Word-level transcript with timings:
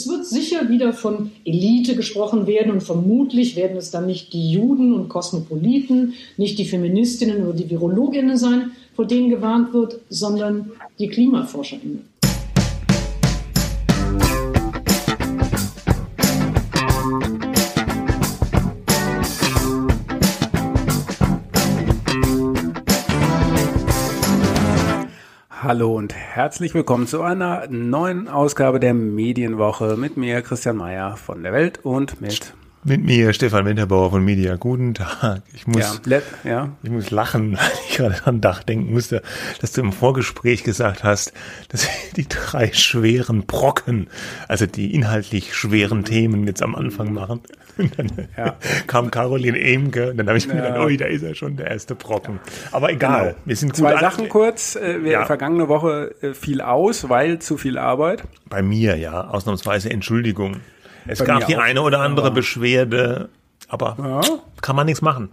Es 0.00 0.08
wird 0.08 0.24
sicher 0.24 0.70
wieder 0.70 0.94
von 0.94 1.30
Elite 1.44 1.94
gesprochen 1.94 2.46
werden 2.46 2.72
und 2.72 2.82
vermutlich 2.82 3.54
werden 3.54 3.76
es 3.76 3.90
dann 3.90 4.06
nicht 4.06 4.32
die 4.32 4.50
Juden 4.50 4.94
und 4.94 5.10
Kosmopoliten, 5.10 6.14
nicht 6.38 6.58
die 6.58 6.64
Feministinnen 6.64 7.42
oder 7.42 7.52
die 7.52 7.68
Virologinnen 7.68 8.38
sein, 8.38 8.70
vor 8.96 9.04
denen 9.04 9.28
gewarnt 9.28 9.74
wird, 9.74 9.98
sondern 10.08 10.70
die 10.98 11.08
KlimaforscherInnen. 11.08 12.08
Hallo 25.70 25.96
und 25.96 26.12
herzlich 26.12 26.74
willkommen 26.74 27.06
zu 27.06 27.22
einer 27.22 27.68
neuen 27.68 28.26
Ausgabe 28.26 28.80
der 28.80 28.92
Medienwoche 28.92 29.96
mit 29.96 30.16
mir, 30.16 30.42
Christian 30.42 30.76
Mayer 30.76 31.16
von 31.16 31.44
der 31.44 31.52
Welt 31.52 31.78
und 31.84 32.20
mit 32.20 32.54
mit 32.82 33.04
mir, 33.04 33.32
Stefan 33.34 33.66
Winterbauer 33.66 34.10
von 34.10 34.24
Media. 34.24 34.56
Guten 34.56 34.94
Tag. 34.94 35.42
Ich 35.52 35.66
muss, 35.66 36.00
ja, 36.06 36.20
ja. 36.44 36.68
ich 36.82 36.90
muss 36.90 37.10
lachen, 37.10 37.52
weil 37.56 37.70
ich 37.88 37.96
gerade 37.96 38.16
an 38.24 38.40
Dach 38.40 38.62
denken 38.62 38.92
musste, 38.92 39.22
dass 39.60 39.72
du 39.72 39.82
im 39.82 39.92
Vorgespräch 39.92 40.64
gesagt 40.64 41.04
hast, 41.04 41.32
dass 41.68 41.86
die 42.16 42.26
drei 42.26 42.72
schweren 42.72 43.44
Brocken, 43.44 44.08
also 44.48 44.66
die 44.66 44.94
inhaltlich 44.94 45.54
schweren 45.54 46.04
Themen 46.04 46.46
jetzt 46.46 46.62
am 46.62 46.74
Anfang 46.74 47.12
machen. 47.12 47.40
Und 47.76 47.98
dann 47.98 48.28
ja. 48.36 48.56
kam 48.86 49.10
Caroline 49.10 49.58
Emke 49.58 50.10
und 50.10 50.16
dann 50.16 50.28
habe 50.28 50.38
ich 50.38 50.46
mir 50.48 50.54
gedacht, 50.54 50.78
oh, 50.78 50.88
da 50.88 51.06
ist 51.06 51.22
ja 51.22 51.34
schon 51.34 51.56
der 51.56 51.70
erste 51.70 51.94
Brocken. 51.94 52.40
Aber 52.72 52.90
egal, 52.90 53.28
genau. 53.28 53.36
wir 53.44 53.56
sind 53.56 53.68
gut 53.70 53.78
Zwei 53.78 53.98
Sachen 53.98 54.28
kurz. 54.28 54.76
Äh, 54.76 55.04
wir 55.04 55.24
vergangene 55.26 55.68
Woche 55.68 56.14
äh, 56.22 56.34
viel 56.34 56.60
aus, 56.60 57.08
weil 57.08 57.40
zu 57.40 57.56
viel 57.56 57.78
Arbeit. 57.78 58.22
Bei 58.48 58.62
mir, 58.62 58.96
ja, 58.96 59.28
ausnahmsweise 59.28 59.90
Entschuldigung. 59.90 60.56
Es 61.06 61.24
gab 61.24 61.46
die 61.46 61.56
eine 61.56 61.82
oder 61.82 62.00
andere 62.00 62.30
Beschwerde, 62.30 63.28
aber 63.68 63.96
ja. 63.98 64.20
kann 64.60 64.76
man 64.76 64.86
nichts 64.86 65.02
machen. 65.02 65.30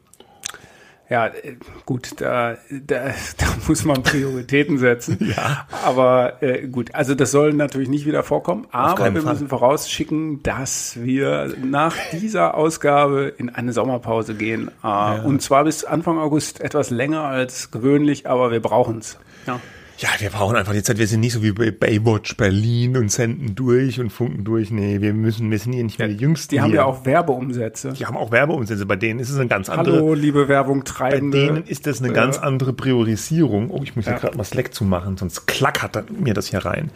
Ja, 1.09 1.27
äh, 1.27 1.55
gut, 1.85 2.19
da, 2.19 2.57
da, 2.69 3.05
da 3.37 3.45
muss 3.67 3.85
man 3.85 4.03
Prioritäten 4.03 4.77
setzen. 4.77 5.17
ja. 5.37 5.65
Aber 5.85 6.41
äh, 6.43 6.67
gut, 6.67 6.93
also 6.93 7.15
das 7.15 7.31
soll 7.31 7.53
natürlich 7.53 7.87
nicht 7.89 8.05
wieder 8.05 8.23
vorkommen. 8.23 8.67
Aber 8.71 9.13
wir 9.13 9.21
Fall. 9.21 9.33
müssen 9.33 9.47
vorausschicken, 9.47 10.43
dass 10.43 10.97
wir 11.01 11.53
nach 11.63 11.95
dieser 12.11 12.55
Ausgabe 12.55 13.33
in 13.37 13.49
eine 13.49 13.71
Sommerpause 13.71 14.35
gehen. 14.35 14.69
Äh, 14.83 14.87
ja. 14.87 15.21
Und 15.23 15.41
zwar 15.41 15.63
bis 15.63 15.85
Anfang 15.85 16.17
August 16.19 16.59
etwas 16.59 16.89
länger 16.89 17.23
als 17.23 17.71
gewöhnlich, 17.71 18.27
aber 18.27 18.51
wir 18.51 18.61
brauchen 18.61 18.99
es. 18.99 19.17
Ja. 19.45 19.59
Ja, 19.99 20.09
wir 20.19 20.29
brauchen 20.29 20.55
einfach 20.55 20.73
die 20.73 20.83
Zeit. 20.83 20.99
Wir 20.99 21.07
sind 21.07 21.21
nicht 21.21 21.33
so 21.33 21.41
wie 21.41 21.51
bei 21.51 21.71
Baywatch 21.71 22.37
Berlin 22.37 22.97
und 22.97 23.11
senden 23.11 23.55
durch 23.55 23.99
und 23.99 24.11
funken 24.11 24.43
durch. 24.43 24.69
Nee, 24.69 25.01
wir 25.01 25.11
müssen, 25.11 25.49
wir 25.49 25.57
sind 25.57 25.73
hier 25.73 25.83
nicht 25.83 25.97
mehr 25.97 26.07
die 26.07 26.17
Jüngsten. 26.17 26.53
Die 26.53 26.61
haben 26.61 26.69
hier. 26.69 26.81
ja 26.81 26.85
auch 26.85 27.03
Werbeumsätze. 27.03 27.93
Die 27.93 28.05
haben 28.05 28.15
auch 28.15 28.31
Werbeumsätze. 28.31 28.85
Bei 28.85 28.95
denen 28.95 29.19
ist 29.19 29.31
es 29.31 29.39
eine 29.39 29.47
ganz 29.47 29.69
andere. 29.69 29.95
Hallo, 29.95 30.13
liebe 30.13 30.47
Werbung 30.47 30.83
treibende. 30.83 31.37
Bei 31.39 31.45
denen 31.47 31.63
ist 31.65 31.87
das 31.87 31.99
eine 31.99 32.09
ja. 32.09 32.13
ganz 32.13 32.37
andere 32.37 32.73
Priorisierung. 32.73 33.71
Oh, 33.71 33.81
ich 33.81 33.95
muss 33.95 34.05
ja. 34.05 34.11
hier 34.11 34.21
gerade 34.21 34.37
mal 34.37 34.43
Slack 34.43 34.71
zumachen, 34.71 35.17
sonst 35.17 35.47
klackert 35.47 36.11
mir 36.11 36.35
das 36.35 36.47
hier 36.47 36.63
rein. 36.63 36.91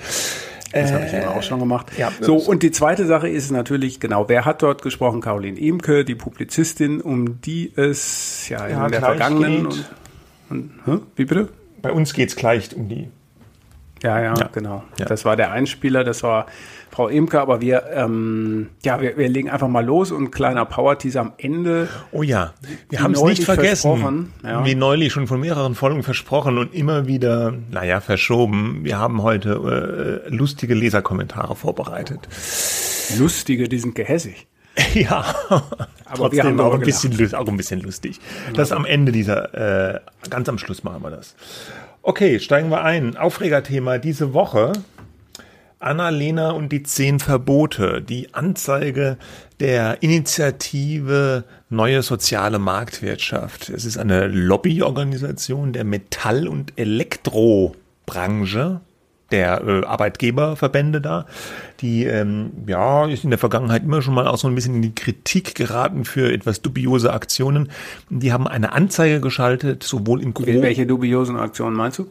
Das 0.72 0.92
habe 0.92 1.06
ich 1.06 1.14
eben 1.14 1.26
auch 1.26 1.44
schon 1.44 1.60
gemacht. 1.60 1.88
Ja, 1.98 2.12
so, 2.22 2.38
und 2.38 2.64
die 2.64 2.72
zweite 2.72 3.06
Sache 3.06 3.28
ist 3.28 3.52
natürlich, 3.52 4.00
genau, 4.00 4.30
wer 4.30 4.46
hat 4.46 4.62
dort 4.62 4.84
gesprochen? 4.84 5.20
Caroline 5.22 5.60
Emke, 5.60 6.06
die 6.06 6.16
Publizistin, 6.16 7.02
um 7.02 7.42
die 7.42 7.74
es 7.76 8.48
ja, 8.48 8.68
ja 8.68 8.86
in 8.86 8.92
der 8.92 9.02
vergangenen. 9.02 9.66
Und, 9.66 9.90
und, 10.50 10.72
hä? 10.86 11.00
Wie 11.16 11.26
bitte? 11.26 11.50
Bei 11.82 11.92
uns 11.92 12.14
geht 12.14 12.30
es 12.30 12.36
gleich 12.36 12.76
um 12.76 12.90
die. 12.90 13.10
Ja, 14.04 14.20
ja, 14.20 14.34
ja. 14.36 14.50
genau. 14.52 14.84
Ja. 14.98 15.06
Das 15.06 15.26
war 15.26 15.36
der 15.36 15.52
Einspieler, 15.52 16.04
das 16.04 16.24
war 16.24 16.48
Frau 16.90 17.08
Imke, 17.08 17.40
aber 17.40 17.62
wir, 17.62 17.84
ähm, 17.94 18.70
ja, 18.84 19.00
wir, 19.00 19.16
wir 19.16 19.30
legen 19.30 19.50
einfach 19.50 19.68
mal 19.68 19.86
los 19.86 20.12
und 20.12 20.32
kleiner 20.32 20.66
Power-Teaser 20.66 21.22
am 21.22 21.34
Ende. 21.38 21.88
Oh 22.12 22.24
ja, 22.24 22.54
wir 22.90 23.02
haben 23.02 23.14
es 23.14 23.22
nicht 23.22 23.44
vergessen, 23.44 24.34
ja. 24.44 24.66
wie 24.66 24.76
neulich 24.76 25.14
schon 25.14 25.28
von 25.28 25.40
mehreren 25.40 25.76
Folgen 25.76 26.04
versprochen 26.04 26.58
und 26.58 26.74
immer 26.74 27.08
wieder, 27.08 27.54
naja, 27.70 28.02
verschoben. 28.02 28.80
Wir 28.84 28.98
haben 28.98 29.22
heute 29.22 30.24
äh, 30.26 30.30
lustige 30.36 30.74
Leserkommentare 30.74 31.56
vorbereitet. 31.56 32.28
Lustige, 33.20 33.70
die 33.70 33.78
sind 33.78 33.96
gehässig. 33.96 34.48
Ja, 34.94 35.26
aber 36.06 36.16
trotzdem 36.16 36.60
auch, 36.60 36.74
ein 36.74 36.82
bisschen, 36.82 37.36
auch 37.36 37.48
ein 37.48 37.58
bisschen 37.58 37.82
lustig. 37.82 38.20
Das 38.54 38.72
am 38.72 38.86
Ende 38.86 39.12
dieser, 39.12 39.96
äh, 39.96 40.00
ganz 40.30 40.50
am 40.50 40.58
Schluss 40.58 40.84
machen 40.84 41.04
wir 41.04 41.12
das. 41.12 41.36
Okay, 42.02 42.40
steigen 42.40 42.70
wir 42.70 42.84
ein. 42.84 43.16
Aufregerthema 43.16 43.98
diese 43.98 44.34
Woche. 44.34 44.74
Anna-Lena 45.80 46.52
und 46.52 46.72
die 46.72 46.84
zehn 46.84 47.20
Verbote. 47.20 48.02
Die 48.02 48.34
Anzeige 48.34 49.18
der 49.60 50.04
Initiative 50.04 51.44
Neue 51.70 52.04
Soziale 52.04 52.60
Marktwirtschaft. 52.60 53.70
Es 53.70 53.86
ist 53.86 53.98
eine 53.98 54.28
Lobbyorganisation 54.28 55.74
der 55.74 55.84
Metall- 55.84 56.48
und 56.48 56.78
Elektrobranche 56.78 58.82
der 59.32 59.62
äh, 59.66 59.86
Arbeitgeberverbände 59.86 61.02
da, 61.02 61.26
die 61.80 62.06
ähm, 62.06 62.52
ja 62.68 63.08
ist 63.08 63.24
in 63.24 63.30
der 63.30 63.40
Vergangenheit 63.40 63.84
immer 63.84 64.02
schon 64.02 64.14
mal 64.14 64.28
auch 64.28 64.38
so 64.38 64.48
ein 64.48 64.56
bisschen 64.56 64.76
in 64.76 64.82
die 64.82 64.96
Kritik 64.96 65.56
geraten 65.56 66.06
für 66.06 66.32
etwas 66.32 66.62
dubiose 66.62 67.14
Aktionen. 67.14 67.70
Die 68.10 68.32
haben 68.34 68.48
eine 68.48 68.74
Anzeige 68.74 69.22
geschaltet, 69.22 69.84
sowohl 69.84 70.22
im 70.22 70.34
Gro 70.34 70.46
Welche 70.46 70.86
dubiosen 70.86 71.38
Aktionen 71.38 71.76
meinst 71.76 72.00
du? 72.00 72.08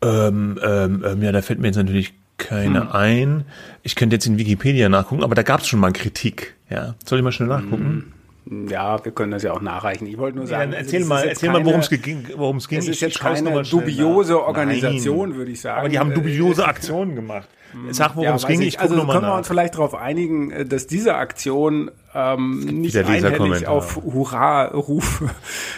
Ähm, 0.00 0.58
ähm, 0.62 1.04
ähm, 1.06 1.22
ja, 1.22 1.32
da 1.32 1.42
fällt 1.42 1.58
mir 1.58 1.68
jetzt 1.68 1.76
natürlich 1.76 2.14
keine 2.36 2.82
hm. 2.82 2.92
ein. 2.92 3.44
Ich 3.82 3.96
könnte 3.96 4.16
jetzt 4.16 4.26
in 4.26 4.38
Wikipedia 4.38 4.88
nachgucken, 4.88 5.24
aber 5.24 5.34
da 5.34 5.42
gab 5.42 5.60
es 5.60 5.68
schon 5.68 5.80
mal 5.80 5.92
Kritik. 5.92 6.54
Ja, 6.70 6.94
soll 7.04 7.18
ich 7.18 7.24
mal 7.24 7.32
schnell 7.32 7.48
nachgucken? 7.48 7.84
Hm. 7.84 8.12
Ja, 8.50 9.04
wir 9.04 9.12
können 9.12 9.32
das 9.32 9.42
ja 9.42 9.52
auch 9.52 9.60
nachreichen. 9.60 10.06
Ich 10.06 10.16
wollte 10.16 10.38
nur 10.38 10.46
sagen, 10.46 10.72
ja, 10.72 10.78
erzähl 10.78 11.04
mal, 11.04 11.24
erzähl 11.24 11.48
keine, 11.48 11.60
mal, 11.60 11.66
worum 11.66 11.80
es 11.80 11.90
ging. 11.90 12.26
Worum 12.36 12.56
es 12.56 12.68
ging. 12.68 12.78
Es 12.78 12.88
ist 12.88 13.00
jetzt 13.00 13.20
keine 13.20 13.62
dubiose 13.62 14.42
Organisation, 14.42 15.30
Nein. 15.30 15.38
würde 15.38 15.50
ich 15.50 15.60
sagen. 15.60 15.80
Aber 15.80 15.88
die 15.88 15.98
haben 15.98 16.14
dubiose 16.14 16.64
Aktionen 16.66 17.14
gemacht. 17.14 17.48
Sag, 17.90 18.16
worum 18.16 18.24
ja, 18.24 18.34
es 18.34 18.46
ging. 18.46 18.62
Ich, 18.62 18.68
ich 18.68 18.80
also 18.80 18.94
können 19.06 19.26
wir 19.26 19.34
uns 19.34 19.46
vielleicht 19.46 19.74
darauf 19.74 19.94
einigen, 19.94 20.50
äh, 20.50 20.64
dass 20.64 20.86
diese 20.86 21.16
Aktion 21.16 21.90
ähm, 22.14 22.60
nicht 22.60 22.96
einhellig 22.96 23.66
auf 23.66 23.96
Hurra-Ruf 23.96 25.24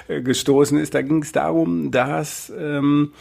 äh, 0.09 0.23
gestoßen 0.23 0.79
ist. 0.79 0.95
Da 0.95 1.03
ging 1.03 1.23
es 1.23 1.33
darum, 1.33 1.91
dass 1.91 2.53
ähm, 2.57 3.13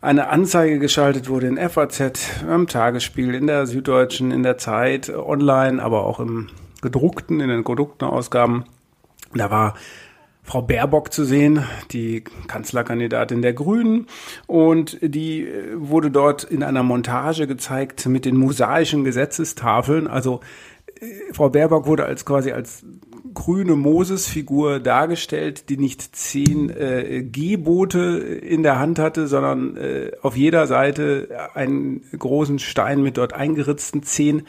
eine 0.00 0.28
Anzeige 0.28 0.78
geschaltet 0.78 1.28
wurde 1.28 1.48
in 1.48 1.56
FAZ, 1.56 2.00
im 2.48 2.68
Tagesspiel, 2.68 3.34
in 3.34 3.48
der 3.48 3.66
Süddeutschen, 3.66 4.30
in 4.30 4.44
der 4.44 4.58
Zeit, 4.58 5.10
online, 5.10 5.82
aber 5.82 6.04
auch 6.04 6.20
im 6.20 6.48
gedruckten, 6.82 7.40
in 7.40 7.48
den 7.48 7.64
gedruckten 7.64 8.08
Ausgaben. 8.08 8.64
Da 9.34 9.50
war 9.50 9.74
Frau 10.48 10.62
Baerbock 10.62 11.12
zu 11.12 11.24
sehen, 11.24 11.62
die 11.90 12.24
Kanzlerkandidatin 12.46 13.42
der 13.42 13.52
Grünen. 13.52 14.06
Und 14.46 14.96
die 15.02 15.46
äh, 15.46 15.74
wurde 15.74 16.10
dort 16.10 16.42
in 16.42 16.62
einer 16.62 16.82
Montage 16.82 17.46
gezeigt 17.46 18.06
mit 18.06 18.24
den 18.24 18.36
mosaischen 18.36 19.04
Gesetzestafeln. 19.04 20.06
Also 20.06 20.40
äh, 21.00 21.34
Frau 21.34 21.50
Baerbock 21.50 21.86
wurde 21.86 22.06
als 22.06 22.24
quasi 22.24 22.52
als 22.52 22.82
grüne 23.34 23.76
Moses-Figur 23.76 24.80
dargestellt, 24.80 25.68
die 25.68 25.76
nicht 25.76 26.14
zehn 26.16 26.70
äh, 26.70 27.22
Gebote 27.22 27.98
in 27.98 28.62
der 28.62 28.78
Hand 28.78 28.98
hatte, 28.98 29.26
sondern 29.26 29.76
äh, 29.76 30.12
auf 30.22 30.36
jeder 30.36 30.66
Seite 30.66 31.28
einen 31.54 32.02
großen 32.16 32.58
Stein 32.58 33.02
mit 33.02 33.16
dort 33.16 33.32
eingeritzten 33.32 34.02
zehn 34.02 34.42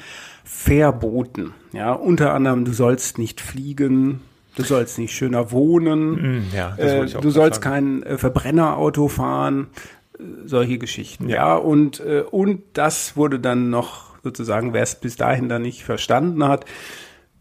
Verboten. 0.43 1.53
Ja, 1.73 1.93
unter 1.93 2.33
anderem, 2.33 2.65
du 2.65 2.73
sollst 2.73 3.17
nicht 3.17 3.41
fliegen, 3.41 4.21
du 4.55 4.63
sollst 4.63 4.97
nicht 4.97 5.13
schöner 5.13 5.51
wohnen, 5.51 6.39
mm, 6.39 6.43
ja, 6.55 6.75
äh, 6.77 7.05
du 7.05 7.29
sollst 7.29 7.61
sagen. 7.63 8.01
kein 8.01 8.03
äh, 8.03 8.17
Verbrennerauto 8.17 9.07
fahren, 9.07 9.67
äh, 10.17 10.23
solche 10.45 10.77
Geschichten. 10.77 11.29
Ja, 11.29 11.35
ja 11.35 11.55
und, 11.55 11.99
äh, 11.99 12.23
und 12.29 12.63
das 12.73 13.15
wurde 13.15 13.39
dann 13.39 13.69
noch 13.69 14.09
sozusagen, 14.23 14.73
wer 14.73 14.83
es 14.83 14.95
bis 14.95 15.15
dahin 15.15 15.49
dann 15.49 15.61
nicht 15.61 15.83
verstanden 15.83 16.43
hat, 16.43 16.65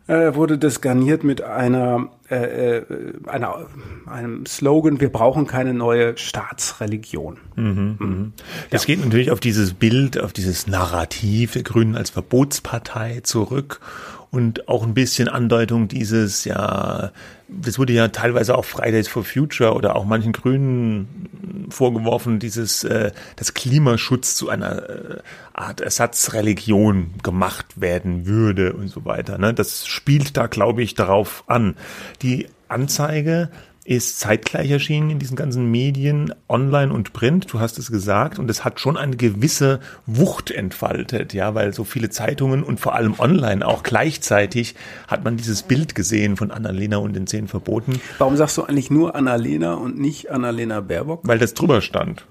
äh, 0.08 0.34
wurde 0.34 0.58
das 0.58 0.80
garniert 0.80 1.22
mit 1.22 1.42
einer, 1.42 2.08
äh, 2.30 2.78
äh, 2.78 2.84
einer, 3.26 3.66
einem 4.06 4.46
Slogan, 4.46 5.00
wir 5.00 5.12
brauchen 5.12 5.46
keine 5.46 5.74
neue 5.74 6.16
Staatsreligion. 6.16 7.36
Mhm, 7.56 7.96
mhm. 7.98 8.32
Das 8.70 8.82
ja. 8.82 8.94
geht 8.94 9.04
natürlich 9.04 9.30
auf 9.30 9.40
dieses 9.40 9.74
Bild, 9.74 10.18
auf 10.18 10.32
dieses 10.32 10.66
Narrativ 10.66 11.52
der 11.52 11.62
Grünen 11.62 11.94
als 11.94 12.10
Verbotspartei 12.10 13.20
zurück 13.22 13.80
und 14.30 14.68
auch 14.68 14.82
ein 14.82 14.94
bisschen 14.94 15.28
Andeutung 15.28 15.88
dieses, 15.88 16.44
ja, 16.44 17.12
das 17.48 17.78
wurde 17.78 17.94
ja 17.94 18.08
teilweise 18.08 18.56
auch 18.56 18.64
Fridays 18.64 19.08
for 19.08 19.24
Future 19.24 19.74
oder 19.74 19.96
auch 19.96 20.04
manchen 20.04 20.32
Grünen 20.32 21.66
vorgeworfen, 21.70 22.38
dieses, 22.38 22.84
äh, 22.84 23.12
dass 23.36 23.54
Klimaschutz 23.54 24.34
zu 24.34 24.50
einer 24.50 24.88
äh, 24.88 25.18
Art 25.54 25.80
Ersatzreligion 25.80 27.14
gemacht 27.22 27.80
werden 27.80 28.26
würde 28.26 28.74
und 28.74 28.88
so 28.88 29.04
weiter. 29.04 29.38
Ne? 29.38 29.54
Das 29.54 29.86
spielt 29.86 30.36
da, 30.36 30.46
glaube 30.46 30.82
ich, 30.82 30.94
darauf 30.94 31.44
an. 31.46 31.74
Die 32.22 32.48
Anzeige 32.68 33.48
ist 33.88 34.20
zeitgleich 34.20 34.70
erschienen 34.70 35.08
in 35.08 35.18
diesen 35.18 35.34
ganzen 35.34 35.70
Medien, 35.70 36.34
online 36.46 36.92
und 36.92 37.14
print. 37.14 37.46
Du 37.50 37.58
hast 37.58 37.78
es 37.78 37.90
gesagt 37.90 38.38
und 38.38 38.50
es 38.50 38.62
hat 38.62 38.80
schon 38.80 38.98
eine 38.98 39.16
gewisse 39.16 39.80
Wucht 40.04 40.50
entfaltet, 40.50 41.32
ja, 41.32 41.54
weil 41.54 41.72
so 41.72 41.84
viele 41.84 42.10
Zeitungen 42.10 42.62
und 42.62 42.80
vor 42.80 42.94
allem 42.94 43.18
online 43.18 43.66
auch 43.66 43.82
gleichzeitig 43.82 44.74
hat 45.06 45.24
man 45.24 45.38
dieses 45.38 45.62
Bild 45.62 45.94
gesehen 45.94 46.36
von 46.36 46.50
Annalena 46.50 46.98
und 46.98 47.16
den 47.16 47.26
zehn 47.26 47.48
Verboten. 47.48 47.98
Warum 48.18 48.36
sagst 48.36 48.58
du 48.58 48.64
eigentlich 48.64 48.90
nur 48.90 49.14
Annalena 49.14 49.74
und 49.74 49.98
nicht 49.98 50.30
Annalena 50.30 50.80
Baerbock? 50.80 51.26
Weil 51.26 51.38
das 51.38 51.54
drüber 51.54 51.80
stand. 51.80 52.26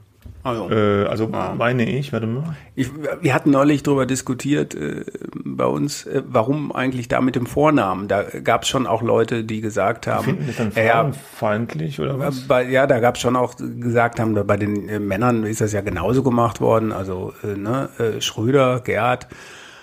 Also, 0.48 0.70
äh, 0.70 1.06
also 1.06 1.30
ah. 1.34 1.54
meine 1.58 1.90
ich, 1.90 2.14
warte 2.14 2.26
mal. 2.26 2.56
Ich, 2.74 2.90
wir 3.22 3.34
hatten 3.34 3.52
neulich 3.52 3.84
darüber 3.84 4.06
diskutiert 4.06 4.76
äh, 4.76 5.04
bei 5.44 5.66
uns, 5.66 6.06
äh, 6.06 6.24
warum 6.26 6.72
eigentlich 6.72 7.10
da 7.10 7.20
mit 7.20 7.36
dem 7.36 7.46
Vornamen. 7.46 8.08
Da 8.08 8.24
gab 8.24 8.64
es 8.64 8.70
schon 8.70 8.88
auch 8.88 9.02
Leute, 9.02 9.44
die 9.44 9.60
gesagt 9.60 10.08
haben. 10.08 10.24
Finden 10.24 10.48
das 10.48 10.56
dann 10.56 10.72
frauenfeindlich 10.72 11.98
ja, 11.98 12.06
oder 12.06 12.20
was? 12.20 12.48
Bei, 12.48 12.64
ja, 12.64 12.88
da 12.88 13.00
gab 13.00 13.16
es 13.16 13.22
schon 13.22 13.36
auch 13.36 13.56
gesagt 13.58 14.22
haben, 14.22 14.36
bei 14.48 14.56
den 14.56 14.88
äh, 14.88 15.00
Männern 15.00 15.44
ist 15.44 15.60
das 15.60 15.74
ja 15.74 15.82
genauso 15.82 16.24
gemacht 16.24 16.62
worden. 16.62 16.94
Also 16.94 17.34
äh, 17.44 17.58
ne, 17.58 17.90
äh, 18.00 18.22
Schröder, 18.22 18.80
Gerd 18.80 19.28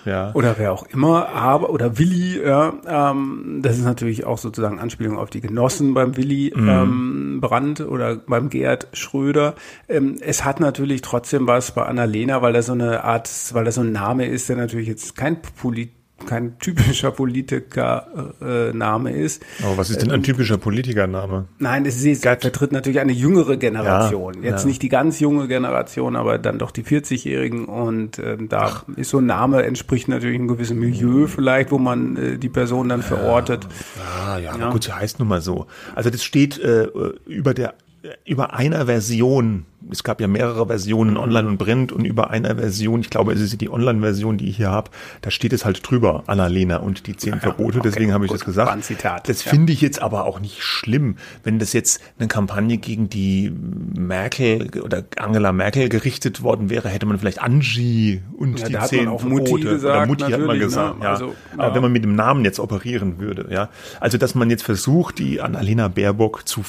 ja. 0.05 0.31
oder 0.33 0.55
wer 0.57 0.71
auch 0.71 0.85
immer, 0.87 1.29
aber 1.29 1.69
oder 1.69 1.97
Willi, 1.97 2.41
ja, 2.43 2.73
ähm, 2.87 3.59
das 3.61 3.77
ist 3.77 3.85
natürlich 3.85 4.25
auch 4.25 4.37
sozusagen 4.37 4.79
Anspielung 4.79 5.17
auf 5.17 5.29
die 5.29 5.41
Genossen 5.41 5.93
beim 5.93 6.15
Willi 6.17 6.53
mhm. 6.55 6.69
ähm, 6.69 7.41
Brandt 7.41 7.81
oder 7.81 8.15
beim 8.15 8.49
Gerd 8.49 8.87
Schröder. 8.93 9.55
Ähm, 9.87 10.17
es 10.21 10.45
hat 10.45 10.59
natürlich 10.59 11.01
trotzdem 11.01 11.47
was 11.47 11.71
bei 11.71 11.83
Annalena, 11.83 12.41
weil 12.41 12.53
das 12.53 12.67
so 12.67 12.73
eine 12.73 13.03
Art, 13.03 13.29
weil 13.53 13.65
das 13.65 13.75
so 13.75 13.81
ein 13.81 13.91
Name 13.91 14.25
ist, 14.25 14.49
der 14.49 14.55
natürlich 14.55 14.87
jetzt 14.87 15.15
kein 15.15 15.41
Polit 15.41 15.91
kein 16.25 16.57
typischer 16.59 17.11
Politikername 17.11 19.11
äh, 19.11 19.21
ist. 19.21 19.43
Aber 19.63 19.77
was 19.77 19.89
ist 19.89 20.01
denn 20.01 20.11
ein 20.11 20.23
typischer 20.23 20.57
Politikername? 20.57 21.45
Nein, 21.59 21.85
es 21.85 22.03
ist, 22.03 22.23
vertritt 22.23 22.71
natürlich 22.71 22.99
eine 22.99 23.11
jüngere 23.11 23.57
Generation. 23.57 24.41
Ja, 24.41 24.51
Jetzt 24.51 24.63
ja. 24.63 24.67
nicht 24.67 24.81
die 24.81 24.89
ganz 24.89 25.19
junge 25.19 25.47
Generation, 25.47 26.15
aber 26.15 26.37
dann 26.37 26.57
doch 26.57 26.71
die 26.71 26.83
40-Jährigen. 26.83 27.65
Und 27.65 28.19
ähm, 28.19 28.49
da 28.49 28.61
Ach. 28.61 28.85
ist 28.95 29.09
so 29.09 29.19
ein 29.19 29.25
Name, 29.25 29.63
entspricht 29.63 30.07
natürlich 30.07 30.39
einem 30.39 30.47
gewissen 30.47 30.79
Milieu 30.79 31.27
vielleicht, 31.27 31.71
wo 31.71 31.77
man 31.77 32.17
äh, 32.17 32.37
die 32.37 32.49
Person 32.49 32.89
dann 32.89 33.03
verortet. 33.03 33.67
Ja, 33.97 34.37
ja, 34.37 34.57
ja. 34.57 34.71
gut, 34.71 34.85
sie 34.85 34.93
heißt 34.93 35.19
nun 35.19 35.27
mal 35.27 35.41
so. 35.41 35.67
Also 35.95 36.09
das 36.09 36.23
steht 36.23 36.57
äh, 36.57 36.87
über 37.25 37.53
der 37.53 37.75
über 38.25 38.53
einer 38.53 38.85
Version, 38.85 39.65
es 39.91 40.03
gab 40.03 40.19
ja 40.19 40.27
mehrere 40.27 40.67
Versionen 40.67 41.17
online 41.17 41.47
und 41.47 41.57
Print 41.57 41.91
und 41.91 42.05
über 42.05 42.29
einer 42.29 42.55
Version, 42.55 43.01
ich 43.01 43.09
glaube, 43.09 43.33
es 43.33 43.41
ist 43.41 43.59
die 43.61 43.69
Online-Version, 43.69 44.37
die 44.37 44.49
ich 44.49 44.57
hier 44.57 44.71
habe, 44.71 44.91
da 45.21 45.31
steht 45.31 45.53
es 45.53 45.65
halt 45.65 45.87
drüber, 45.87 46.23
Annalena 46.27 46.77
und 46.77 47.07
die 47.07 47.15
zehn 47.15 47.33
ja, 47.33 47.39
Verbote, 47.39 47.79
okay, 47.79 47.89
deswegen 47.89 48.13
habe 48.13 48.25
ich 48.25 48.31
gut, 48.31 48.39
das 48.39 48.45
gesagt. 48.45 48.83
Zitat, 48.83 49.29
das 49.29 49.45
ja. 49.45 49.51
finde 49.51 49.73
ich 49.73 49.81
jetzt 49.81 50.01
aber 50.01 50.25
auch 50.25 50.39
nicht 50.39 50.63
schlimm, 50.63 51.17
wenn 51.43 51.59
das 51.59 51.73
jetzt 51.73 52.01
eine 52.17 52.27
Kampagne 52.27 52.77
gegen 52.77 53.09
die 53.09 53.51
Merkel 53.97 54.69
oder 54.81 55.03
Angela 55.17 55.51
Merkel 55.51 55.89
gerichtet 55.89 56.41
worden 56.41 56.69
wäre, 56.69 56.89
hätte 56.89 57.05
man 57.05 57.19
vielleicht 57.19 57.41
Angie 57.41 58.21
und 58.37 58.59
ja, 58.59 58.67
die 58.67 58.87
zehn 58.87 59.05
Verbote 59.05 59.27
Mutti 59.27 59.63
gesagt, 59.63 59.95
oder 59.95 60.05
Mutti 60.07 60.31
hat 60.31 60.41
man 60.41 60.59
gesagt, 60.59 60.99
ne? 60.99 61.05
ja. 61.05 61.11
Also, 61.11 61.35
aber 61.57 61.75
wenn 61.75 61.81
man 61.81 61.91
mit 61.91 62.03
dem 62.03 62.15
Namen 62.15 62.43
jetzt 62.43 62.59
operieren 62.59 63.19
würde, 63.19 63.47
ja, 63.51 63.69
also 63.99 64.17
dass 64.17 64.35
man 64.35 64.49
jetzt 64.49 64.63
versucht, 64.63 65.19
die 65.19 65.41
Annalena 65.41 65.87
Baerbock 65.87 66.47
zu 66.47 66.63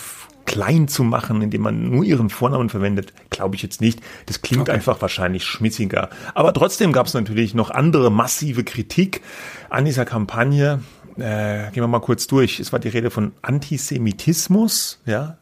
klein 0.46 0.88
zu 0.88 1.04
machen, 1.04 1.42
indem 1.42 1.62
man 1.62 1.90
nur 1.90 2.04
ihren 2.04 2.30
Vornamen 2.30 2.68
verwendet, 2.68 3.12
glaube 3.30 3.56
ich 3.56 3.62
jetzt 3.62 3.80
nicht. 3.80 4.00
Das 4.26 4.42
klingt 4.42 4.62
okay. 4.62 4.72
einfach 4.72 5.02
wahrscheinlich 5.02 5.44
schmitziger. 5.44 6.08
Aber 6.34 6.52
trotzdem 6.54 6.92
gab 6.92 7.06
es 7.06 7.14
natürlich 7.14 7.54
noch 7.54 7.70
andere 7.70 8.10
massive 8.10 8.64
Kritik 8.64 9.20
an 9.68 9.84
dieser 9.84 10.04
Kampagne. 10.04 10.80
Äh, 11.16 11.70
gehen 11.72 11.82
wir 11.82 11.88
mal 11.88 12.00
kurz 12.00 12.26
durch. 12.26 12.60
Es 12.60 12.72
war 12.72 12.78
die 12.78 12.88
Rede 12.88 13.10
von 13.10 13.32
Antisemitismus, 13.42 15.00
ja. 15.06 15.38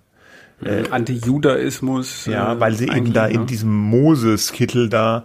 Äh, 0.64 0.88
Antijudaismus. 0.90 2.26
Ja, 2.26 2.58
weil 2.60 2.74
sie 2.74 2.88
eben 2.88 3.12
da 3.12 3.26
ne? 3.26 3.34
in 3.34 3.46
diesem 3.46 3.74
Moses-Kittel 3.74 4.88
da 4.88 5.24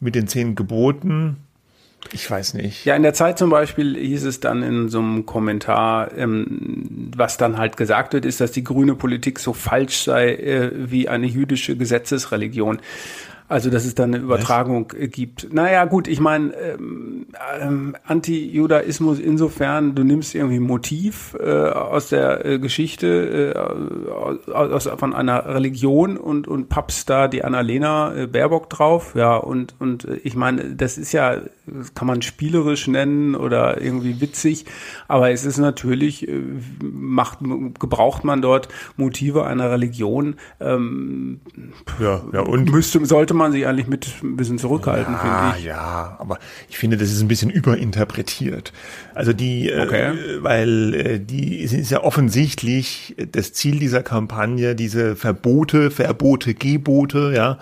mit 0.00 0.14
den 0.14 0.26
zehn 0.26 0.54
Geboten 0.54 1.36
ich 2.12 2.28
weiß 2.28 2.54
nicht. 2.54 2.84
Ja, 2.84 2.96
in 2.96 3.02
der 3.02 3.14
Zeit 3.14 3.38
zum 3.38 3.50
Beispiel 3.50 3.96
hieß 3.96 4.24
es 4.24 4.40
dann 4.40 4.62
in 4.62 4.88
so 4.88 4.98
einem 4.98 5.26
Kommentar, 5.26 6.16
ähm, 6.16 7.10
was 7.14 7.36
dann 7.36 7.58
halt 7.58 7.76
gesagt 7.76 8.14
wird, 8.14 8.24
ist, 8.24 8.40
dass 8.40 8.52
die 8.52 8.64
grüne 8.64 8.94
Politik 8.94 9.38
so 9.38 9.52
falsch 9.52 10.04
sei 10.04 10.34
äh, 10.34 10.70
wie 10.74 11.08
eine 11.08 11.26
jüdische 11.26 11.76
Gesetzesreligion. 11.76 12.80
Also, 13.50 13.68
dass 13.68 13.84
es 13.84 13.96
dann 13.96 14.14
eine 14.14 14.22
Übertragung 14.22 14.92
Was? 14.96 15.10
gibt. 15.10 15.52
Naja, 15.52 15.84
gut, 15.84 16.06
ich 16.06 16.20
meine, 16.20 16.54
ähm, 16.54 17.26
ähm, 17.60 17.96
Anti-Judaismus 18.04 19.18
insofern, 19.18 19.96
du 19.96 20.04
nimmst 20.04 20.36
irgendwie 20.36 20.58
ein 20.58 20.62
Motiv 20.62 21.36
äh, 21.40 21.50
aus 21.50 22.10
der 22.10 22.46
äh, 22.46 22.58
Geschichte, 22.60 23.52
äh, 23.56 24.52
aus, 24.52 24.88
von 24.96 25.14
einer 25.14 25.46
Religion 25.46 26.16
und, 26.16 26.46
und 26.46 26.68
pappst 26.68 27.10
da 27.10 27.26
die 27.26 27.42
Annalena 27.42 28.14
äh, 28.14 28.26
Baerbock 28.28 28.70
drauf. 28.70 29.16
Ja, 29.16 29.36
und, 29.36 29.74
und 29.80 30.04
äh, 30.04 30.20
ich 30.22 30.36
meine, 30.36 30.76
das 30.76 30.96
ist 30.96 31.10
ja, 31.10 31.38
das 31.66 31.92
kann 31.94 32.06
man 32.06 32.22
spielerisch 32.22 32.86
nennen 32.86 33.34
oder 33.34 33.80
irgendwie 33.80 34.20
witzig, 34.20 34.64
aber 35.08 35.32
es 35.32 35.44
ist 35.44 35.58
natürlich, 35.58 36.28
äh, 36.28 36.40
macht, 36.80 37.40
gebraucht 37.80 38.22
man 38.22 38.42
dort 38.42 38.68
Motive 38.96 39.44
einer 39.44 39.72
Religion. 39.72 40.36
Ähm, 40.60 41.40
ja, 41.98 42.20
ja, 42.32 42.42
und 42.42 42.70
müsste, 42.70 43.04
sollte 43.04 43.34
man 43.34 43.39
sich 43.48 43.66
eigentlich 43.66 43.86
mit 43.86 44.06
ein 44.22 44.36
bisschen 44.36 44.58
zurückhalten, 44.58 45.14
ja, 45.14 45.18
finde 45.18 45.58
ich. 45.58 45.64
Ja, 45.64 46.16
aber 46.18 46.38
ich 46.68 46.78
finde, 46.78 46.96
das 46.96 47.10
ist 47.10 47.20
ein 47.20 47.28
bisschen 47.28 47.50
überinterpretiert. 47.50 48.72
Also 49.14 49.32
die, 49.32 49.68
äh, 49.68 49.82
okay. 49.82 50.10
äh, 50.10 50.42
weil 50.42 50.94
äh, 50.94 51.18
die 51.18 51.60
ist 51.60 51.90
ja 51.90 52.02
offensichtlich 52.02 53.16
das 53.32 53.52
Ziel 53.52 53.78
dieser 53.78 54.02
Kampagne, 54.02 54.74
diese 54.74 55.16
Verbote, 55.16 55.90
Verbote, 55.90 56.54
Gebote, 56.54 57.32
ja, 57.34 57.58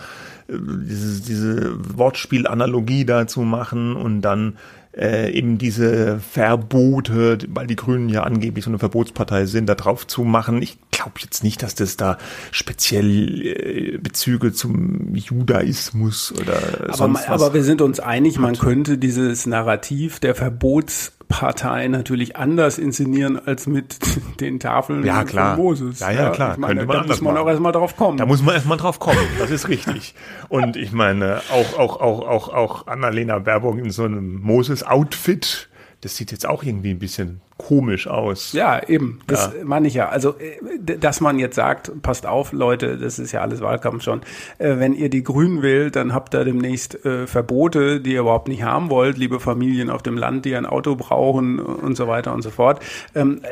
äh, 0.48 0.54
diese, 0.58 1.22
diese 1.22 1.98
Wortspielanalogie 1.98 3.04
dazu 3.04 3.42
machen 3.42 3.96
und 3.96 4.22
dann 4.22 4.56
äh, 4.96 5.30
eben 5.32 5.58
diese 5.58 6.18
Verbote, 6.18 7.38
weil 7.48 7.66
die 7.66 7.76
Grünen 7.76 8.08
ja 8.08 8.22
angeblich 8.22 8.64
so 8.64 8.70
eine 8.70 8.78
Verbotspartei 8.78 9.46
sind, 9.46 9.66
da 9.66 9.74
drauf 9.74 10.06
zu 10.06 10.24
machen. 10.24 10.62
Ich 10.62 10.78
glaube 10.90 11.14
jetzt 11.20 11.44
nicht, 11.44 11.62
dass 11.62 11.74
das 11.74 11.96
da 11.96 12.18
speziell 12.50 13.46
äh, 13.46 13.98
Bezüge 13.98 14.52
zum 14.52 15.14
Judaismus 15.14 16.32
oder 16.32 16.58
aber, 16.84 16.96
sonst 16.96 17.28
was. 17.28 17.42
Aber 17.42 17.54
wir 17.54 17.64
sind 17.64 17.80
uns 17.80 18.00
einig, 18.00 18.38
man 18.38 18.56
könnte 18.56 18.98
dieses 18.98 19.46
Narrativ 19.46 20.20
der 20.20 20.34
Verbots 20.34 21.12
Partei 21.28 21.86
natürlich 21.88 22.36
anders 22.36 22.78
inszenieren 22.78 23.38
als 23.38 23.66
mit 23.66 23.98
den 24.40 24.58
Tafeln 24.60 25.04
ja, 25.04 25.24
klar. 25.24 25.56
von 25.56 25.64
Moses. 25.64 26.00
Ja, 26.00 26.10
ja, 26.10 26.30
klar. 26.30 26.52
Ich 26.52 26.58
meine, 26.58 26.86
man 26.86 26.96
da 26.96 27.04
muss 27.04 27.20
man 27.20 27.34
machen. 27.34 27.44
auch 27.44 27.48
erstmal 27.48 27.72
drauf 27.72 27.96
kommen. 27.96 28.16
Da 28.18 28.26
muss 28.26 28.42
man 28.42 28.54
erstmal 28.54 28.78
drauf 28.78 28.98
kommen, 28.98 29.18
das 29.38 29.50
ist 29.50 29.68
richtig. 29.68 30.14
Und 30.48 30.76
ich 30.76 30.92
meine, 30.92 31.40
auch, 31.50 31.78
auch, 31.78 32.00
auch, 32.00 32.26
auch, 32.26 32.48
auch 32.48 32.86
Annalena 32.86 33.38
Baerbock 33.38 33.78
in 33.78 33.90
so 33.90 34.04
einem 34.04 34.40
Moses-Outfit, 34.40 35.68
das 36.00 36.16
sieht 36.16 36.32
jetzt 36.32 36.46
auch 36.46 36.62
irgendwie 36.62 36.90
ein 36.90 36.98
bisschen 36.98 37.40
komisch 37.58 38.06
aus. 38.06 38.52
Ja, 38.52 38.80
eben. 38.88 39.20
Das 39.26 39.46
ja. 39.46 39.64
meine 39.64 39.88
ich 39.88 39.94
ja. 39.94 40.08
Also, 40.08 40.36
äh, 40.38 40.96
dass 40.96 41.20
man 41.20 41.38
jetzt 41.38 41.56
sagt, 41.56 42.02
passt 42.02 42.24
auf, 42.24 42.52
Leute, 42.52 42.96
das 42.96 43.18
ist 43.18 43.32
ja 43.32 43.42
alles 43.42 43.60
Wahlkampf 43.60 44.02
schon. 44.04 44.22
Äh, 44.58 44.78
wenn 44.78 44.94
ihr 44.94 45.10
die 45.10 45.24
Grünen 45.24 45.60
wählt, 45.60 45.96
dann 45.96 46.14
habt 46.14 46.34
ihr 46.34 46.44
demnächst 46.44 47.04
äh, 47.04 47.26
Verbote, 47.26 48.00
die 48.00 48.12
ihr 48.12 48.20
überhaupt 48.20 48.48
nicht 48.48 48.62
haben 48.62 48.90
wollt, 48.90 49.18
liebe 49.18 49.40
Familien 49.40 49.90
auf 49.90 50.02
dem 50.02 50.16
Land, 50.16 50.44
die 50.44 50.54
ein 50.54 50.66
Auto 50.66 50.94
brauchen 50.94 51.58
und 51.58 51.96
so 51.96 52.06
weiter 52.06 52.32
und 52.32 52.42
so 52.42 52.50
fort. 52.50 52.80
Ähm, 53.14 53.42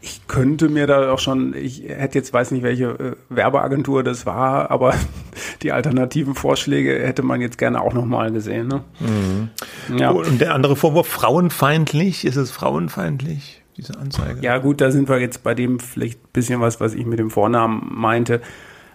ich 0.00 0.26
könnte 0.26 0.70
mir 0.70 0.86
da 0.86 1.12
auch 1.12 1.18
schon, 1.18 1.54
ich 1.54 1.84
hätte 1.86 2.18
jetzt 2.18 2.32
weiß 2.32 2.50
nicht, 2.52 2.62
welche 2.62 3.16
Werbeagentur 3.28 4.02
das 4.02 4.24
war, 4.24 4.70
aber 4.70 4.94
die 5.62 5.72
alternativen 5.72 6.34
Vorschläge 6.34 7.06
hätte 7.06 7.22
man 7.22 7.42
jetzt 7.42 7.58
gerne 7.58 7.82
auch 7.82 7.92
nochmal 7.92 8.32
gesehen. 8.32 8.68
Ne? 8.68 8.82
Mhm. 9.00 9.98
Ja. 9.98 10.10
Und 10.10 10.40
der 10.40 10.54
andere 10.54 10.76
Vorwurf, 10.76 11.06
frauenfeindlich, 11.06 12.24
ist 12.24 12.36
es 12.36 12.50
frauenfeindlich? 12.50 13.49
Diese 13.80 13.98
Anzeige. 13.98 14.40
Ja, 14.42 14.58
gut, 14.58 14.80
da 14.80 14.90
sind 14.90 15.08
wir 15.08 15.18
jetzt 15.18 15.42
bei 15.42 15.54
dem 15.54 15.80
vielleicht 15.80 16.22
ein 16.22 16.28
bisschen 16.32 16.60
was, 16.60 16.80
was 16.80 16.94
ich 16.94 17.06
mit 17.06 17.18
dem 17.18 17.30
Vornamen 17.30 17.88
meinte. 17.92 18.40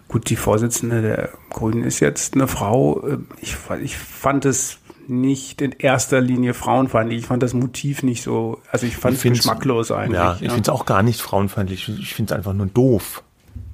Gut, 0.07 0.29
die 0.29 0.35
Vorsitzende 0.35 1.01
der 1.01 1.29
Grünen 1.49 1.83
ist 1.83 1.99
jetzt 1.99 2.35
eine 2.35 2.47
Frau. 2.47 3.03
Ich, 3.41 3.57
ich 3.81 3.97
fand 3.97 4.45
es 4.45 4.77
nicht 5.07 5.61
in 5.61 5.71
erster 5.71 6.21
Linie 6.21 6.53
frauenfeindlich. 6.53 7.19
Ich 7.19 7.25
fand 7.25 7.43
das 7.43 7.53
Motiv 7.53 8.03
nicht 8.03 8.23
so, 8.23 8.61
also 8.71 8.85
ich 8.85 8.97
fand 8.97 9.17
es 9.17 9.23
geschmacklos 9.23 9.91
eigentlich. 9.91 10.19
Ja, 10.19 10.35
ich 10.35 10.41
ja. 10.41 10.49
finde 10.49 10.61
es 10.63 10.69
auch 10.69 10.85
gar 10.85 11.03
nicht 11.03 11.21
frauenfeindlich. 11.21 11.89
Ich 11.89 12.13
finde 12.13 12.33
es 12.33 12.37
einfach 12.37 12.53
nur 12.53 12.67
doof. 12.67 13.23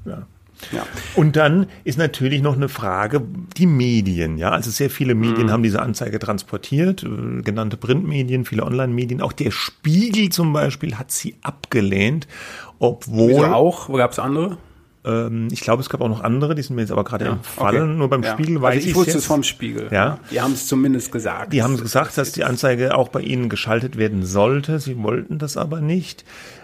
Ja. 0.05 0.23
Ja. 0.71 0.85
Und 1.15 1.35
dann 1.35 1.67
ist 1.83 1.97
natürlich 1.97 2.41
noch 2.41 2.55
eine 2.55 2.69
Frage, 2.69 3.21
die 3.57 3.67
Medien, 3.67 4.37
ja, 4.37 4.51
also 4.51 4.69
sehr 4.69 4.89
viele 4.89 5.15
Medien 5.15 5.47
mhm. 5.47 5.51
haben 5.51 5.63
diese 5.63 5.81
Anzeige 5.81 6.19
transportiert, 6.19 7.03
äh, 7.03 7.41
genannte 7.41 7.77
Printmedien, 7.77 8.45
viele 8.45 8.63
Online-Medien, 8.63 9.21
auch 9.21 9.33
der 9.33 9.51
Spiegel 9.51 10.29
zum 10.29 10.53
Beispiel 10.53 10.95
hat 10.95 11.11
sie 11.11 11.35
abgelehnt, 11.41 12.27
obwohl. 12.79 13.29
Wieso 13.29 13.45
auch? 13.45 13.89
Wo 13.89 13.93
gab 13.93 14.11
es 14.11 14.19
andere? 14.19 14.57
Ähm, 15.03 15.47
ich 15.51 15.61
glaube, 15.61 15.81
es 15.81 15.89
gab 15.89 16.01
auch 16.01 16.09
noch 16.09 16.21
andere, 16.21 16.53
die 16.55 16.61
sind 16.61 16.75
mir 16.75 16.83
jetzt 16.83 16.91
aber 16.91 17.03
gerade 17.03 17.25
ja, 17.25 17.31
entfallen. 17.31 17.83
Okay. 17.83 17.97
Nur 17.97 18.09
beim 18.09 18.23
ja. 18.23 18.33
Spiegel 18.33 18.61
weiß 18.61 18.75
also 18.75 18.87
ich 18.87 18.95
wusste 18.95 19.17
es 19.17 19.25
vom 19.25 19.43
Spiegel. 19.43 19.87
Ja. 19.91 20.19
Die 20.29 20.41
haben 20.41 20.53
es 20.53 20.67
zumindest 20.67 21.11
gesagt. 21.11 21.53
Die 21.53 21.63
haben 21.63 21.73
es 21.73 21.81
gesagt, 21.81 22.17
dass 22.17 22.31
die 22.31 22.43
Anzeige 22.43 22.95
auch 22.95 23.09
bei 23.09 23.21
ihnen 23.21 23.49
geschaltet 23.49 23.97
werden 23.97 24.25
sollte. 24.25 24.79
Sie 24.79 25.01
wollten 25.01 25.39
das 25.39 25.57
aber 25.57 25.81
nicht. 25.81 26.23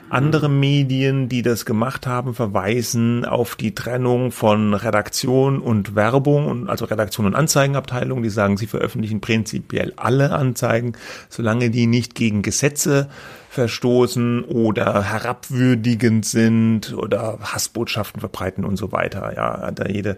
Andere 0.10 0.48
Medien, 0.48 1.28
die 1.28 1.42
das 1.42 1.66
gemacht 1.66 2.08
haben, 2.08 2.34
verweisen 2.34 3.26
auf 3.26 3.56
die 3.56 3.76
Trennung 3.76 4.32
von 4.32 4.74
Redaktion 4.74 5.60
und 5.60 5.96
Werbung, 5.96 6.70
also 6.70 6.86
Redaktion 6.86 7.26
und 7.26 7.36
Anzeigenabteilung. 7.36 8.24
Die 8.24 8.30
sagen, 8.30 8.58
sie 8.58 8.68
veröffentlichen 8.68 9.20
prinzipiell 9.20 9.94
alle 9.98 10.32
Anzeigen, 10.32 10.94
solange 11.30 11.70
die 11.70 11.88
nicht 11.88 12.16
gegen 12.16 12.42
Gesetze 12.42 13.10
verstoßen 13.50 14.44
oder 14.44 15.04
herabwürdigend 15.04 16.26
sind 16.26 16.94
oder 16.94 17.40
Hassbotschaften 17.42 18.20
verbreiten 18.20 18.64
und 18.64 18.78
so 18.78 18.92
weiter. 18.92 19.34
Ja, 19.36 19.72
da 19.72 19.88
jede 19.88 20.18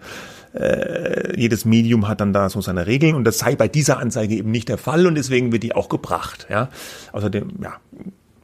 äh, 0.54 1.40
jedes 1.40 1.66
Medium 1.66 2.08
hat 2.08 2.22
dann 2.22 2.34
da 2.34 2.50
so 2.50 2.62
seine 2.62 2.88
Regeln 2.88 3.16
und 3.16 3.24
das 3.24 3.40
sei 3.40 3.56
bei 3.56 3.68
dieser 3.68 4.00
Anzeige 4.00 4.36
eben 4.36 4.52
nicht 4.52 4.68
der 4.68 4.78
Fall 4.78 5.08
und 5.08 5.16
deswegen 5.16 5.52
wird 5.52 5.64
die 5.64 5.76
auch 5.76 5.90
gebracht. 5.90 6.48
Ja, 6.50 6.70
außerdem 7.12 7.50
ja 7.62 7.74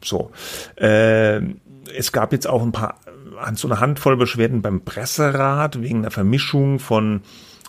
so. 0.06 0.32
Äh, 0.76 1.42
es 1.98 2.12
gab 2.12 2.32
jetzt 2.32 2.48
auch 2.48 2.64
ein 2.64 2.72
paar 2.72 3.00
so 3.56 3.68
eine 3.68 3.80
Handvoll 3.80 4.18
Beschwerden 4.18 4.62
beim 4.62 4.82
Presserat 4.82 5.82
wegen 5.82 6.04
der 6.04 6.12
Vermischung 6.12 6.80
von 6.80 7.22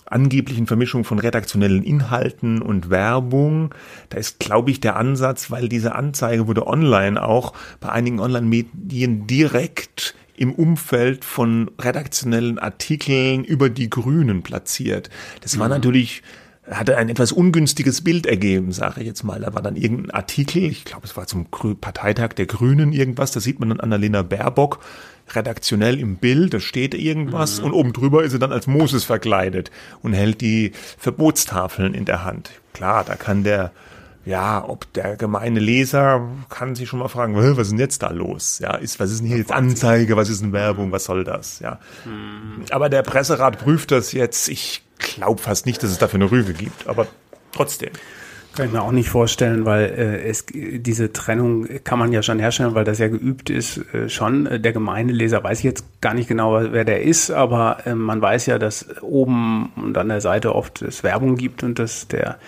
angeblichen 0.09 0.67
Vermischung 0.67 1.05
von 1.05 1.19
redaktionellen 1.19 1.83
Inhalten 1.83 2.63
und 2.63 2.91
Werbung. 2.91 3.75
Da 4.09 4.19
ist, 4.19 4.39
glaube 4.39 4.71
ich, 4.71 4.81
der 4.81 4.97
Ansatz, 4.97 5.51
weil 5.51 5.69
diese 5.69 5.95
Anzeige 5.95 6.47
wurde 6.47 6.67
online 6.67 7.23
auch 7.23 7.53
bei 7.81 7.91
einigen 7.91 8.21
Online-Medien 8.21 9.27
direkt 9.27 10.15
im 10.37 10.53
Umfeld 10.53 11.25
von 11.25 11.71
redaktionellen 11.81 12.59
Artikeln 12.59 13.43
über 13.43 13.69
die 13.71 13.91
Grünen 13.91 14.43
platziert. 14.43 15.11
Das 15.41 15.59
war 15.59 15.67
mhm. 15.67 15.73
natürlich 15.75 16.23
hatte 16.71 16.97
ein 16.97 17.09
etwas 17.09 17.33
ungünstiges 17.33 18.03
Bild 18.03 18.27
ergeben, 18.27 18.73
sage 18.73 19.01
ich 19.01 19.07
jetzt 19.07 19.23
mal. 19.23 19.41
Da 19.41 19.55
war 19.55 19.63
dann 19.63 19.77
irgendein 19.77 20.11
Artikel, 20.11 20.65
ich 20.65 20.85
glaube, 20.85 21.07
es 21.07 21.17
war 21.17 21.27
zum 21.27 21.47
Parteitag 21.47 22.31
der 22.35 22.47
Grünen 22.47 22.93
irgendwas, 22.93 23.31
da 23.31 23.41
sieht 23.41 23.61
man 23.61 23.69
dann 23.69 23.81
Annalena 23.81 24.23
Baerbock 24.23 24.81
redaktionell 25.35 25.99
im 25.99 26.17
Bild, 26.17 26.55
da 26.55 26.61
steht 26.61 26.95
irgendwas 26.95 27.59
mhm. 27.59 27.67
und 27.67 27.73
oben 27.73 27.93
drüber 27.93 28.25
ist 28.25 28.33
sie 28.33 28.39
dann 28.39 28.53
als 28.53 28.67
Moses 28.67 29.05
verkleidet 29.05 29.71
und 30.03 30.13
hält 30.13 30.41
die 30.41 30.73
Verbotstafeln 30.99 31.95
in 31.95 32.05
der 32.05 32.25
Hand. 32.25 32.51
Klar, 32.73 33.05
da 33.05 33.15
kann 33.15 33.43
der 33.43 33.73
ja, 34.27 34.69
ob 34.69 34.93
der 34.93 35.17
gemeine 35.17 35.61
Leser 35.61 36.29
kann 36.49 36.75
sich 36.75 36.89
schon 36.89 36.99
mal 36.99 37.09
fragen, 37.09 37.37
was 37.37 37.59
ist 37.59 37.71
denn 37.71 37.79
jetzt 37.79 38.03
da 38.03 38.11
los? 38.11 38.59
Ja, 38.59 38.75
ist, 38.75 38.99
was 38.99 39.13
ist 39.13 39.21
denn 39.21 39.29
hier 39.29 39.39
jetzt 39.39 39.53
Anzeige, 39.53 40.17
was 40.17 40.29
ist 40.29 40.43
denn 40.43 40.53
Werbung, 40.53 40.91
was 40.91 41.05
soll 41.05 41.23
das? 41.23 41.61
Ja. 41.61 41.79
Mhm. 42.05 42.65
Aber 42.71 42.89
der 42.89 43.03
Presserat 43.03 43.59
prüft 43.59 43.93
das 43.93 44.11
jetzt. 44.11 44.49
Ich 44.49 44.83
glaube 44.99 45.41
fast 45.41 45.65
nicht, 45.65 45.81
dass 45.83 45.91
es 45.91 45.99
dafür 45.99 46.19
eine 46.21 46.31
Rüge 46.31 46.55
gibt, 46.55 46.89
aber 46.89 47.07
trotzdem. 47.53 47.91
Kann 48.57 48.67
ich 48.67 48.73
mir 48.73 48.83
auch 48.83 48.91
nicht 48.91 49.11
vorstellen, 49.11 49.65
weil 49.65 49.85
äh, 49.85 50.29
es 50.29 50.47
diese 50.51 51.13
Trennung 51.13 51.69
kann 51.85 51.99
man 52.01 52.11
ja 52.11 52.23
schon 52.23 52.41
herstellen, 52.41 52.75
weil 52.75 52.85
das 52.85 52.99
ja 52.99 53.07
geübt 53.07 53.49
ist 53.49 53.79
äh, 53.95 54.09
schon. 54.09 54.61
Der 54.61 54.73
gemeine 54.73 55.13
Leser 55.13 55.45
weiß 55.45 55.59
ich 55.59 55.65
jetzt 55.65 56.01
gar 56.01 56.15
nicht 56.15 56.27
genau, 56.27 56.73
wer 56.73 56.85
der 56.85 57.03
ist, 57.03 57.31
aber 57.31 57.87
äh, 57.87 57.95
man 57.95 58.21
weiß 58.21 58.47
ja, 58.47 58.59
dass 58.59 59.03
oben 59.03 59.71
und 59.77 59.97
an 59.97 60.09
der 60.09 60.21
Seite 60.21 60.55
oft 60.55 60.83
es 60.83 61.05
Werbung 61.05 61.37
gibt 61.37 61.63
und 61.63 61.79
dass 61.79 62.09
der 62.09 62.39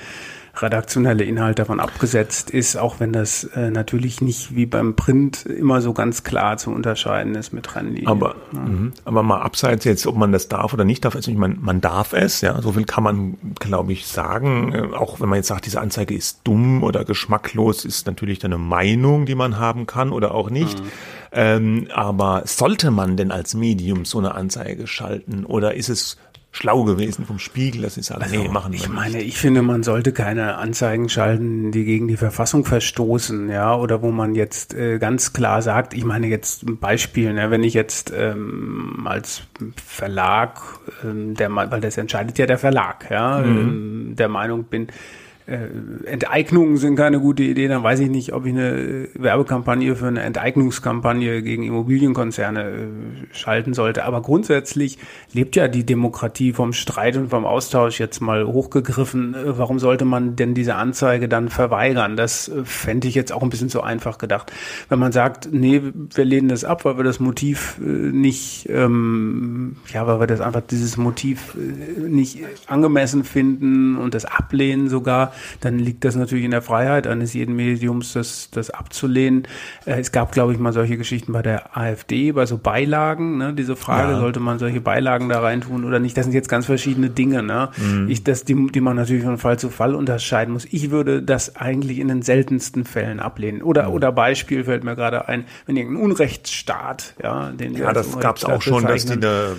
redaktionelle 0.62 1.25
Inhalt 1.25 1.59
davon 1.59 1.81
abgesetzt 1.81 2.50
ist, 2.50 2.77
auch 2.77 3.00
wenn 3.00 3.12
das 3.12 3.45
äh, 3.45 3.71
natürlich 3.71 4.21
nicht 4.21 4.55
wie 4.55 4.67
beim 4.67 4.97
Print 4.97 5.47
immer 5.47 5.81
so 5.81 5.93
ganz 5.93 6.25
klar 6.25 6.57
zu 6.57 6.71
unterscheiden 6.71 7.35
ist 7.35 7.53
mit 7.53 7.65
Trennlinien. 7.65 8.09
Aber, 8.09 8.37
ja. 8.53 8.61
mh, 8.61 8.93
aber 9.05 9.23
mal 9.23 9.41
abseits 9.41 9.85
jetzt, 9.85 10.07
ob 10.07 10.17
man 10.17 10.33
das 10.33 10.49
darf 10.49 10.73
oder 10.73 10.85
nicht 10.85 11.05
darf, 11.05 11.15
also 11.15 11.31
ich 11.31 11.37
meine, 11.37 11.57
man 11.61 11.81
darf 11.81 12.12
es, 12.12 12.41
ja, 12.41 12.61
so 12.61 12.73
viel 12.73 12.85
kann 12.85 13.05
man, 13.05 13.37
glaube 13.61 13.93
ich, 13.93 14.07
sagen. 14.07 14.73
Äh, 14.73 14.95
auch 14.95 15.21
wenn 15.21 15.29
man 15.29 15.37
jetzt 15.37 15.49
sagt, 15.49 15.67
diese 15.67 15.81
Anzeige 15.81 16.15
ist 16.15 16.41
dumm 16.45 16.83
oder 16.83 17.05
geschmacklos, 17.05 17.85
ist 17.85 18.07
natürlich 18.07 18.45
eine 18.45 18.59
Meinung, 18.59 19.27
die 19.27 19.35
man 19.35 19.59
haben 19.59 19.87
kann 19.87 20.11
oder 20.11 20.35
auch 20.35 20.50
nicht. 20.50 20.79
Mhm. 20.79 20.88
Ähm, 21.31 21.88
aber 21.95 22.43
sollte 22.47 22.91
man 22.91 23.17
denn 23.17 23.31
als 23.31 23.55
Medium 23.55 24.07
so 24.07 24.19
eine 24.19 24.35
Anzeige 24.35 24.87
schalten 24.87 25.45
oder 25.45 25.75
ist 25.75 25.91
es 25.91 26.17
schlau 26.50 26.85
gewesen 26.85 27.25
vom 27.25 27.38
Spiegel, 27.38 27.83
dass 27.83 27.95
sie 27.95 28.02
sagen, 28.02 28.23
also, 28.23 28.37
nee, 28.37 28.49
machen 28.49 28.73
wir 28.73 28.81
Ich 28.81 28.88
meine, 28.88 29.23
ich 29.23 29.38
finde, 29.38 29.62
man 29.62 29.83
sollte 29.83 30.12
keine 30.12 30.57
Anzeigen 30.57 31.09
schalten, 31.09 31.73
die 31.73 31.85
gegen 31.85 32.09
die 32.09 32.17
Verfassung 32.17 32.64
verstoßen, 32.64 33.50
ja, 33.50 33.76
oder 33.76 34.02
wo 34.02 34.11
man 34.11 34.35
jetzt 34.35 34.75
äh, 34.75 34.99
ganz 34.99 35.33
klar 35.33 35.62
sagt, 35.62 35.95
ich 35.95 36.05
meine 36.05 36.26
jetzt 36.26 36.64
ein 36.64 36.78
Beispiel, 36.78 37.33
ne, 37.33 37.50
wenn 37.50 37.62
ich 37.62 37.75
jetzt 37.75 38.12
ähm, 38.17 39.07
als 39.07 39.43
Verlag, 39.76 40.61
ähm, 41.05 41.35
der, 41.35 41.55
weil 41.55 41.81
das 41.81 41.97
entscheidet 41.99 42.38
ja 42.38 42.47
der 42.47 42.59
Verlag, 42.59 43.11
ja, 43.11 43.38
mhm. 43.38 43.45
ähm, 43.45 44.17
der 44.17 44.28
Meinung 44.28 44.64
bin, 44.64 44.88
äh, 45.49 45.69
Enteignungen 46.05 46.76
sind 46.76 46.97
keine 46.97 47.21
gute 47.21 47.43
Idee, 47.43 47.69
dann 47.69 47.83
weiß 47.83 48.00
ich 48.00 48.11
nicht, 48.11 48.35
ob 48.35 48.45
ich 48.45 48.52
eine 48.52 49.09
Werbekampagne 49.14 49.97
für 49.97 50.09
eine 50.09 50.21
Enteignungskampagne 50.21 51.43
gegen 51.43 51.62
Immobilienkonzerne 51.62 52.64
äh, 52.64 52.87
schalten 53.33 53.73
sollte. 53.73 54.05
Aber 54.05 54.21
grundsätzlich 54.21 54.99
lebt 55.33 55.57
ja 55.57 55.69
die 55.69 55.85
Demokratie 55.85 56.53
vom 56.53 56.73
Streit 56.73 57.17
und 57.17 57.31
vom 57.31 57.45
Austausch 57.45 58.01
jetzt 58.01 58.21
mal 58.21 58.47
hochgegriffen. 58.47 59.35
Äh, 59.35 59.59
warum 59.59 59.79
sollte 59.79 60.05
man 60.05 60.37
denn 60.37 60.55
diese 60.55 60.75
Anzeige 60.75 61.29
dann 61.29 61.49
verweigern? 61.49 62.17
Das 62.17 62.51
fände 62.65 63.09
ich 63.09 63.15
jetzt 63.15 63.33
auch 63.33 63.43
ein 63.43 63.51
bisschen 63.51 63.69
zu 63.69 63.83
einfach 63.83 64.19
gedacht. 64.19 64.53
Wenn 64.89 64.99
man 64.99 65.13
sagt, 65.13 65.49
nee, 65.53 65.83
wir 66.15 66.25
lehnen 66.25 66.49
das 66.49 66.65
ab, 66.65 66.85
weil 66.85 66.97
wir 66.97 67.05
das 67.05 67.21
Motiv 67.21 67.79
nicht, 67.79 68.69
ähm, 68.71 69.77
ja, 69.93 70.07
weil 70.07 70.21
wir 70.21 70.27
das 70.27 70.41
einfach 70.41 70.63
dieses 70.63 70.97
Motiv 70.97 71.55
nicht 71.57 72.39
angemessen 72.67 73.25
finden 73.25 73.97
und 73.97 74.15
das 74.15 74.25
ablehnen 74.25 74.89
sogar, 74.89 75.33
dann 75.61 75.79
liegt 75.79 76.05
das 76.05 76.17
natürlich 76.17 76.45
in 76.45 76.51
der 76.51 76.63
Freiheit 76.63 77.07
eines 77.07 77.35
jeden 77.35 77.57
Mediums, 77.57 78.13
das, 78.13 78.51
das 78.51 78.71
abzulehnen. 78.71 79.47
Äh, 79.85 80.01
es 80.01 80.13
gab, 80.13 80.33
glaube 80.33 80.53
ich, 80.53 80.59
mal 80.59 80.73
solche 80.73 80.97
Geschichten 80.97 81.33
bei 81.33 81.43
der 81.43 81.77
AfD, 81.77 82.33
bei 82.33 82.47
so 82.47 82.59
Beilagen, 82.59 83.39
ne? 83.39 83.55
diese 83.55 83.77
Frage, 83.77 84.13
ja. 84.13 84.21
sollte 84.21 84.41
man 84.41 84.59
solche 84.59 84.81
Beilagen 84.81 85.18
da 85.27 85.41
reintun 85.41 85.85
oder 85.85 85.99
nicht? 85.99 86.17
Das 86.17 86.27
sind 86.27 86.35
jetzt 86.35 86.49
ganz 86.49 86.67
verschiedene 86.67 87.11
Dinge, 87.11 87.43
ne? 87.43 87.71
Mhm. 87.77 88.09
Ich, 88.09 88.25
das, 88.25 88.45
die, 88.45 88.67
die 88.71 88.81
man 88.81 88.97
natürlich 88.97 89.25
von 89.25 89.39
Fall 89.39 89.59
zu 89.59 89.71
Fall 89.71 89.95
unterscheiden 89.95 90.53
muss. 90.53 90.67
Ich 90.71 90.91
würde 90.91 91.23
das 91.23 91.57
eigentlich 91.57 91.99
in 91.99 92.09
den 92.09 92.23
seltensten 92.23 92.85
Fällen 92.85 93.21
ablehnen. 93.21 93.63
Oder, 93.63 93.89
mhm. 93.89 93.95
oder 93.95 94.13
Beispiel 94.13 94.65
fällt 94.65 94.85
mir 94.85 94.97
gerade 94.97 95.29
ein, 95.29 95.45
wenn 95.67 95.77
irgendein 95.77 96.05
Unrechtsstaat, 96.05 97.15
ja, 97.23 97.51
den 97.51 97.75
Ja, 97.75 97.93
das 97.93 98.19
gab 98.21 98.37
es 98.37 98.45
auch 98.45 98.61
schon, 98.61 98.85
dass 98.85 99.07
die 99.07 99.15
eine 99.15 99.57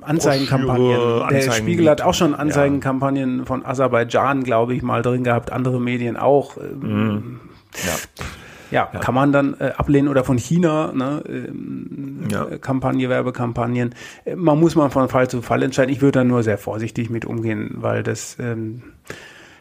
Anzeigenkampagnen. 0.00 0.86
Broschüre, 0.86 1.26
der 1.28 1.38
Anzeigen 1.38 1.52
Spiegel 1.52 1.90
hat 1.90 2.00
auch 2.00 2.14
schon 2.14 2.34
Anzeigenkampagnen 2.34 3.38
ja. 3.40 3.44
von 3.44 3.66
Aserbaidschan, 3.66 4.44
glaube 4.44 4.74
ich, 4.74 4.82
mal 4.82 5.02
drin 5.02 5.24
gehabt, 5.24 5.50
andere 5.50 5.80
Medien 5.80 6.16
auch. 6.16 6.56
Mhm. 6.56 7.40
Ja. 7.84 8.24
Ja, 8.70 8.90
ja, 8.92 8.98
kann 9.00 9.14
man 9.14 9.32
dann 9.32 9.54
äh, 9.58 9.72
ablehnen 9.76 10.08
oder 10.08 10.24
von 10.24 10.38
China, 10.38 10.92
ne, 10.92 11.22
ähm, 11.28 12.24
ja. 12.30 12.44
Kampagne, 12.58 13.08
Werbekampagnen. 13.08 13.94
Äh, 14.24 14.36
man 14.36 14.58
muss 14.58 14.74
mal 14.74 14.90
von 14.90 15.08
Fall 15.08 15.28
zu 15.28 15.42
Fall 15.42 15.62
entscheiden. 15.62 15.92
Ich 15.92 16.00
würde 16.00 16.20
da 16.20 16.24
nur 16.24 16.42
sehr 16.42 16.58
vorsichtig 16.58 17.10
mit 17.10 17.24
umgehen, 17.24 17.74
weil 17.76 18.02
das 18.02 18.36
ähm, 18.40 18.82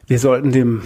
wir 0.07 0.19
sollten 0.19 0.51
dem 0.51 0.83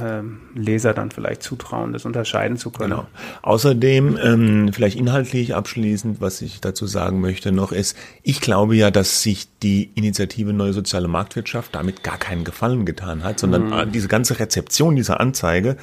ähm, 0.00 0.40
Leser 0.54 0.94
dann 0.94 1.10
vielleicht 1.10 1.42
zutrauen, 1.42 1.92
das 1.92 2.04
unterscheiden 2.04 2.56
zu 2.56 2.70
können. 2.70 2.90
Genau. 2.90 3.06
Außerdem, 3.42 4.18
ähm, 4.22 4.72
vielleicht 4.72 4.96
inhaltlich 4.96 5.56
abschließend, 5.56 6.20
was 6.20 6.40
ich 6.40 6.60
dazu 6.60 6.86
sagen 6.86 7.20
möchte 7.20 7.50
noch 7.50 7.72
ist, 7.72 7.96
ich 8.22 8.40
glaube 8.40 8.76
ja, 8.76 8.92
dass 8.92 9.22
sich 9.22 9.48
die 9.62 9.90
Initiative 9.94 10.52
Neue 10.52 10.72
Soziale 10.72 11.08
Marktwirtschaft 11.08 11.74
damit 11.74 12.04
gar 12.04 12.18
keinen 12.18 12.44
Gefallen 12.44 12.86
getan 12.86 13.24
hat, 13.24 13.40
sondern 13.40 13.70
mhm. 13.70 13.92
diese 13.92 14.08
ganze 14.08 14.38
Rezeption 14.38 14.94
dieser 14.94 15.18
Anzeige 15.18 15.76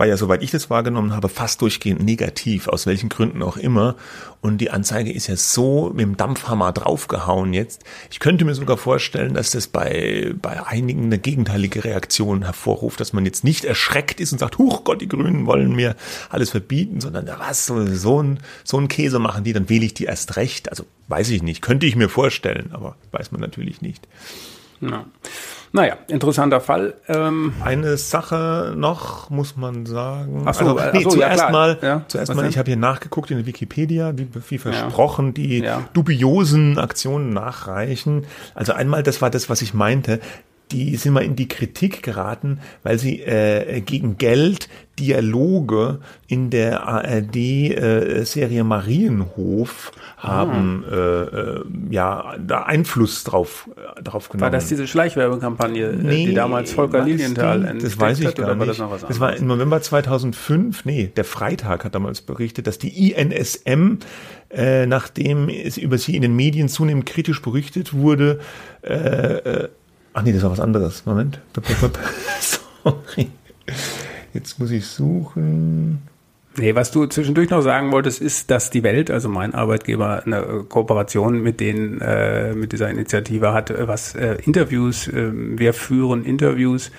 war 0.00 0.06
ja, 0.06 0.16
soweit 0.16 0.42
ich 0.42 0.50
das 0.50 0.70
wahrgenommen 0.70 1.14
habe, 1.14 1.28
fast 1.28 1.60
durchgehend 1.60 2.02
negativ, 2.02 2.68
aus 2.68 2.86
welchen 2.86 3.10
Gründen 3.10 3.42
auch 3.42 3.58
immer. 3.58 3.96
Und 4.40 4.56
die 4.56 4.70
Anzeige 4.70 5.12
ist 5.12 5.26
ja 5.26 5.36
so 5.36 5.90
mit 5.90 6.00
dem 6.00 6.16
Dampfhammer 6.16 6.72
draufgehauen 6.72 7.52
jetzt. 7.52 7.84
Ich 8.10 8.18
könnte 8.18 8.46
mir 8.46 8.54
sogar 8.54 8.78
vorstellen, 8.78 9.34
dass 9.34 9.50
das 9.50 9.68
bei, 9.68 10.32
bei 10.40 10.66
einigen 10.66 11.04
eine 11.04 11.18
gegenteilige 11.18 11.84
Reaktion 11.84 12.44
hervorruft, 12.44 12.98
dass 12.98 13.12
man 13.12 13.26
jetzt 13.26 13.44
nicht 13.44 13.66
erschreckt 13.66 14.20
ist 14.20 14.32
und 14.32 14.38
sagt, 14.38 14.56
huch 14.56 14.84
Gott, 14.84 15.02
die 15.02 15.08
Grünen 15.08 15.44
wollen 15.44 15.76
mir 15.76 15.94
alles 16.30 16.48
verbieten, 16.48 17.02
sondern 17.02 17.28
was, 17.38 17.66
so, 17.66 17.84
so 17.84 18.22
ein, 18.22 18.38
so 18.64 18.78
ein 18.78 18.88
Käse 18.88 19.18
machen 19.18 19.44
die, 19.44 19.52
dann 19.52 19.68
wähle 19.68 19.84
ich 19.84 19.92
die 19.92 20.04
erst 20.04 20.36
recht. 20.36 20.70
Also 20.70 20.86
weiß 21.08 21.28
ich 21.28 21.42
nicht, 21.42 21.60
könnte 21.60 21.84
ich 21.84 21.94
mir 21.94 22.08
vorstellen, 22.08 22.70
aber 22.72 22.96
weiß 23.12 23.32
man 23.32 23.42
natürlich 23.42 23.82
nicht. 23.82 24.08
Ja. 24.80 25.04
Naja, 25.72 25.98
interessanter 26.08 26.60
Fall. 26.60 26.94
Ähm 27.06 27.52
Eine 27.62 27.96
Sache 27.96 28.74
noch, 28.76 29.30
muss 29.30 29.56
man 29.56 29.86
sagen. 29.86 30.42
Ach 30.44 30.54
so, 30.54 30.76
also, 30.76 30.96
nee, 30.96 31.04
so, 31.04 31.10
zuerst 31.10 31.44
ja, 31.44 31.50
mal, 31.50 31.78
ja, 31.80 32.04
zuerst 32.08 32.34
mal, 32.34 32.48
ich 32.48 32.58
habe 32.58 32.68
hier 32.68 32.76
nachgeguckt 32.76 33.30
in 33.30 33.36
der 33.36 33.46
Wikipedia, 33.46 34.12
wie, 34.16 34.26
wie 34.48 34.58
versprochen, 34.58 35.26
ja. 35.26 35.32
die 35.32 35.68
dubiosen 35.92 36.76
Aktionen 36.78 37.32
nachreichen. 37.32 38.26
Also 38.54 38.72
einmal, 38.72 39.04
das 39.04 39.22
war 39.22 39.30
das, 39.30 39.48
was 39.48 39.62
ich 39.62 39.72
meinte. 39.72 40.20
die 40.72 40.96
sind 40.96 41.12
mal 41.12 41.24
in 41.24 41.36
die 41.36 41.48
Kritik 41.48 42.02
geraten, 42.02 42.60
weil 42.82 42.98
sie 42.98 43.20
äh, 43.20 43.80
gegen 43.80 44.18
Geld 44.18 44.68
Dialoge 45.00 45.98
in 46.26 46.50
der 46.50 46.86
ARD-Serie 46.86 48.60
äh, 48.60 48.64
Marienhof 48.64 49.92
haben 50.18 50.84
ah. 50.88 50.94
äh, 50.94 51.22
äh, 51.22 51.64
ja 51.90 52.34
da 52.38 52.64
Einfluss 52.64 53.24
drauf 53.24 53.68
äh, 53.76 54.02
drauf 54.02 54.28
genommen. 54.28 54.42
War 54.42 54.50
das 54.50 54.68
diese 54.68 54.86
Schleichwerbekampagne, 54.86 55.94
nee, 55.94 56.26
die 56.26 56.34
damals 56.34 56.72
Volker 56.72 57.04
Lilienthal 57.04 57.64
entdeckt 57.64 57.84
Das 57.84 57.98
weiß 57.98 58.20
ich 58.20 58.26
hat, 58.26 58.36
gar 58.36 58.54
nicht. 58.54 58.58
War 58.58 58.66
das, 58.66 58.78
noch 58.78 58.90
was 58.90 59.00
das 59.00 59.18
war 59.18 59.34
im 59.34 59.46
November 59.46 59.80
2005. 59.80 60.84
Nee, 60.84 61.10
der 61.16 61.24
Freitag 61.24 61.84
hat 61.84 61.94
damals 61.94 62.20
berichtet, 62.20 62.66
dass 62.66 62.78
die 62.78 63.10
INSM 63.10 63.98
äh, 64.50 64.86
nachdem 64.86 65.48
es 65.48 65.76
über 65.76 65.96
sie 65.96 66.16
in 66.16 66.22
den 66.22 66.34
Medien 66.34 66.68
zunehmend 66.68 67.06
kritisch 67.06 67.40
berichtet 67.40 67.94
wurde, 67.94 68.40
äh, 68.82 68.94
äh, 68.94 69.68
ach 70.12 70.22
nee, 70.22 70.32
das 70.32 70.42
war 70.42 70.50
was 70.50 70.60
anderes. 70.60 71.06
Moment. 71.06 71.40
Sorry. 72.84 73.30
Jetzt 74.32 74.58
muss 74.58 74.70
ich 74.70 74.86
suchen. 74.86 76.02
Nee, 76.56 76.74
was 76.74 76.90
du 76.90 77.06
zwischendurch 77.06 77.50
noch 77.50 77.62
sagen 77.62 77.92
wolltest, 77.92 78.20
ist, 78.20 78.50
dass 78.50 78.70
die 78.70 78.82
Welt, 78.82 79.10
also 79.10 79.28
mein 79.28 79.54
Arbeitgeber, 79.54 80.22
eine 80.24 80.64
Kooperation 80.68 81.40
mit 81.40 81.60
denen, 81.60 82.00
äh, 82.00 82.54
mit 82.54 82.72
dieser 82.72 82.90
Initiative 82.90 83.52
hat, 83.52 83.72
was 83.86 84.14
äh, 84.16 84.36
Interviews, 84.44 85.06
äh, 85.08 85.30
wir 85.32 85.72
führen 85.72 86.24
Interviews 86.24 86.90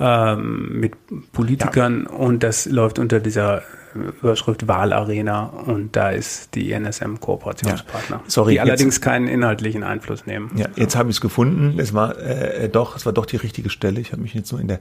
ähm, 0.00 0.80
mit 0.80 0.94
Politikern 1.32 2.08
ja. 2.08 2.16
und 2.16 2.42
das 2.42 2.66
läuft 2.66 2.98
unter 2.98 3.20
dieser 3.20 3.62
Überschrift 3.94 4.66
Wahlarena 4.66 5.44
und 5.44 5.94
da 5.94 6.10
ist 6.10 6.54
die 6.54 6.72
NSM 6.72 7.16
Kooperationspartner. 7.20 8.16
Ja. 8.16 8.22
Sorry, 8.26 8.54
die 8.54 8.60
allerdings 8.60 8.96
jetzt, 8.96 9.02
keinen 9.02 9.28
inhaltlichen 9.28 9.84
Einfluss 9.84 10.26
nehmen. 10.26 10.50
Ja, 10.56 10.66
jetzt 10.76 10.96
habe 10.96 11.10
ich 11.10 11.16
es 11.16 11.20
gefunden. 11.20 11.78
Es 11.78 11.92
war 11.92 12.18
äh, 12.18 12.68
doch, 12.68 12.96
es 12.96 13.06
war 13.06 13.12
doch 13.12 13.26
die 13.26 13.36
richtige 13.36 13.70
Stelle. 13.70 14.00
Ich 14.00 14.12
habe 14.12 14.22
mich 14.22 14.34
jetzt 14.34 14.50
nur 14.50 14.60
in 14.60 14.68
der 14.68 14.80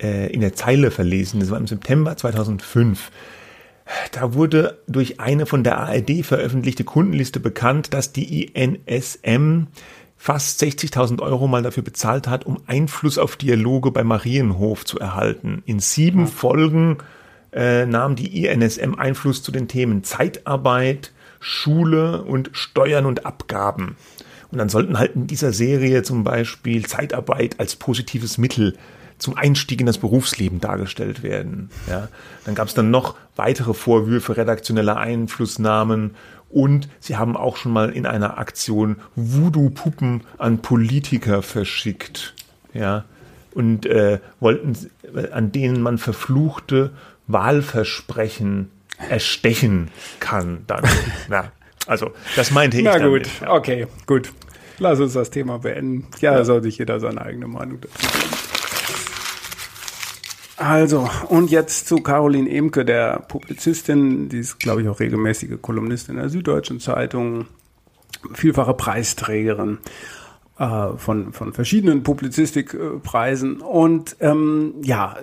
äh, 0.00 0.32
in 0.32 0.40
der 0.40 0.54
Zeile 0.54 0.90
verlesen. 0.90 1.40
Das 1.40 1.50
war 1.50 1.58
im 1.58 1.66
September 1.66 2.16
2005. 2.16 3.10
Da 4.12 4.34
wurde 4.34 4.78
durch 4.86 5.18
eine 5.18 5.46
von 5.46 5.64
der 5.64 5.78
ARD 5.78 6.24
veröffentlichte 6.24 6.84
Kundenliste 6.84 7.40
bekannt, 7.40 7.94
dass 7.94 8.12
die 8.12 8.44
INSM 8.44 9.68
fast 10.16 10.62
60.000 10.62 11.22
Euro 11.22 11.46
mal 11.46 11.62
dafür 11.62 11.82
bezahlt 11.82 12.28
hat, 12.28 12.44
um 12.44 12.58
Einfluss 12.66 13.18
auf 13.18 13.36
Dialoge 13.36 13.90
bei 13.90 14.04
Marienhof 14.04 14.84
zu 14.84 14.98
erhalten. 14.98 15.62
In 15.64 15.78
sieben. 15.78 16.26
Folgen 16.26 16.98
äh, 17.52 17.86
nahm 17.86 18.16
die 18.16 18.44
INSM 18.44 18.94
Einfluss 18.96 19.42
zu 19.42 19.52
den 19.52 19.68
Themen 19.68 20.04
Zeitarbeit, 20.04 21.12
Schule 21.40 22.22
und 22.22 22.50
Steuern 22.52 23.06
und 23.06 23.24
Abgaben. 23.24 23.96
Und 24.50 24.58
dann 24.58 24.68
sollten 24.68 24.98
halt 24.98 25.14
in 25.14 25.26
dieser 25.26 25.52
Serie 25.52 26.02
zum 26.02 26.24
Beispiel 26.24 26.84
Zeitarbeit 26.86 27.60
als 27.60 27.76
positives 27.76 28.38
Mittel 28.38 28.76
zum 29.18 29.36
Einstieg 29.36 29.80
in 29.80 29.86
das 29.86 29.98
Berufsleben 29.98 30.60
dargestellt 30.60 31.22
werden. 31.22 31.70
Ja, 31.88 32.08
dann 32.44 32.54
gab 32.54 32.68
es 32.68 32.74
dann 32.74 32.90
noch 32.90 33.16
weitere 33.36 33.74
Vorwürfe 33.74 34.36
redaktioneller 34.36 34.96
Einflussnahmen 34.96 36.14
und 36.50 36.88
sie 37.00 37.16
haben 37.16 37.36
auch 37.36 37.56
schon 37.56 37.72
mal 37.72 37.90
in 37.90 38.06
einer 38.06 38.38
Aktion 38.38 38.96
Voodoo-Puppen 39.16 40.22
an 40.38 40.58
Politiker 40.58 41.42
verschickt. 41.42 42.34
Ja, 42.72 43.04
und 43.54 43.86
äh, 43.86 44.20
wollten, 44.40 44.76
an 45.32 45.52
denen 45.52 45.82
man 45.82 45.98
verfluchte 45.98 46.90
Wahlversprechen 47.26 48.70
erstechen 49.08 49.90
kann. 50.20 50.64
Dann. 50.66 50.84
ja, 51.30 51.52
also 51.86 52.12
das 52.36 52.50
meinte 52.50 52.78
ich. 52.78 52.84
Na 52.84 52.98
damit. 52.98 53.24
gut, 53.40 53.48
okay, 53.48 53.86
gut. 54.06 54.32
Lass 54.78 55.00
uns 55.00 55.12
das 55.14 55.30
Thema 55.30 55.58
beenden. 55.58 56.06
Ja, 56.20 56.32
ja. 56.32 56.38
da 56.38 56.44
soll 56.44 56.62
sich 56.62 56.78
jeder 56.78 57.00
seine 57.00 57.20
eigene 57.20 57.48
Meinung 57.48 57.80
dazu. 57.80 58.06
Also, 60.58 61.08
und 61.28 61.52
jetzt 61.52 61.86
zu 61.86 61.98
Caroline 61.98 62.50
Emke, 62.50 62.84
der 62.84 63.20
Publizistin, 63.20 64.28
die 64.28 64.38
ist, 64.38 64.58
glaube 64.58 64.82
ich, 64.82 64.88
auch 64.88 64.98
regelmäßige 64.98 65.60
Kolumnistin 65.62 66.16
in 66.16 66.20
der 66.20 66.30
Süddeutschen 66.30 66.80
Zeitung, 66.80 67.46
vielfache 68.34 68.74
Preisträgerin 68.74 69.78
äh, 70.58 70.88
von, 70.96 71.32
von 71.32 71.52
verschiedenen 71.52 72.02
Publizistikpreisen. 72.02 73.60
Und 73.60 74.16
ähm, 74.18 74.74
ja, 74.82 75.16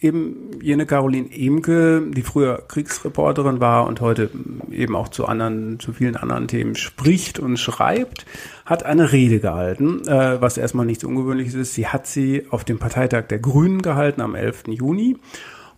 eben 0.00 0.60
jene 0.62 0.86
Caroline 0.86 1.28
Emke, 1.32 2.02
die 2.08 2.22
früher 2.22 2.62
Kriegsreporterin 2.68 3.60
war 3.60 3.86
und 3.86 4.00
heute 4.00 4.30
eben 4.70 4.94
auch 4.94 5.08
zu 5.08 5.26
anderen, 5.26 5.80
zu 5.80 5.92
vielen 5.92 6.16
anderen 6.16 6.46
Themen 6.46 6.76
spricht 6.76 7.38
und 7.38 7.56
schreibt, 7.56 8.24
hat 8.64 8.84
eine 8.84 9.12
Rede 9.12 9.40
gehalten, 9.40 10.06
äh, 10.06 10.40
was 10.40 10.56
erstmal 10.56 10.86
nichts 10.86 11.04
Ungewöhnliches 11.04 11.54
ist. 11.54 11.74
Sie 11.74 11.88
hat 11.88 12.06
sie 12.06 12.46
auf 12.50 12.64
dem 12.64 12.78
Parteitag 12.78 13.26
der 13.26 13.40
Grünen 13.40 13.82
gehalten 13.82 14.20
am 14.20 14.34
11. 14.34 14.64
Juni. 14.68 15.16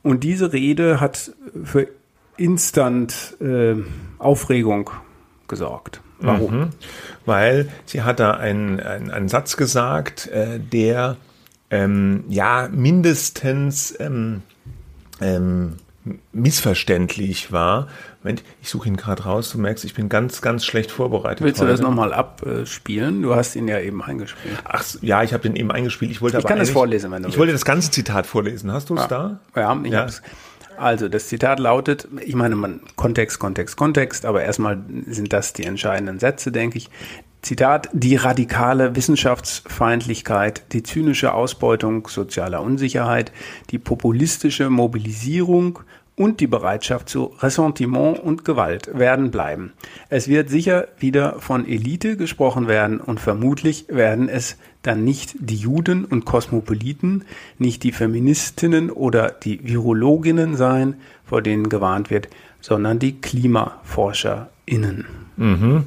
Und 0.03 0.23
diese 0.25 0.53
Rede 0.53 1.01
hat 1.01 1.33
für 1.65 1.89
instant 2.37 3.37
äh, 3.41 3.77
Aufregung 4.19 4.91
gesorgt. 5.49 6.01
Warum? 6.21 6.59
Mhm. 6.59 6.69
Weil 7.25 7.69
sie 7.87 8.03
hat 8.03 8.21
da 8.21 8.33
einen, 8.33 8.81
einen, 8.81 9.11
einen 9.11 9.29
Satz 9.29 9.57
gesagt, 9.57 10.29
äh, 10.29 10.59
der 10.59 11.17
ähm, 11.71 12.25
ja 12.29 12.69
mindestens 12.71 13.95
ähm, 13.99 14.43
ähm, 15.21 15.77
missverständlich 16.33 17.53
war. 17.53 17.89
Moment, 18.23 18.43
ich 18.63 18.69
suche 18.69 18.89
ihn 18.89 18.97
gerade 18.97 19.25
raus. 19.25 19.51
Du 19.51 19.59
merkst, 19.59 19.85
ich 19.85 19.95
bin 19.95 20.09
ganz, 20.09 20.43
ganz 20.43 20.65
schlecht 20.65 20.91
vorbereitet. 20.91 21.43
Willst 21.43 21.61
heute. 21.61 21.69
du 21.69 21.73
das 21.73 21.81
nochmal 21.81 22.13
abspielen? 22.13 23.23
Du 23.23 23.35
hast 23.35 23.55
ihn 23.57 23.69
ja 23.69 23.79
eben 23.81 24.03
eingespielt. 24.03 24.59
Ach 24.65 24.85
ja, 25.01 25.23
ich 25.23 25.33
habe 25.33 25.43
den 25.43 25.57
eben 25.57 25.71
eingespielt. 25.71 26.11
Ich 26.11 26.21
wollte 26.21 26.39
ich 26.39 26.45
aber 26.45 26.55
kann 26.55 26.61
es 26.61 26.71
vorlesen, 26.71 27.11
wenn 27.11 27.23
du 27.23 27.29
Ich 27.29 27.33
willst. 27.33 27.39
wollte 27.39 27.53
das 27.53 27.65
ganze 27.65 27.91
Zitat 27.91 28.27
vorlesen. 28.27 28.73
Hast 28.73 28.91
du 28.91 28.95
es 28.95 29.03
ja. 29.03 29.09
da? 29.09 29.41
Ja, 29.55 29.81
ich 29.85 29.93
ja. 29.93 30.01
hab's. 30.01 30.23
Also 30.77 31.11
das 31.11 31.29
Zitat 31.29 31.61
lautet, 31.61 32.09
ich 32.25 32.35
meine, 32.35 32.57
man 32.57 32.81
Kontext, 32.97 33.39
Kontext, 33.39 33.77
Kontext, 33.77 34.25
aber 34.25 34.43
erstmal 34.43 34.83
sind 35.07 35.31
das 35.31 35.53
die 35.53 35.65
entscheidenden 35.65 36.19
Sätze, 36.19 36.53
denke 36.53 36.79
ich. 36.79 36.89
Zitat, 37.43 37.89
die 37.93 38.17
radikale 38.17 38.95
Wissenschaftsfeindlichkeit, 38.97 40.63
die 40.73 40.83
zynische 40.83 41.33
Ausbeutung 41.33 42.07
sozialer 42.09 42.63
Unsicherheit, 42.63 43.33
die 43.71 43.79
populistische 43.79 44.69
Mobilisierung 44.69 45.81
und 46.21 46.41
die 46.41 46.47
Bereitschaft 46.47 47.09
zu 47.09 47.33
Ressentiment 47.39 48.19
und 48.19 48.45
Gewalt 48.45 48.91
werden 48.93 49.31
bleiben. 49.31 49.73
Es 50.11 50.29
wird 50.29 50.51
sicher 50.51 50.89
wieder 50.99 51.41
von 51.41 51.67
Elite 51.67 52.19
gesprochen 52.19 52.69
werden 52.69 53.01
und 53.01 53.21
vermutlich 53.21 53.87
werden 53.89 54.29
es 54.29 54.59
dann 54.83 55.03
nicht 55.03 55.35
die 55.39 55.57
Juden 55.57 56.05
und 56.05 56.27
Kosmopoliten, 56.27 57.25
nicht 57.57 57.85
die 57.85 57.93
Feministinnen 57.93 58.91
oder 58.91 59.31
die 59.31 59.67
Virologinnen 59.67 60.57
sein, 60.57 60.97
vor 61.25 61.41
denen 61.41 61.71
gewarnt 61.71 62.11
wird, 62.11 62.29
sondern 62.61 62.99
die 62.99 63.19
KlimaforscherInnen. 63.19 65.07
Mhm. 65.39 65.85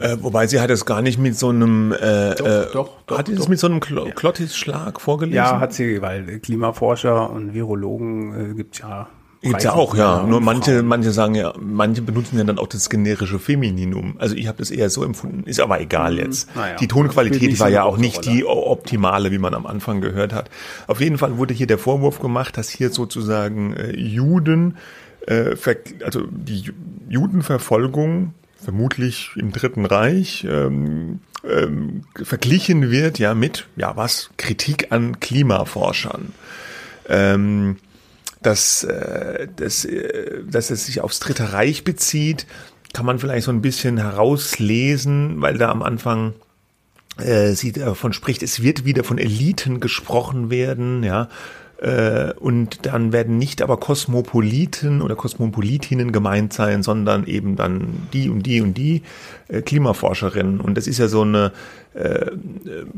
Äh, 0.00 0.16
wobei 0.20 0.46
sie 0.46 0.60
hat 0.60 0.70
es 0.70 0.84
gar 0.84 1.02
nicht 1.02 1.18
mit 1.18 1.36
so 1.36 1.48
einem 1.48 1.92
äh, 1.92 2.34
doch, 2.34 2.46
äh, 2.46 2.66
doch, 2.72 2.90
doch, 3.06 3.18
hat 3.18 3.26
sie 3.26 3.34
es 3.34 3.48
mit 3.48 3.58
so 3.58 3.66
einem 3.66 3.80
Kl 3.80 4.04
ja. 4.06 4.12
Klottis-Schlag 4.12 5.00
vorgelesen? 5.00 5.36
Ja, 5.36 5.60
hat 5.60 5.72
sie, 5.72 6.00
weil 6.02 6.38
Klimaforscher 6.38 7.30
und 7.30 7.54
Virologen 7.54 8.52
äh, 8.52 8.54
gibt's 8.54 8.78
ja 8.78 9.08
Gibt's 9.40 9.62
ja 9.62 9.72
auch, 9.72 9.94
ja. 9.94 10.24
Nur 10.24 10.40
manche, 10.40 10.82
manche 10.82 11.12
sagen 11.12 11.36
ja, 11.36 11.52
manche 11.60 12.02
benutzen 12.02 12.38
ja 12.38 12.44
dann 12.44 12.58
auch 12.58 12.66
das 12.66 12.90
generische 12.90 13.38
Femininum. 13.38 14.16
Also 14.18 14.34
ich 14.34 14.48
habe 14.48 14.58
das 14.58 14.72
eher 14.72 14.90
so 14.90 15.04
empfunden. 15.04 15.44
Ist 15.44 15.60
aber 15.60 15.80
egal 15.80 16.12
mhm. 16.12 16.18
jetzt. 16.18 16.54
Naja, 16.56 16.76
die 16.76 16.88
Tonqualität 16.88 17.60
war 17.60 17.68
ja 17.68 17.84
auch 17.84 17.98
nicht 17.98 18.26
die 18.26 18.44
optimale, 18.44 19.30
wie 19.30 19.38
man 19.38 19.54
am 19.54 19.66
Anfang 19.66 20.00
gehört 20.00 20.32
hat. 20.32 20.50
Auf 20.88 21.00
jeden 21.00 21.18
Fall 21.18 21.38
wurde 21.38 21.54
hier 21.54 21.68
der 21.68 21.78
Vorwurf 21.78 22.18
gemacht, 22.18 22.56
dass 22.56 22.68
hier 22.68 22.90
sozusagen 22.90 23.74
äh, 23.74 23.96
Juden, 23.96 24.76
äh, 25.28 25.54
also 26.04 26.22
die 26.30 26.72
Judenverfolgung 27.08 28.34
vermutlich 28.62 29.30
im 29.36 29.52
Dritten 29.52 29.86
Reich 29.86 30.46
ähm, 30.48 31.20
ähm, 31.48 32.04
verglichen 32.22 32.90
wird 32.90 33.18
ja 33.18 33.34
mit 33.34 33.66
ja 33.76 33.96
was 33.96 34.30
Kritik 34.36 34.90
an 34.90 35.20
Klimaforschern. 35.20 36.32
Ähm, 37.08 37.76
dass, 38.42 38.84
äh, 38.84 39.48
dass, 39.56 39.84
äh, 39.84 40.42
dass 40.48 40.70
es 40.70 40.86
sich 40.86 41.00
aufs 41.00 41.20
Dritte 41.20 41.52
Reich 41.52 41.84
bezieht, 41.84 42.46
kann 42.92 43.06
man 43.06 43.18
vielleicht 43.18 43.44
so 43.44 43.50
ein 43.50 43.62
bisschen 43.62 43.98
herauslesen, 43.98 45.40
weil 45.40 45.58
da 45.58 45.70
am 45.70 45.82
Anfang 45.82 46.34
äh, 47.18 47.52
sie 47.52 47.72
davon 47.72 48.12
spricht, 48.12 48.42
es 48.42 48.62
wird 48.62 48.84
wieder 48.84 49.04
von 49.04 49.18
Eliten 49.18 49.80
gesprochen 49.80 50.50
werden, 50.50 51.02
ja. 51.02 51.28
Äh, 51.78 52.32
und 52.34 52.86
dann 52.86 53.12
werden 53.12 53.38
nicht 53.38 53.62
aber 53.62 53.76
Kosmopoliten 53.78 55.00
oder 55.00 55.14
Kosmopolitinnen 55.14 56.10
gemeint 56.10 56.52
sein, 56.52 56.82
sondern 56.82 57.24
eben 57.24 57.54
dann 57.54 58.08
die 58.12 58.28
und 58.28 58.42
die 58.42 58.60
und 58.60 58.74
die 58.74 59.02
äh, 59.46 59.62
Klimaforscherinnen. 59.62 60.60
Und 60.60 60.76
das 60.76 60.88
ist 60.88 60.98
ja 60.98 61.06
so 61.06 61.22
eine 61.22 61.52
äh, 61.94 62.32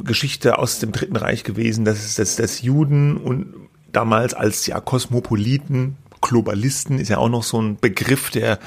Geschichte 0.02 0.58
aus 0.58 0.78
dem 0.78 0.92
Dritten 0.92 1.16
Reich 1.16 1.44
gewesen, 1.44 1.84
dass, 1.84 2.14
dass, 2.14 2.36
dass 2.36 2.62
Juden 2.62 3.18
und 3.18 3.54
damals 3.92 4.32
als 4.32 4.66
ja 4.66 4.80
Kosmopoliten, 4.80 5.96
Globalisten 6.20 6.98
ist 6.98 7.08
ja 7.08 7.18
auch 7.18 7.28
noch 7.28 7.42
so 7.42 7.60
ein 7.60 7.78
Begriff, 7.80 8.30
der 8.30 8.58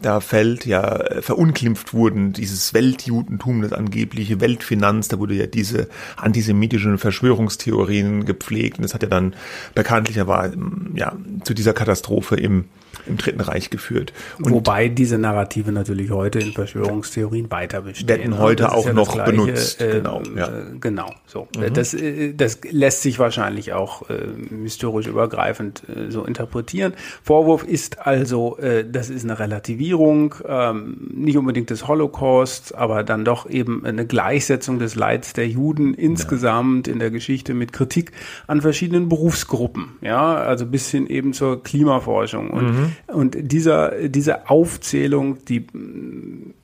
da 0.00 0.20
fällt, 0.20 0.66
ja, 0.66 1.20
verunglimpft 1.20 1.92
wurden, 1.92 2.32
dieses 2.32 2.74
Weltjudentum, 2.74 3.62
das 3.62 3.72
angebliche 3.72 4.40
Weltfinanz, 4.40 5.08
da 5.08 5.18
wurde 5.18 5.34
ja 5.34 5.46
diese 5.46 5.88
antisemitischen 6.16 6.98
Verschwörungstheorien 6.98 8.24
gepflegt. 8.24 8.78
Und 8.78 8.82
das 8.82 8.94
hat 8.94 9.02
ja 9.02 9.08
dann 9.08 9.34
bekanntlicherweise, 9.74 10.56
ja, 10.94 11.14
zu 11.44 11.54
dieser 11.54 11.74
Katastrophe 11.74 12.36
im 12.36 12.64
im 13.06 13.16
Dritten 13.16 13.40
Reich 13.40 13.70
geführt. 13.70 14.12
Und 14.38 14.52
Wobei 14.52 14.88
diese 14.88 15.18
Narrative 15.18 15.72
natürlich 15.72 16.10
heute 16.10 16.38
in 16.38 16.52
Verschwörungstheorien 16.52 17.50
weiter 17.50 17.82
bestehen. 17.82 18.08
Werden 18.08 18.30
ne? 18.30 18.38
heute 18.38 18.72
auch 18.72 18.86
ja 18.86 18.92
noch 18.92 19.12
Gleiche, 19.12 19.30
benutzt. 19.32 19.80
Äh, 19.80 19.92
genau, 19.92 20.22
ja. 20.36 20.48
Äh, 20.48 20.78
genau. 20.80 21.12
So, 21.26 21.48
mhm. 21.56 21.72
das, 21.72 21.94
äh, 21.94 22.34
das 22.34 22.60
lässt 22.70 23.02
sich 23.02 23.18
wahrscheinlich 23.18 23.72
auch 23.72 24.08
äh, 24.10 24.18
historisch 24.62 25.06
übergreifend 25.06 25.82
äh, 25.88 26.10
so 26.10 26.24
interpretieren. 26.24 26.94
Vorwurf 27.22 27.64
ist 27.64 28.06
also, 28.06 28.58
äh, 28.58 28.84
das 28.88 29.10
ist 29.10 29.24
eine 29.24 29.38
Relativierung, 29.38 30.34
ähm, 30.46 31.08
nicht 31.12 31.36
unbedingt 31.36 31.70
des 31.70 31.88
Holocaust, 31.88 32.74
aber 32.74 33.02
dann 33.04 33.24
doch 33.24 33.48
eben 33.48 33.84
eine 33.84 34.06
Gleichsetzung 34.06 34.78
des 34.78 34.94
Leids 34.94 35.32
der 35.32 35.48
Juden 35.48 35.94
insgesamt 35.94 36.86
ja. 36.86 36.92
in 36.92 36.98
der 36.98 37.10
Geschichte 37.10 37.54
mit 37.54 37.72
Kritik 37.72 38.12
an 38.46 38.60
verschiedenen 38.60 39.08
Berufsgruppen. 39.08 39.96
Ja, 40.00 40.34
also 40.34 40.66
bis 40.66 40.90
hin 40.90 41.06
eben 41.06 41.32
zur 41.32 41.62
Klimaforschung 41.62 42.50
und 42.50 42.64
mhm. 42.64 42.81
Mhm. 42.82 43.14
Und 43.14 43.36
dieser, 43.40 44.08
diese 44.08 44.48
Aufzählung, 44.50 45.44
die 45.44 45.66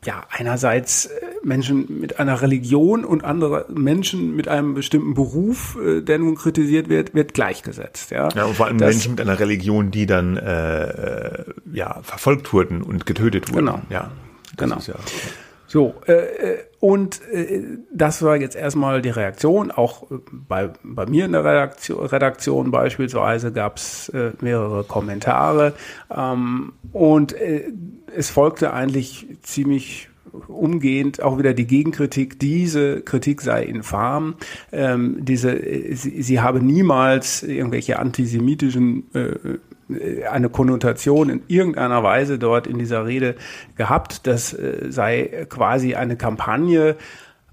ja 0.05 0.25
einerseits 0.31 1.07
äh, 1.07 1.11
Menschen 1.43 2.01
mit 2.01 2.19
einer 2.21 2.41
Religion 2.43 3.05
und 3.05 3.25
andere 3.25 3.67
Menschen 3.69 4.37
mit 4.37 4.49
einem 4.49 4.75
bestimmten 4.75 5.15
Beruf, 5.15 5.79
äh, 5.85 6.01
der 6.03 6.19
nun 6.19 6.37
kritisiert 6.37 6.89
wird, 6.89 7.15
wird 7.15 7.35
gleichgesetzt. 7.35 8.11
Ja, 8.11 8.29
ja 8.35 8.45
und 8.45 8.55
vor 8.55 8.67
allem 8.67 8.79
das, 8.79 8.95
Menschen 8.95 9.13
mit 9.13 9.21
einer 9.21 9.39
Religion, 9.39 9.91
die 9.91 10.07
dann 10.07 10.37
äh, 10.37 10.85
äh 10.85 11.45
ja 11.73 12.01
verfolgt 12.03 12.53
wurden 12.53 12.83
und 12.83 13.07
getötet 13.07 13.49
wurden. 13.49 13.67
Genau. 13.67 13.83
Ja, 13.91 14.11
genau. 14.57 14.79
Ja, 14.87 14.95
so, 15.69 15.95
äh, 16.07 16.13
äh, 16.13 16.59
und 16.81 17.21
äh, 17.31 17.63
das 17.93 18.23
war 18.23 18.37
jetzt 18.37 18.57
erstmal 18.57 19.03
die 19.03 19.11
Reaktion. 19.11 19.71
Auch 19.71 20.11
äh, 20.11 20.15
bei, 20.33 20.71
bei 20.83 21.05
mir 21.05 21.27
in 21.27 21.33
der 21.33 21.45
Redaktion, 21.45 22.07
Redaktion 22.07 22.71
beispielsweise 22.71 23.53
gab 23.53 23.77
es 23.77 24.09
äh, 24.09 24.33
mehrere 24.41 24.85
Kommentare. 24.85 25.75
Ähm, 26.11 26.73
und 26.93 27.35
äh, 27.35 27.71
es 28.17 28.31
folgte 28.31 28.73
eigentlich 28.73 29.27
ziemlich 29.43 30.09
umgehend 30.47 31.23
auch 31.23 31.39
wieder 31.39 31.53
die 31.53 31.67
Gegenkritik, 31.67 32.39
diese 32.39 33.01
Kritik 33.01 33.41
sei 33.41 33.65
infam, 33.65 34.37
ähm, 34.73 35.17
diese, 35.21 35.61
sie, 35.95 36.23
sie 36.23 36.41
habe 36.41 36.61
niemals 36.61 37.43
irgendwelche 37.43 37.99
antisemitischen 37.99 39.05
äh, 39.15 39.59
eine 40.31 40.49
Konnotation 40.49 41.31
in 41.31 41.43
irgendeiner 41.49 42.03
Weise 42.03 42.39
dort 42.39 42.67
in 42.67 42.79
dieser 42.79 43.07
Rede 43.07 43.37
gehabt. 43.77 44.27
Das 44.27 44.53
äh, 44.53 44.91
sei 44.91 45.47
quasi 45.49 45.95
eine 45.95 46.17
Kampagne, 46.17 46.97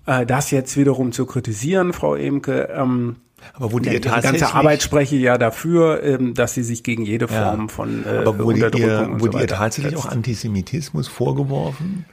äh, 0.05 0.25
das 0.25 0.51
jetzt 0.51 0.77
wiederum 0.77 1.11
zu 1.11 1.25
kritisieren, 1.25 1.93
Frau 1.93 2.15
Emke. 2.15 2.69
Ähm, 2.75 3.17
aber 3.53 3.79
die, 3.79 3.89
ja, 3.89 3.99
die 3.99 4.09
ganze 4.09 4.53
Arbeit 4.53 4.81
spreche 4.81 5.15
ja 5.15 5.37
dafür, 5.37 6.03
ähm, 6.03 6.33
dass 6.33 6.53
sie 6.53 6.63
sich 6.63 6.83
gegen 6.83 7.03
jede 7.03 7.27
Form 7.27 7.61
ja, 7.61 7.67
von 7.67 8.05
äh, 8.05 8.09
aber 8.09 8.39
wurde 8.39 8.65
Unterdrückung 8.65 9.13
ihr, 9.13 9.19
wurde 9.21 9.31
so 9.33 9.39
ihr 9.39 9.47
tatsächlich 9.47 9.95
auch 9.95 10.07
Antisemitismus 10.07 11.07
vorgeworfen? 11.07 12.05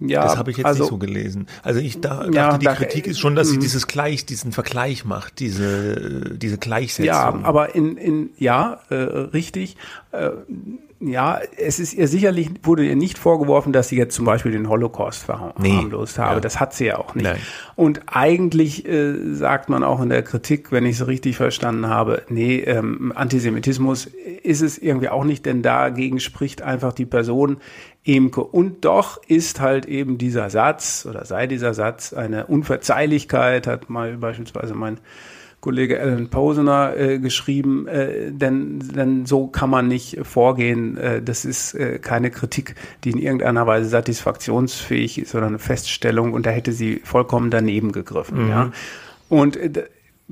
Ja, 0.00 0.22
das 0.22 0.38
habe 0.38 0.50
ich 0.50 0.56
jetzt 0.56 0.66
also, 0.66 0.84
nicht 0.84 0.90
so 0.90 0.98
gelesen. 0.98 1.46
Also 1.62 1.80
ich 1.80 2.00
da, 2.00 2.24
dachte, 2.24 2.34
ja, 2.34 2.58
die 2.58 2.64
da, 2.64 2.74
Kritik 2.74 3.06
ist 3.06 3.18
schon, 3.18 3.36
dass 3.36 3.48
sie 3.48 3.56
mhm. 3.56 3.60
dieses 3.60 3.86
Gleich, 3.86 4.24
diesen 4.24 4.52
Vergleich 4.52 5.04
macht, 5.04 5.38
diese 5.40 6.36
diese 6.36 6.56
Gleichsetzung. 6.58 7.04
Ja, 7.04 7.38
aber 7.42 7.74
in 7.74 7.96
in 7.96 8.30
ja 8.38 8.80
äh, 8.88 8.94
richtig. 8.94 9.76
Äh, 10.12 10.30
ja, 11.02 11.40
es 11.56 11.80
ist 11.80 11.94
ihr 11.94 12.08
sicherlich, 12.08 12.50
wurde 12.62 12.84
ihr 12.84 12.94
nicht 12.94 13.16
vorgeworfen, 13.16 13.72
dass 13.72 13.88
sie 13.88 13.96
jetzt 13.96 14.14
zum 14.14 14.26
Beispiel 14.26 14.52
den 14.52 14.68
Holocaust 14.68 15.22
verharmlost 15.22 16.18
nee, 16.18 16.22
habe. 16.22 16.34
Ja. 16.34 16.40
Das 16.40 16.60
hat 16.60 16.74
sie 16.74 16.86
ja 16.86 16.98
auch 16.98 17.14
nicht. 17.14 17.24
Nein. 17.24 17.38
Und 17.74 18.02
eigentlich 18.06 18.86
äh, 18.86 19.14
sagt 19.32 19.70
man 19.70 19.82
auch 19.82 20.02
in 20.02 20.10
der 20.10 20.22
Kritik, 20.22 20.72
wenn 20.72 20.84
ich 20.84 21.00
es 21.00 21.06
richtig 21.06 21.36
verstanden 21.36 21.88
habe, 21.88 22.22
nee, 22.28 22.58
ähm, 22.58 23.12
Antisemitismus 23.16 24.10
ist 24.42 24.60
es 24.60 24.76
irgendwie 24.76 25.08
auch 25.08 25.24
nicht, 25.24 25.46
denn 25.46 25.62
dagegen 25.62 26.20
spricht 26.20 26.60
einfach 26.60 26.92
die 26.92 27.06
Person 27.06 27.56
Emke. 28.04 28.42
Und 28.42 28.84
doch 28.84 29.22
ist 29.26 29.60
halt 29.60 29.86
eben 29.86 30.18
dieser 30.18 30.50
Satz 30.50 31.06
oder 31.08 31.24
sei 31.24 31.46
dieser 31.46 31.74
Satz 31.74 32.12
eine 32.12 32.46
Unverzeihlichkeit, 32.46 33.66
hat 33.66 33.90
mal 33.90 34.16
beispielsweise 34.16 34.74
mein 34.74 34.98
Kollege 35.60 36.00
Alan 36.00 36.30
Posener 36.30 36.96
äh, 36.96 37.18
geschrieben, 37.18 37.86
äh, 37.86 38.32
denn, 38.32 38.78
denn 38.78 39.26
so 39.26 39.46
kann 39.46 39.68
man 39.68 39.88
nicht 39.88 40.18
vorgehen. 40.22 40.96
Äh, 40.96 41.20
das 41.22 41.44
ist 41.44 41.74
äh, 41.74 41.98
keine 41.98 42.30
Kritik, 42.30 42.74
die 43.04 43.10
in 43.10 43.18
irgendeiner 43.18 43.66
Weise 43.66 43.90
satisfaktionsfähig 43.90 45.18
ist, 45.18 45.32
sondern 45.32 45.50
eine 45.50 45.58
Feststellung 45.58 46.32
und 46.32 46.46
da 46.46 46.50
hätte 46.50 46.72
sie 46.72 47.02
vollkommen 47.04 47.50
daneben 47.50 47.92
gegriffen. 47.92 48.44
Mhm. 48.44 48.50
Ja. 48.50 48.72
Und 49.28 49.58
äh, 49.58 49.84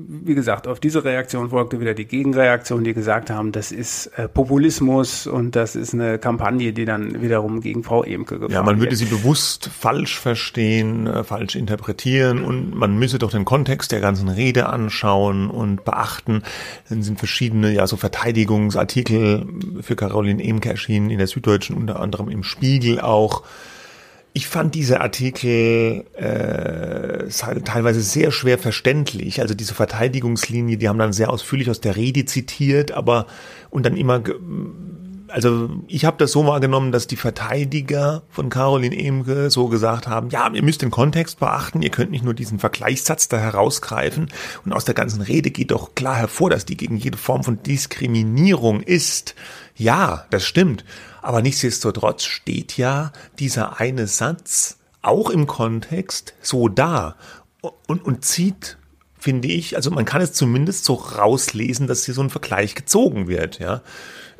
wie 0.07 0.35
gesagt, 0.35 0.67
auf 0.67 0.79
diese 0.79 1.03
Reaktion 1.03 1.49
folgte 1.49 1.79
wieder 1.79 1.93
die 1.93 2.05
Gegenreaktion, 2.05 2.83
die 2.83 2.93
gesagt 2.93 3.29
haben, 3.29 3.51
das 3.51 3.71
ist 3.71 4.07
äh, 4.17 4.27
Populismus 4.27 5.27
und 5.27 5.55
das 5.55 5.75
ist 5.75 5.93
eine 5.93 6.19
Kampagne, 6.19 6.71
die 6.71 6.85
dann 6.85 7.21
wiederum 7.21 7.59
gegen 7.59 7.83
Frau 7.83 8.03
Emke 8.03 8.35
gefahren 8.35 8.51
Ja, 8.51 8.63
man 8.63 8.79
würde 8.79 8.95
sie 8.95 9.05
bewusst 9.05 9.69
falsch 9.77 10.19
verstehen, 10.19 11.07
äh, 11.07 11.23
falsch 11.23 11.55
interpretieren 11.55 12.43
und 12.43 12.75
man 12.75 12.97
müsse 12.97 13.19
doch 13.19 13.31
den 13.31 13.45
Kontext 13.45 13.91
der 13.91 13.99
ganzen 13.99 14.29
Rede 14.29 14.67
anschauen 14.67 15.49
und 15.49 15.83
beachten. 15.83 16.43
Dann 16.87 17.03
sind 17.03 17.19
verschiedene, 17.19 17.73
ja, 17.73 17.85
so 17.85 17.97
Verteidigungsartikel 17.97 19.45
für 19.81 19.95
Caroline 19.95 20.41
Emke 20.41 20.69
erschienen 20.69 21.09
in 21.09 21.17
der 21.17 21.27
Süddeutschen, 21.27 21.75
unter 21.75 21.99
anderem 21.99 22.29
im 22.29 22.43
Spiegel 22.43 23.01
auch 23.01 23.43
ich 24.33 24.47
fand 24.47 24.75
diese 24.75 25.01
Artikel 25.01 26.05
äh, 26.13 27.29
teilweise 27.63 28.01
sehr 28.01 28.31
schwer 28.31 28.57
verständlich. 28.57 29.41
Also 29.41 29.55
diese 29.55 29.73
Verteidigungslinie, 29.73 30.77
die 30.77 30.87
haben 30.87 30.99
dann 30.99 31.13
sehr 31.13 31.31
ausführlich 31.31 31.69
aus 31.69 31.81
der 31.81 31.95
Rede 31.95 32.25
zitiert, 32.25 32.91
aber 32.91 33.25
und 33.71 33.85
dann 33.85 33.97
immer, 33.97 34.21
also 35.29 35.69
ich 35.87 36.05
habe 36.05 36.17
das 36.17 36.31
so 36.31 36.45
wahrgenommen, 36.45 36.91
dass 36.91 37.07
die 37.07 37.15
Verteidiger 37.15 38.23
von 38.29 38.49
Caroline 38.49 38.97
Emke 38.97 39.49
so 39.49 39.67
gesagt 39.67 40.07
haben, 40.07 40.29
ja, 40.29 40.49
ihr 40.53 40.63
müsst 40.63 40.83
den 40.83 40.91
Kontext 40.91 41.39
beachten, 41.39 41.81
ihr 41.81 41.91
könnt 41.91 42.11
nicht 42.11 42.23
nur 42.23 42.33
diesen 42.35 42.59
Vergleichssatz 42.59 43.29
da 43.29 43.37
herausgreifen. 43.37 44.27
Und 44.63 44.73
aus 44.73 44.85
der 44.85 44.95
ganzen 44.95 45.21
Rede 45.21 45.49
geht 45.49 45.71
doch 45.71 45.95
klar 45.95 46.15
hervor, 46.15 46.49
dass 46.49 46.65
die 46.65 46.77
gegen 46.77 46.97
jede 46.97 47.17
Form 47.17 47.43
von 47.43 47.61
Diskriminierung 47.63 48.81
ist. 48.81 49.35
Ja, 49.79 50.25
das 50.29 50.45
stimmt. 50.45 50.83
Aber 51.21 51.41
nichtsdestotrotz 51.41 52.25
steht 52.25 52.77
ja 52.77 53.11
dieser 53.39 53.79
eine 53.79 54.07
Satz 54.07 54.77
auch 55.01 55.29
im 55.29 55.47
Kontext 55.47 56.33
so 56.41 56.67
da 56.67 57.15
und, 57.87 58.03
und 58.05 58.25
zieht 58.25 58.77
finde 59.17 59.47
ich, 59.49 59.75
also 59.75 59.91
man 59.91 60.05
kann 60.05 60.21
es 60.21 60.33
zumindest 60.33 60.85
so 60.85 60.93
rauslesen, 60.93 61.87
dass 61.87 62.05
hier 62.05 62.13
so 62.13 62.21
ein 62.21 62.29
Vergleich 62.29 62.75
gezogen 62.75 63.27
wird, 63.27 63.59
ja. 63.59 63.81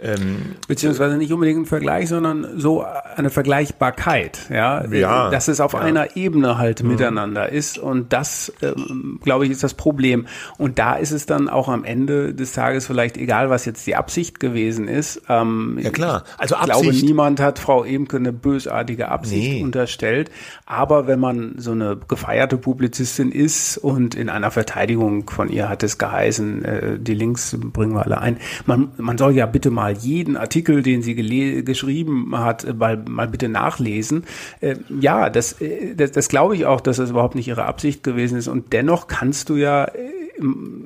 Ähm, 0.02 0.56
Beziehungsweise 0.68 1.18
nicht 1.18 1.34
unbedingt 1.34 1.60
ein 1.60 1.66
Vergleich, 1.66 2.08
sondern 2.08 2.48
so 2.56 2.86
eine 3.16 3.30
Vergleichbarkeit, 3.30 4.40
ja, 4.50 4.86
ja 4.86 5.30
dass 5.30 5.50
es 5.50 5.60
auf 5.60 5.74
ja. 5.74 5.80
einer 5.80 6.16
Ebene 6.16 6.58
halt 6.58 6.84
mhm. 6.84 6.92
miteinander 6.92 7.50
ist 7.50 7.78
und 7.78 8.14
das, 8.14 8.54
ähm, 8.62 9.20
glaube 9.22 9.46
ich, 9.46 9.52
ist 9.52 9.64
das 9.64 9.74
Problem. 9.74 10.26
Und 10.58 10.80
da 10.80 10.96
ist 10.96 11.12
es 11.12 11.26
dann 11.26 11.50
auch 11.50 11.68
am 11.68 11.84
Ende 11.84 12.34
des 12.34 12.54
Tages 12.54 12.88
vielleicht 12.88 13.18
egal, 13.18 13.50
was 13.50 13.66
jetzt 13.66 13.86
die 13.88 13.96
Absicht 13.98 14.40
gewesen 14.40 14.88
ist. 14.88 15.22
Ähm, 15.28 15.78
ja 15.82 15.90
klar, 15.90 16.24
also 16.38 16.56
ich 16.56 16.62
Absicht. 16.62 16.92
glaube, 16.92 17.06
niemand 17.06 17.42
hat 17.42 17.60
Frau 17.60 17.84
Emke 17.84 18.18
eine 18.18 18.32
bösartige 18.32 19.10
Absicht 19.10 19.54
nee. 19.54 19.64
unterstellt, 19.64 20.32
aber 20.66 21.08
wenn 21.08 21.20
man 21.20 21.56
so 21.58 21.72
eine 21.72 21.98
gefeierte 22.08 22.58
Publizistin 22.58 23.32
ist 23.34 23.78
und 23.78 24.16
in 24.16 24.30
einer 24.30 24.52
Verteidigung 24.52 25.30
von 25.30 25.50
ihr 25.50 25.68
hat 25.68 25.84
es 25.84 25.98
geheißen, 25.98 26.64
äh, 26.64 27.00
die 27.00 27.16
Links 27.16 27.58
bringen 27.60 27.96
wir 27.96 28.06
alle 28.06 28.20
ein, 28.22 28.38
man, 28.66 28.92
man 28.98 29.18
soll 29.18 29.34
ja 29.34 29.46
bitte 29.46 29.70
mal 29.70 29.89
mal 29.90 29.98
jeden 29.98 30.38
Artikel, 30.38 30.84
den 30.84 31.02
sie 31.02 31.16
geschrieben 31.16 32.38
hat, 32.38 32.64
äh, 32.64 32.74
mal, 32.74 32.98
mal 33.08 33.28
bitte 33.28 33.50
nachlesen. 33.50 34.24
Äh, 34.62 34.76
ja, 35.00 35.30
das, 35.30 35.62
äh, 35.62 35.96
das, 35.96 36.12
das 36.12 36.30
glaube 36.30 36.56
ich 36.56 36.66
auch, 36.66 36.82
dass 36.82 36.98
das 36.98 37.10
überhaupt 37.10 37.36
nicht 37.36 37.48
ihre 37.48 37.66
Absicht 37.66 38.04
gewesen 38.04 38.38
ist. 38.38 38.48
Und 38.48 38.74
dennoch 38.74 39.08
kannst 39.08 39.50
du 39.50 39.56
ja 39.56 39.86
äh, 39.86 40.10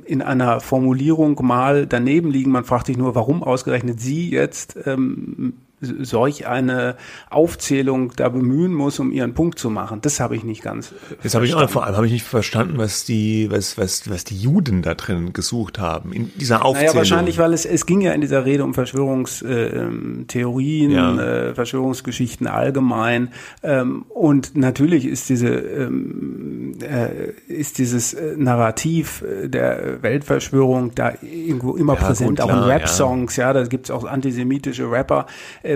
in 0.05 0.21
einer 0.21 0.59
Formulierung 0.61 1.39
mal 1.43 1.85
daneben 1.85 2.31
liegen. 2.31 2.51
Man 2.51 2.63
fragt 2.63 2.87
sich 2.87 2.97
nur, 2.97 3.15
warum 3.15 3.43
ausgerechnet 3.43 3.99
sie 3.99 4.29
jetzt 4.29 4.77
ähm, 4.85 5.53
solch 5.83 6.47
eine 6.47 6.95
Aufzählung 7.29 8.13
da 8.15 8.29
bemühen 8.29 8.73
muss, 8.73 8.99
um 8.99 9.11
ihren 9.11 9.33
Punkt 9.33 9.59
zu 9.59 9.69
machen. 9.69 9.99
Das 10.01 10.19
habe 10.19 10.35
ich 10.35 10.43
nicht 10.43 10.63
ganz. 10.63 10.93
Das 11.21 11.35
habe 11.35 11.45
ich 11.45 11.53
auch 11.53 11.69
vor 11.69 11.85
allem 11.85 11.95
habe 11.95 12.07
ich 12.07 12.13
nicht 12.13 12.25
verstanden, 12.25 12.77
was 12.77 13.05
die 13.05 13.51
was 13.51 13.77
was 13.77 14.09
was 14.09 14.23
die 14.23 14.37
Juden 14.37 14.81
da 14.81 14.95
drin 14.95 15.33
gesucht 15.33 15.77
haben 15.79 16.13
in 16.13 16.31
dieser 16.37 16.65
Aufzählung. 16.65 16.87
Naja, 16.87 16.97
wahrscheinlich, 16.97 17.37
weil 17.37 17.53
es 17.53 17.65
es 17.65 17.85
ging 17.85 18.01
ja 18.01 18.13
in 18.13 18.21
dieser 18.21 18.45
Rede 18.45 18.63
um 18.63 18.73
Verschwörungstheorien, 18.73 20.91
äh, 20.91 20.93
ja. 20.93 21.19
äh, 21.19 21.53
Verschwörungsgeschichten 21.53 22.47
allgemein 22.47 23.33
ähm, 23.61 24.05
und 24.09 24.55
natürlich 24.55 25.05
ist 25.05 25.29
diese 25.29 25.49
ähm, 25.49 26.73
äh, 26.81 27.33
ist 27.47 27.77
dieses 27.77 28.13
äh, 28.13 28.35
Narrativ 28.37 29.21
äh, 29.21 29.49
der 29.49 30.01
Weltverschwörung 30.01 30.95
da 30.95 31.13
irgendwo 31.21 31.75
immer 31.75 31.95
ja, 31.95 31.99
präsent, 31.99 32.39
gut, 32.39 32.41
auch 32.41 32.49
in 32.49 32.63
Rap-Songs, 32.63 33.35
ja. 33.35 33.47
ja, 33.47 33.53
da 33.53 33.63
gibt's 33.63 33.91
auch 33.91 34.05
antisemitische 34.05 34.89
Rapper. 34.89 35.25
Ähm, 35.63 35.72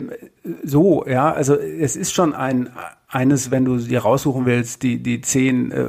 so, 0.64 1.06
ja, 1.08 1.32
also 1.32 1.56
es 1.56 1.96
ist 1.96 2.14
schon 2.14 2.34
ein 2.34 2.70
eines, 3.10 3.52
wenn 3.52 3.66
du 3.66 3.78
dir 3.78 4.02
raussuchen 4.02 4.46
willst, 4.46 4.84
die, 4.84 5.02
die 5.02 5.22
zehn 5.22 5.72
äh, 5.72 5.86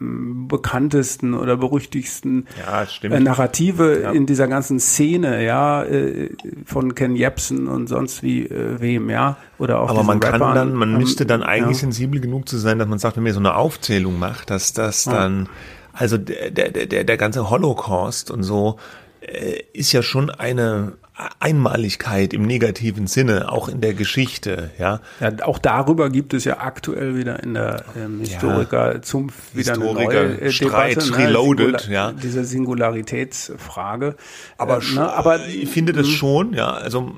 bekanntesten 0.00 1.34
oder 1.34 1.56
berüchtigsten 1.56 2.46
ja, 2.58 2.86
äh, 3.02 3.20
Narrative 3.20 4.02
ja. 4.02 4.10
in 4.10 4.26
dieser 4.26 4.48
ganzen 4.48 4.80
Szene, 4.80 5.44
ja, 5.44 5.84
äh, 5.84 6.30
von 6.64 6.94
Ken 6.94 7.16
Jebsen 7.16 7.68
und 7.68 7.88
sonst 7.88 8.22
wie 8.22 8.44
äh, 8.44 8.80
wem, 8.80 9.08
ja, 9.10 9.36
oder 9.58 9.80
auch 9.80 9.90
Aber 9.90 10.02
man 10.02 10.20
kann 10.20 10.42
Rappern, 10.42 10.54
dann, 10.54 10.74
man 10.74 10.92
ähm, 10.92 10.98
müsste 10.98 11.26
dann 11.26 11.42
eigentlich 11.42 11.78
ja. 11.78 11.82
sensibel 11.82 12.20
genug 12.20 12.48
zu 12.48 12.58
sein, 12.58 12.78
dass 12.78 12.88
man 12.88 12.98
sagt, 12.98 13.16
wenn 13.16 13.22
man 13.22 13.32
so 13.32 13.38
eine 13.38 13.54
Aufzählung 13.54 14.18
macht, 14.18 14.50
dass 14.50 14.72
das 14.72 15.04
dann, 15.04 15.48
also 15.92 16.18
der, 16.18 16.50
der, 16.50 16.70
der, 16.70 17.04
der 17.04 17.16
ganze 17.16 17.50
Holocaust 17.50 18.30
und 18.30 18.42
so, 18.42 18.78
äh, 19.20 19.60
ist 19.72 19.92
ja 19.92 20.02
schon 20.02 20.30
eine 20.30 20.94
Einmaligkeit 21.38 22.32
im 22.32 22.42
negativen 22.42 23.06
Sinne, 23.06 23.52
auch 23.52 23.68
in 23.68 23.80
der 23.80 23.94
Geschichte, 23.94 24.70
ja. 24.78 25.00
ja 25.20 25.32
auch 25.44 25.58
darüber 25.58 26.10
gibt 26.10 26.34
es 26.34 26.44
ja 26.44 26.58
aktuell 26.58 27.16
wieder 27.16 27.40
in 27.40 27.54
der 27.54 27.84
ähm, 27.96 28.18
Historiker 28.18 29.00
zum 29.00 29.30
wieder 29.52 29.74
Historiker 29.74 30.20
eine 30.20 30.34
neue 30.38 30.52
Streit 30.52 30.96
Debatte, 30.96 31.10
ne? 31.12 31.18
reloaded, 31.18 31.80
Singula 31.82 31.94
ja. 31.94 32.12
Diese 32.12 32.44
Singularitätsfrage. 32.44 34.16
Aber, 34.58 34.78
äh, 34.78 34.94
ne? 34.94 35.12
aber 35.12 35.46
ich 35.46 35.68
finde 35.68 35.92
das 35.92 36.08
hm. 36.08 36.12
schon, 36.14 36.52
ja, 36.52 36.72
also 36.72 37.14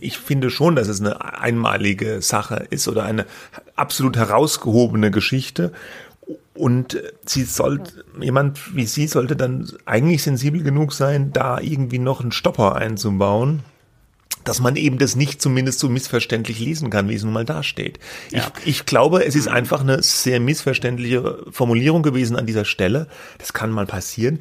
ich 0.00 0.18
finde 0.18 0.50
schon, 0.50 0.76
dass 0.76 0.88
es 0.88 1.00
eine 1.00 1.40
einmalige 1.40 2.20
Sache 2.20 2.66
ist 2.68 2.88
oder 2.88 3.04
eine 3.04 3.24
absolut 3.74 4.16
herausgehobene 4.16 5.10
Geschte 5.10 5.72
und 6.54 7.00
sie 7.24 7.44
sollte, 7.44 8.04
jemand 8.20 8.74
wie 8.74 8.86
sie 8.86 9.06
sollte 9.06 9.36
dann 9.36 9.70
eigentlich 9.86 10.22
sensibel 10.22 10.62
genug 10.62 10.92
sein, 10.92 11.32
da 11.32 11.60
irgendwie 11.60 11.98
noch 11.98 12.20
einen 12.20 12.32
Stopper 12.32 12.76
einzubauen, 12.76 13.60
dass 14.44 14.60
man 14.60 14.76
eben 14.76 14.98
das 14.98 15.16
nicht 15.16 15.42
zumindest 15.42 15.80
so 15.80 15.88
missverständlich 15.88 16.60
lesen 16.60 16.90
kann, 16.90 17.08
wie 17.08 17.14
es 17.14 17.24
nun 17.24 17.32
mal 17.32 17.44
dasteht. 17.44 17.98
Ja. 18.30 18.50
Ich, 18.64 18.66
ich 18.66 18.86
glaube, 18.86 19.24
es 19.24 19.34
ist 19.34 19.48
einfach 19.48 19.80
eine 19.80 20.02
sehr 20.02 20.40
missverständliche 20.40 21.44
Formulierung 21.50 22.02
gewesen 22.02 22.36
an 22.36 22.46
dieser 22.46 22.64
Stelle. 22.64 23.06
Das 23.38 23.52
kann 23.52 23.70
mal 23.70 23.86
passieren 23.86 24.40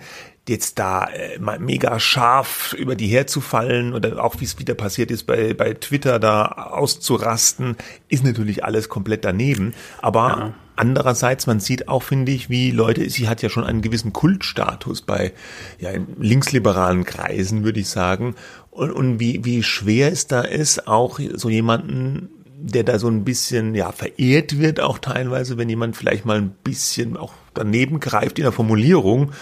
jetzt 0.49 0.79
da 0.79 1.05
äh, 1.05 1.39
mega 1.59 1.99
scharf 1.99 2.73
über 2.73 2.95
die 2.95 3.07
herzufallen 3.07 3.93
oder 3.93 4.21
auch 4.23 4.39
wie 4.39 4.45
es 4.45 4.59
wieder 4.59 4.73
passiert 4.73 5.11
ist 5.11 5.23
bei, 5.23 5.53
bei 5.53 5.75
Twitter 5.75 6.19
da 6.19 6.45
auszurasten, 6.47 7.77
ist 8.09 8.25
natürlich 8.25 8.65
alles 8.65 8.89
komplett 8.89 9.23
daneben. 9.23 9.73
Aber 10.01 10.27
ja. 10.27 10.53
Andererseits, 10.79 11.45
man 11.45 11.59
sieht 11.59 11.89
auch, 11.89 12.03
finde 12.03 12.31
ich, 12.31 12.49
wie 12.49 12.71
Leute, 12.71 13.09
sie 13.09 13.27
hat 13.27 13.41
ja 13.41 13.49
schon 13.49 13.65
einen 13.65 13.81
gewissen 13.81 14.13
Kultstatus 14.13 15.01
bei 15.01 15.33
ja, 15.77 15.89
in 15.89 16.07
linksliberalen 16.17 17.03
Kreisen, 17.03 17.65
würde 17.65 17.81
ich 17.81 17.89
sagen. 17.89 18.35
Und, 18.71 18.93
und 18.93 19.19
wie, 19.19 19.43
wie 19.43 19.61
schwer 19.61 20.09
es 20.09 20.27
da 20.27 20.39
ist, 20.39 20.87
auch 20.87 21.19
so 21.33 21.49
jemanden, 21.49 22.29
der 22.61 22.85
da 22.85 22.97
so 22.97 23.09
ein 23.09 23.25
bisschen 23.25 23.75
ja 23.75 23.91
verehrt 23.91 24.57
wird, 24.57 24.79
auch 24.79 24.99
teilweise, 24.99 25.57
wenn 25.57 25.67
jemand 25.67 25.97
vielleicht 25.97 26.23
mal 26.23 26.37
ein 26.37 26.55
bisschen 26.63 27.17
auch 27.17 27.33
daneben 27.53 27.99
greift 27.99 28.39
in 28.39 28.43
der 28.43 28.53
Formulierung, 28.53 29.33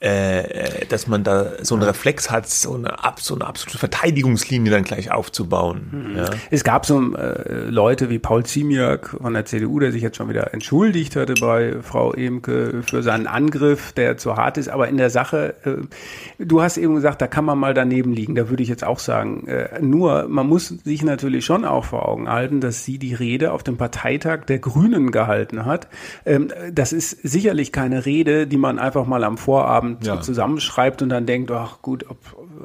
äh, 0.00 0.86
dass 0.86 1.08
man 1.08 1.24
da 1.24 1.52
so 1.62 1.74
einen 1.74 1.82
Reflex 1.82 2.30
hat, 2.30 2.48
so 2.48 2.74
eine, 2.74 2.94
so 3.16 3.34
eine 3.34 3.46
absolute 3.46 3.78
Verteidigungslinie 3.78 4.70
dann 4.70 4.84
gleich 4.84 5.10
aufzubauen. 5.10 5.88
Mhm. 5.90 6.16
Ja. 6.16 6.30
Es 6.50 6.62
gab 6.62 6.86
so 6.86 7.16
äh, 7.16 7.68
Leute 7.68 8.08
wie 8.08 8.20
Paul 8.20 8.44
Ziemiak 8.44 9.16
von 9.20 9.34
der 9.34 9.44
CDU, 9.44 9.80
der 9.80 9.90
sich 9.90 10.02
jetzt 10.02 10.16
schon 10.16 10.28
wieder 10.28 10.54
entschuldigt 10.54 11.16
hatte 11.16 11.34
bei 11.34 11.76
Frau 11.82 12.12
Emke 12.12 12.82
für 12.86 13.02
seinen 13.02 13.26
Angriff, 13.26 13.92
der 13.92 14.16
zu 14.18 14.36
hart 14.36 14.56
ist. 14.56 14.68
Aber 14.68 14.88
in 14.88 14.98
der 14.98 15.10
Sache, 15.10 15.56
äh, 15.64 16.44
du 16.44 16.62
hast 16.62 16.76
eben 16.76 16.94
gesagt, 16.94 17.20
da 17.20 17.26
kann 17.26 17.44
man 17.44 17.58
mal 17.58 17.74
daneben 17.74 18.12
liegen. 18.12 18.36
Da 18.36 18.50
würde 18.50 18.62
ich 18.62 18.68
jetzt 18.68 18.84
auch 18.84 19.00
sagen. 19.00 19.48
Äh, 19.48 19.80
nur, 19.80 20.28
man 20.28 20.46
muss 20.46 20.68
sich 20.68 21.02
natürlich 21.02 21.44
schon 21.44 21.64
auch 21.64 21.86
vor 21.86 22.08
Augen 22.08 22.28
halten, 22.28 22.60
dass 22.60 22.84
sie 22.84 22.98
die 22.98 23.14
Rede 23.14 23.50
auf 23.50 23.64
dem 23.64 23.76
Parteitag 23.76 24.44
der 24.44 24.60
Grünen 24.60 25.10
gehalten 25.10 25.64
hat. 25.64 25.88
Ähm, 26.24 26.52
das 26.72 26.92
ist 26.92 27.10
sicherlich 27.10 27.72
keine 27.72 28.06
Rede, 28.06 28.46
die 28.46 28.58
man 28.58 28.78
einfach 28.78 29.04
mal 29.04 29.24
am 29.24 29.38
Vorabend 29.38 29.87
Abend 29.94 30.06
ja. 30.06 30.20
zusammenschreibt 30.20 31.02
und 31.02 31.08
dann 31.08 31.26
denkt, 31.26 31.50
ach 31.50 31.82
gut, 31.82 32.04
ob, 32.08 32.18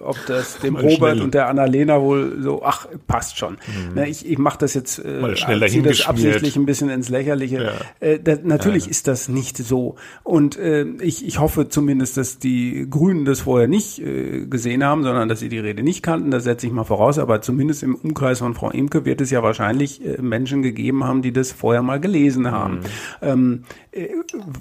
ob 0.04 0.18
das 0.28 0.60
dem 0.64 0.76
Robert 0.76 1.14
schnell. 1.14 1.22
und 1.22 1.34
der 1.34 1.48
Annalena 1.48 2.02
wohl 2.02 2.42
so, 2.42 2.64
ach, 2.64 2.88
passt 3.08 3.38
schon. 3.38 3.58
Mhm. 3.68 3.96
Ne, 3.96 4.10
ich 4.10 4.28
ich 4.28 4.38
mache 4.38 4.60
das 4.60 4.74
jetzt, 4.74 5.00
äh, 5.00 5.36
schneller 5.36 5.68
das 5.68 6.06
absichtlich 6.06 6.56
ein 6.56 6.66
bisschen 6.66 6.90
ins 6.90 7.10
Lächerliche. 7.10 7.64
Ja. 7.64 7.72
Äh, 8.08 8.20
das, 8.20 8.40
natürlich 8.44 8.86
ja. 8.86 8.92
ist 8.92 9.08
das 9.08 9.30
nicht 9.30 9.58
so. 9.58 9.96
Und 10.24 10.58
äh, 10.58 10.84
ich, 11.02 11.26
ich 11.26 11.40
hoffe 11.40 11.70
zumindest, 11.70 12.18
dass 12.18 12.40
die 12.40 12.88
Grünen 12.90 13.26
das 13.26 13.42
vorher 13.42 13.68
nicht 13.68 14.00
äh, 14.00 14.46
gesehen 14.46 14.84
haben, 14.84 15.04
sondern 15.04 15.30
dass 15.30 15.40
sie 15.40 15.50
die 15.50 15.60
Rede 15.60 15.84
nicht 15.84 16.04
kannten. 16.04 16.32
Das 16.32 16.44
setze 16.44 16.68
ich 16.68 16.74
mal 16.74 16.84
voraus. 16.84 17.20
Aber 17.20 17.42
zumindest 17.42 17.84
im 17.84 17.96
Umkreis 17.96 18.40
von 18.40 18.54
Frau 18.54 18.70
Imke 18.70 19.06
wird 19.06 19.22
es 19.22 19.32
ja 19.32 19.44
wahrscheinlich 19.44 20.04
äh, 20.06 20.22
Menschen 20.22 20.62
gegeben 20.62 21.04
haben, 21.04 21.22
die 21.22 21.34
das 21.34 21.52
vorher 21.52 21.82
mal 21.82 22.00
gelesen 22.00 22.52
haben. 22.52 22.76
Mhm. 22.76 22.84
Ähm, 23.22 23.64
äh, 23.64 23.83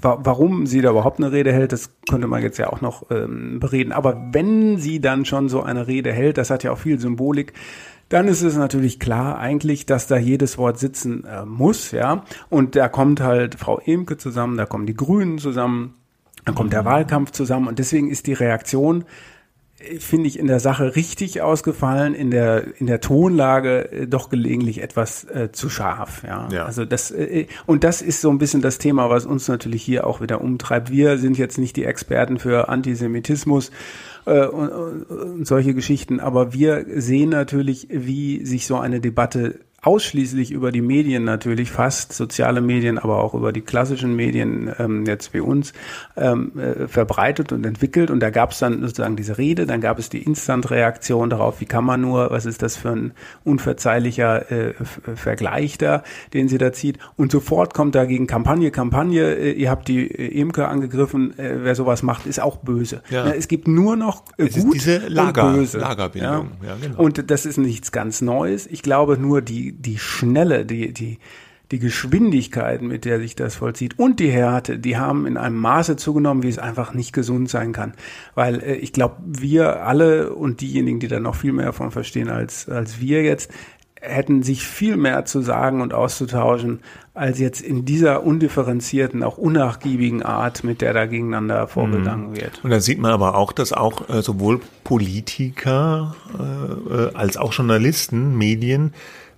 warum 0.01 0.65
sie 0.65 0.81
da 0.81 0.91
überhaupt 0.91 1.19
eine 1.19 1.31
Rede 1.31 1.51
hält, 1.51 1.71
das 1.71 1.89
könnte 2.09 2.27
man 2.27 2.41
jetzt 2.41 2.57
ja 2.57 2.71
auch 2.71 2.81
noch 2.81 3.09
ähm, 3.09 3.59
bereden. 3.59 3.91
Aber 3.91 4.29
wenn 4.31 4.77
sie 4.77 4.99
dann 4.99 5.25
schon 5.25 5.49
so 5.49 5.63
eine 5.63 5.87
Rede 5.87 6.11
hält, 6.11 6.37
das 6.37 6.49
hat 6.49 6.63
ja 6.63 6.71
auch 6.71 6.77
viel 6.77 6.99
Symbolik, 6.99 7.53
dann 8.09 8.27
ist 8.27 8.43
es 8.43 8.55
natürlich 8.55 8.99
klar 8.99 9.39
eigentlich, 9.39 9.85
dass 9.85 10.07
da 10.07 10.17
jedes 10.17 10.57
Wort 10.57 10.77
sitzen 10.77 11.25
äh, 11.25 11.45
muss, 11.45 11.91
ja. 11.91 12.23
Und 12.49 12.75
da 12.75 12.89
kommt 12.89 13.21
halt 13.21 13.55
Frau 13.55 13.79
Emke 13.79 14.17
zusammen, 14.17 14.57
da 14.57 14.65
kommen 14.65 14.85
die 14.85 14.95
Grünen 14.95 15.39
zusammen, 15.39 15.95
dann 16.45 16.53
kommt 16.53 16.73
der 16.73 16.85
Wahlkampf 16.85 17.31
zusammen 17.31 17.67
und 17.67 17.79
deswegen 17.79 18.09
ist 18.09 18.27
die 18.27 18.33
Reaktion 18.33 19.05
finde 19.99 20.27
ich 20.27 20.39
in 20.39 20.47
der 20.47 20.59
Sache 20.59 20.95
richtig 20.95 21.41
ausgefallen, 21.41 22.13
in 22.13 22.31
der 22.31 22.79
in 22.79 22.87
der 22.87 23.01
Tonlage 23.01 23.91
äh, 23.91 24.07
doch 24.07 24.29
gelegentlich 24.29 24.81
etwas 24.81 25.23
äh, 25.25 25.51
zu 25.51 25.69
scharf. 25.69 26.23
Ja. 26.25 26.47
ja. 26.51 26.65
Also 26.65 26.85
das 26.85 27.11
äh, 27.11 27.47
und 27.65 27.83
das 27.83 28.01
ist 28.01 28.21
so 28.21 28.29
ein 28.29 28.37
bisschen 28.37 28.61
das 28.61 28.77
Thema, 28.77 29.09
was 29.09 29.25
uns 29.25 29.47
natürlich 29.47 29.83
hier 29.83 30.07
auch 30.07 30.21
wieder 30.21 30.41
umtreibt. 30.41 30.91
Wir 30.91 31.17
sind 31.17 31.37
jetzt 31.37 31.57
nicht 31.57 31.75
die 31.75 31.85
Experten 31.85 32.39
für 32.39 32.69
Antisemitismus 32.69 33.71
äh, 34.25 34.45
und, 34.45 34.69
und 34.69 35.47
solche 35.47 35.73
Geschichten, 35.73 36.19
aber 36.19 36.53
wir 36.53 36.85
sehen 36.95 37.29
natürlich, 37.29 37.87
wie 37.89 38.45
sich 38.45 38.67
so 38.67 38.77
eine 38.77 38.99
Debatte 38.99 39.59
ausschließlich 39.83 40.51
über 40.51 40.71
die 40.71 40.81
Medien 40.81 41.25
natürlich, 41.25 41.69
fast 41.69 42.13
soziale 42.13 42.61
Medien, 42.61 42.97
aber 42.97 43.21
auch 43.21 43.33
über 43.33 43.51
die 43.51 43.61
klassischen 43.61 44.15
Medien 44.15 44.73
ähm, 44.79 45.05
jetzt 45.05 45.33
wie 45.33 45.41
uns 45.41 45.73
ähm, 46.15 46.53
äh, 46.57 46.87
verbreitet 46.87 47.51
und 47.51 47.65
entwickelt. 47.65 48.09
Und 48.09 48.21
da 48.21 48.29
gab 48.29 48.51
es 48.51 48.59
dann 48.59 48.81
sozusagen 48.81 49.17
diese 49.17 49.37
Rede, 49.37 49.65
dann 49.65 49.81
gab 49.81 49.99
es 49.99 50.09
die 50.09 50.23
Instant-Reaktion 50.23 51.29
darauf, 51.29 51.59
wie 51.59 51.65
kann 51.65 51.83
man 51.83 51.99
nur, 51.99 52.31
was 52.31 52.45
ist 52.45 52.61
das 52.61 52.77
für 52.77 52.91
ein 52.91 53.11
unverzeihlicher 53.43 54.51
äh, 54.51 54.73
Vergleich 55.15 55.77
da, 55.77 56.03
den 56.33 56.47
sie 56.47 56.57
da 56.57 56.71
zieht. 56.71 56.97
Und 57.17 57.31
sofort 57.33 57.73
kommt 57.73 57.93
dagegen 57.93 58.25
Kampagne, 58.25 58.71
Kampagne, 58.71 59.35
äh, 59.35 59.51
ihr 59.51 59.69
habt 59.69 59.89
die 59.89 60.09
äh, 60.09 60.39
Imker 60.39 60.69
angegriffen, 60.69 61.37
äh, 61.37 61.57
wer 61.63 61.75
sowas 61.75 62.03
macht, 62.03 62.25
ist 62.25 62.41
auch 62.41 62.57
böse. 62.57 63.01
Ja. 63.09 63.25
Na, 63.25 63.35
es 63.35 63.49
gibt 63.49 63.67
nur 63.67 63.97
noch 63.97 64.23
äh, 64.37 64.45
es 64.45 64.63
gut 64.63 64.75
diese 64.75 64.99
Lager, 65.09 65.47
und 65.47 65.55
böse. 65.55 65.77
Lagerbildung. 65.79 66.51
Ja? 66.61 66.69
Ja, 66.69 66.75
genau. 66.81 66.99
Und 66.99 67.29
das 67.29 67.45
ist 67.45 67.57
nichts 67.57 67.91
ganz 67.91 68.21
Neues. 68.21 68.65
Ich 68.67 68.81
glaube 68.81 69.17
nur 69.17 69.41
die 69.41 69.72
die, 69.79 69.97
Schnelle, 69.97 70.65
die, 70.65 70.93
die, 70.93 71.19
die 71.71 71.79
Geschwindigkeit, 71.79 72.81
mit 72.81 73.03
der 73.03 73.19
sich 73.19 73.35
das 73.35 73.55
vollzieht 73.55 73.97
und 73.97 74.19
die 74.19 74.29
Härte, 74.29 74.77
die 74.77 74.97
haben 74.97 75.25
in 75.25 75.37
einem 75.37 75.57
Maße 75.57 75.95
zugenommen, 75.95 76.43
wie 76.43 76.49
es 76.49 76.59
einfach 76.59 76.93
nicht 76.93 77.13
gesund 77.13 77.49
sein 77.49 77.73
kann. 77.73 77.93
Weil 78.35 78.61
äh, 78.61 78.75
ich 78.75 78.93
glaube, 78.93 79.17
wir 79.25 79.83
alle 79.85 80.33
und 80.33 80.61
diejenigen, 80.61 80.99
die 80.99 81.07
da 81.07 81.19
noch 81.19 81.35
viel 81.35 81.53
mehr 81.53 81.67
davon 81.67 81.91
verstehen 81.91 82.29
als, 82.29 82.69
als 82.69 82.99
wir 82.99 83.23
jetzt, 83.23 83.51
hätten 84.03 84.43
sich 84.43 84.67
viel 84.67 84.97
mehr 84.97 85.23
zu 85.25 85.41
sagen 85.41 85.81
und 85.81 85.93
auszutauschen, 85.93 86.81
als 87.13 87.39
jetzt 87.39 87.61
in 87.61 87.85
dieser 87.85 88.23
undifferenzierten, 88.23 89.23
auch 89.23 89.37
unnachgiebigen 89.37 90.23
Art, 90.23 90.63
mit 90.63 90.81
der 90.81 90.93
da 90.93 91.05
gegeneinander 91.05 91.67
vorgegangen 91.67 92.31
mhm. 92.31 92.35
wird. 92.35 92.63
Und 92.63 92.69
da 92.69 92.81
sieht 92.81 92.99
man 92.99 93.11
aber 93.11 93.35
auch, 93.35 93.53
dass 93.53 93.71
auch 93.71 94.09
äh, 94.09 94.21
sowohl 94.21 94.59
Politiker 94.83 96.15
äh, 96.37 96.93
äh 96.93 97.13
als 97.13 97.37
auch 97.37 97.53
Journalisten, 97.53 98.37
Medien 98.37 98.93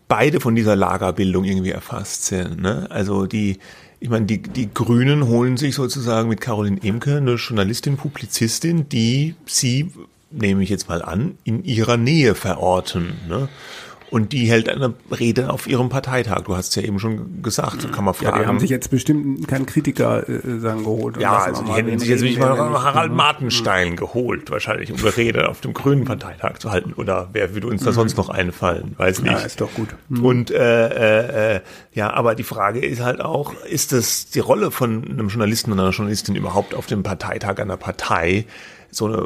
beide 0.08 0.40
von 0.40 0.56
dieser 0.56 0.76
Lagerbildung 0.76 1.44
irgendwie 1.44 1.72
erfasst 1.72 2.26
sind. 2.26 2.62
Ne? 2.62 2.88
Also 2.90 3.26
die, 3.26 3.60
ich 4.00 4.10
meine, 4.10 4.26
die, 4.26 4.42
die 4.42 4.74
Grünen 4.74 5.28
holen 5.28 5.58
sich 5.58 5.76
sozusagen 5.76 6.30
mit 6.30 6.42
Caroline 6.42 6.82
Emke 6.84 7.18
eine 7.18 7.36
Journalistin, 7.36 7.98
Publizistin, 7.98 8.90
die 8.90 9.36
sie, 9.46 9.92
nehme 10.32 10.64
ich 10.64 10.70
jetzt 10.70 10.90
mal 10.90 11.02
an, 11.02 11.38
in 11.44 11.64
ihrer 11.64 11.98
Nähe 11.98 12.36
verorten. 12.36 13.14
Ne? 13.28 13.50
Und 14.16 14.32
die 14.32 14.50
hält 14.50 14.70
eine 14.70 14.94
Rede 15.12 15.50
auf 15.50 15.68
ihrem 15.68 15.90
Parteitag. 15.90 16.44
Du 16.44 16.56
hast 16.56 16.70
es 16.70 16.76
ja 16.76 16.84
eben 16.84 17.00
schon 17.00 17.42
gesagt, 17.42 17.82
so 17.82 17.90
kann 17.90 18.06
man 18.06 18.14
fragen. 18.14 18.38
Ja, 18.38 18.44
die 18.44 18.48
haben 18.48 18.62
sich 18.62 18.70
jetzt 18.70 18.90
bestimmt 18.90 19.46
keinen 19.46 19.66
Kritiker 19.66 20.30
äh, 20.30 20.60
sagen 20.60 20.86
geholt. 20.86 21.18
Ja, 21.18 21.40
also 21.40 21.64
die 21.64 21.74
hätten 21.74 22.00
sich 22.00 22.08
jetzt 22.08 22.22
nicht 22.22 22.40
mal 22.40 22.58
Harald 22.58 23.12
Martenstein 23.12 23.90
mhm. 23.90 23.96
geholt, 23.98 24.50
wahrscheinlich, 24.50 24.94
um 24.94 25.00
eine 25.00 25.18
Rede 25.18 25.50
auf 25.50 25.60
dem 25.60 25.74
Grünen 25.74 26.06
Parteitag 26.06 26.60
zu 26.60 26.72
halten. 26.72 26.94
Oder 26.94 27.28
wer 27.34 27.54
würde 27.54 27.68
uns 27.68 27.84
da 27.84 27.90
mhm. 27.90 27.96
sonst 27.96 28.16
noch 28.16 28.30
einfallen? 28.30 28.96
Weiß 28.96 29.22
nicht. 29.22 29.34
Ja, 29.34 29.40
ist 29.40 29.60
doch 29.60 29.74
gut. 29.74 29.90
Mhm. 30.08 30.24
Und 30.24 30.50
äh, 30.50 31.56
äh, 31.56 31.56
äh, 31.56 31.62
ja, 31.92 32.14
aber 32.14 32.36
die 32.36 32.44
Frage 32.44 32.86
ist 32.86 33.02
halt 33.02 33.20
auch, 33.20 33.54
ist 33.66 33.92
das 33.92 34.30
die 34.30 34.40
Rolle 34.40 34.72
von 34.72 35.04
einem 35.04 35.28
Journalisten 35.28 35.74
und 35.74 35.80
einer 35.82 35.90
Journalistin 35.90 36.38
überhaupt 36.38 36.74
auf 36.74 36.86
dem 36.86 37.04
Parteitag 37.04 37.60
einer 37.60 37.76
Partei, 37.76 38.46
so 38.92 39.08
eine 39.08 39.18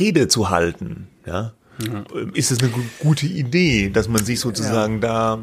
Rede 0.00 0.26
zu 0.26 0.50
halten? 0.50 1.06
Ja. 1.26 1.52
Ja. 1.78 2.04
Ist 2.34 2.50
es 2.50 2.60
eine 2.60 2.70
gute 2.98 3.26
Idee, 3.26 3.90
dass 3.90 4.08
man 4.08 4.24
sich 4.24 4.40
sozusagen 4.40 4.94
ja. 4.94 5.00
da 5.00 5.38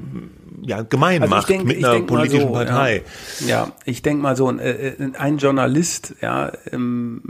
ja, 0.62 0.82
gemein 0.82 1.22
also 1.22 1.34
macht 1.34 1.50
denk, 1.50 1.66
mit 1.66 1.84
einer 1.84 2.02
politischen 2.02 2.48
so, 2.48 2.54
Partei? 2.54 3.04
Ja, 3.42 3.48
ja 3.48 3.72
ich 3.86 4.02
denke 4.02 4.22
mal 4.22 4.36
so, 4.36 4.48
ein, 4.48 4.60
äh, 4.60 4.94
ein 5.18 5.38
Journalist, 5.38 6.16
ja, 6.22 6.52
ähm, 6.72 7.22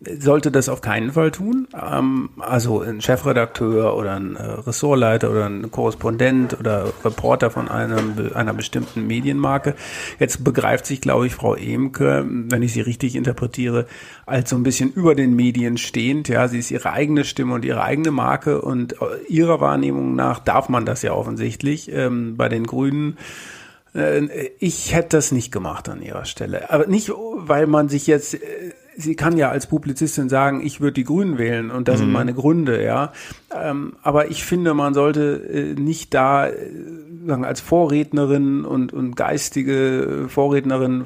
sollte 0.00 0.52
das 0.52 0.68
auf 0.68 0.80
keinen 0.80 1.12
Fall 1.12 1.32
tun. 1.32 1.66
Ähm, 1.74 2.30
also 2.38 2.80
ein 2.82 3.00
Chefredakteur 3.00 3.96
oder 3.96 4.14
ein 4.14 4.36
äh, 4.36 4.42
Ressortleiter 4.42 5.30
oder 5.30 5.46
ein 5.46 5.70
Korrespondent 5.70 6.58
oder 6.58 6.92
Reporter 7.04 7.50
von 7.50 7.68
einem, 7.68 8.30
einer 8.34 8.54
bestimmten 8.54 9.06
Medienmarke. 9.06 9.74
Jetzt 10.20 10.44
begreift 10.44 10.86
sich, 10.86 11.00
glaube 11.00 11.26
ich, 11.26 11.34
Frau 11.34 11.54
Emke, 11.54 12.24
wenn 12.28 12.62
ich 12.62 12.72
sie 12.72 12.80
richtig 12.80 13.16
interpretiere, 13.16 13.86
als 14.24 14.50
so 14.50 14.56
ein 14.56 14.62
bisschen 14.62 14.92
über 14.92 15.14
den 15.16 15.34
Medien 15.34 15.78
stehend. 15.78 16.28
Ja, 16.28 16.46
sie 16.46 16.60
ist 16.60 16.70
ihre 16.70 16.92
eigene 16.92 17.24
Stimme 17.24 17.54
und 17.54 17.64
ihre 17.64 17.82
eigene 17.82 18.12
Marke 18.12 18.62
und 18.62 18.94
äh, 18.94 18.96
ihrer 19.28 19.60
Wahrnehmung 19.60 20.14
nach 20.14 20.38
darf 20.38 20.68
man 20.68 20.86
das 20.86 21.02
ja 21.02 21.12
offensichtlich 21.12 21.90
ähm, 21.92 22.36
bei 22.36 22.48
den 22.48 22.66
Grünen 22.66 23.18
äh, 23.94 24.50
ich 24.60 24.94
hätte 24.94 25.16
das 25.16 25.32
nicht 25.32 25.50
gemacht 25.50 25.88
an 25.88 26.02
ihrer 26.02 26.24
Stelle. 26.24 26.70
Aber 26.70 26.86
nicht, 26.86 27.10
weil 27.10 27.66
man 27.66 27.88
sich 27.88 28.06
jetzt 28.06 28.36
sie 28.98 29.14
kann 29.14 29.36
ja 29.38 29.48
als 29.48 29.68
Publizistin 29.68 30.28
sagen, 30.28 30.60
ich 30.64 30.80
würde 30.80 30.94
die 30.94 31.04
Grünen 31.04 31.38
wählen 31.38 31.70
und 31.70 31.88
das 31.88 31.96
mhm. 31.96 32.04
sind 32.04 32.12
meine 32.12 32.34
Gründe, 32.34 32.82
ja. 32.82 33.12
Ähm, 33.50 33.94
aber 34.02 34.30
ich 34.30 34.44
finde, 34.44 34.74
man 34.74 34.92
sollte 34.92 35.42
äh, 35.50 35.74
nicht 35.74 36.12
da 36.12 36.48
äh, 36.48 36.54
sagen, 37.26 37.44
als 37.44 37.60
Vorrednerin 37.60 38.64
und, 38.64 38.92
und 38.92 39.14
geistige 39.16 40.26
Vorrednerin, 40.28 41.04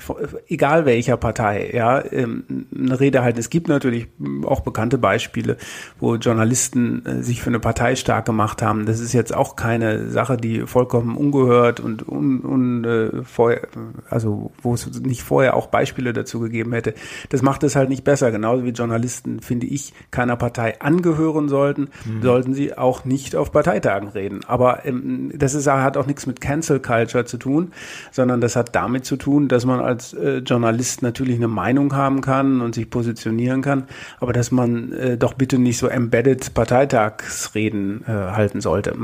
egal 0.49 0.85
welcher 0.85 1.17
Partei, 1.17 1.71
ja, 1.73 2.03
ähm, 2.11 2.67
eine 2.77 2.99
Rede 2.99 3.23
halten. 3.23 3.39
Es 3.39 3.51
gibt 3.51 3.69
natürlich 3.69 4.09
auch 4.45 4.61
bekannte 4.61 4.99
Beispiele, 4.99 5.57
wo 6.01 6.17
Journalisten 6.17 7.07
äh, 7.07 7.23
sich 7.23 7.43
für 7.43 7.51
eine 7.51 7.61
Partei 7.61 7.95
stark 7.95 8.25
gemacht 8.25 8.61
haben. 8.61 8.87
Das 8.87 8.99
ist 8.99 9.13
jetzt 9.13 9.35
auch 9.35 9.55
keine 9.55 10.11
Sache, 10.11 10.37
die 10.37 10.67
vollkommen 10.67 11.17
ungehört 11.17 11.79
und 11.79 12.09
un, 12.09 12.45
un, 12.45 12.85
äh, 12.85 13.23
vorher, 13.23 13.69
also 14.11 14.51
wo 14.61 14.75
es 14.75 15.01
nicht 15.01 15.23
vorher 15.23 15.55
auch 15.55 15.69
Beispiele 15.69 16.13
dazu 16.13 16.41
gegeben 16.41 16.73
hätte. 16.73 16.95
Das 17.29 17.43
macht 17.43 17.63
es 17.63 17.77
halt 17.77 17.89
nicht 17.89 18.03
besser. 18.03 18.33
Genauso 18.33 18.65
wie 18.65 18.71
Journalisten, 18.71 19.41
finde 19.41 19.67
ich, 19.67 19.93
keiner 20.11 20.37
Partei 20.37 20.81
angehören 20.81 21.49
sollten, 21.49 21.89
mhm. 22.05 22.21
Sollten 22.33 22.55
sie 22.55 22.79
auch 22.79 23.05
nicht 23.05 23.37
auf 23.37 23.53
Parteitagen 23.53 24.09
reden. 24.09 24.41
Aber 24.47 24.87
ähm, 24.87 25.31
das 25.35 25.53
ist, 25.53 25.67
hat 25.67 25.99
auch 25.99 26.07
nichts 26.07 26.27
mit 26.27 26.41
Cancel 26.41 26.81
Culture 26.81 27.27
zu 27.27 27.37
tun, 27.37 27.73
sondern 28.11 28.41
das 28.41 28.57
hat 28.57 28.75
damit 28.75 29.05
zu 29.05 29.17
tun, 29.17 29.49
dass 29.49 29.67
man 29.67 29.81
als 29.81 30.15
äh, 30.15 30.39
Journalist 30.39 31.03
natürlich 31.03 31.37
eine 31.37 31.49
Meinung 31.49 31.95
haben 31.95 32.23
kann 32.23 32.63
und 32.63 32.75
sich 32.75 32.89
positionieren 32.89 33.61
kann, 33.61 33.85
aber 34.19 34.33
dass 34.33 34.51
man 34.51 34.93
äh, 34.93 35.19
doch 35.19 35.35
bitte 35.35 35.59
nicht 35.59 35.77
so 35.77 35.89
embedded 35.89 36.55
Parteitagsreden 36.55 38.05
äh, 38.07 38.11
halten 38.11 38.63
sollte, 38.63 38.97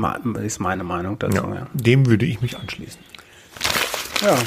ist 0.43 0.59
meine 0.59 0.83
Meinung 0.83 1.19
dazu. 1.19 1.35
Ja, 1.35 1.53
ja. 1.53 1.67
Dem 1.73 2.07
würde 2.07 2.25
ich 2.25 2.41
mich 2.41 2.57
anschließen. 2.57 2.99
Ja. 4.25 4.37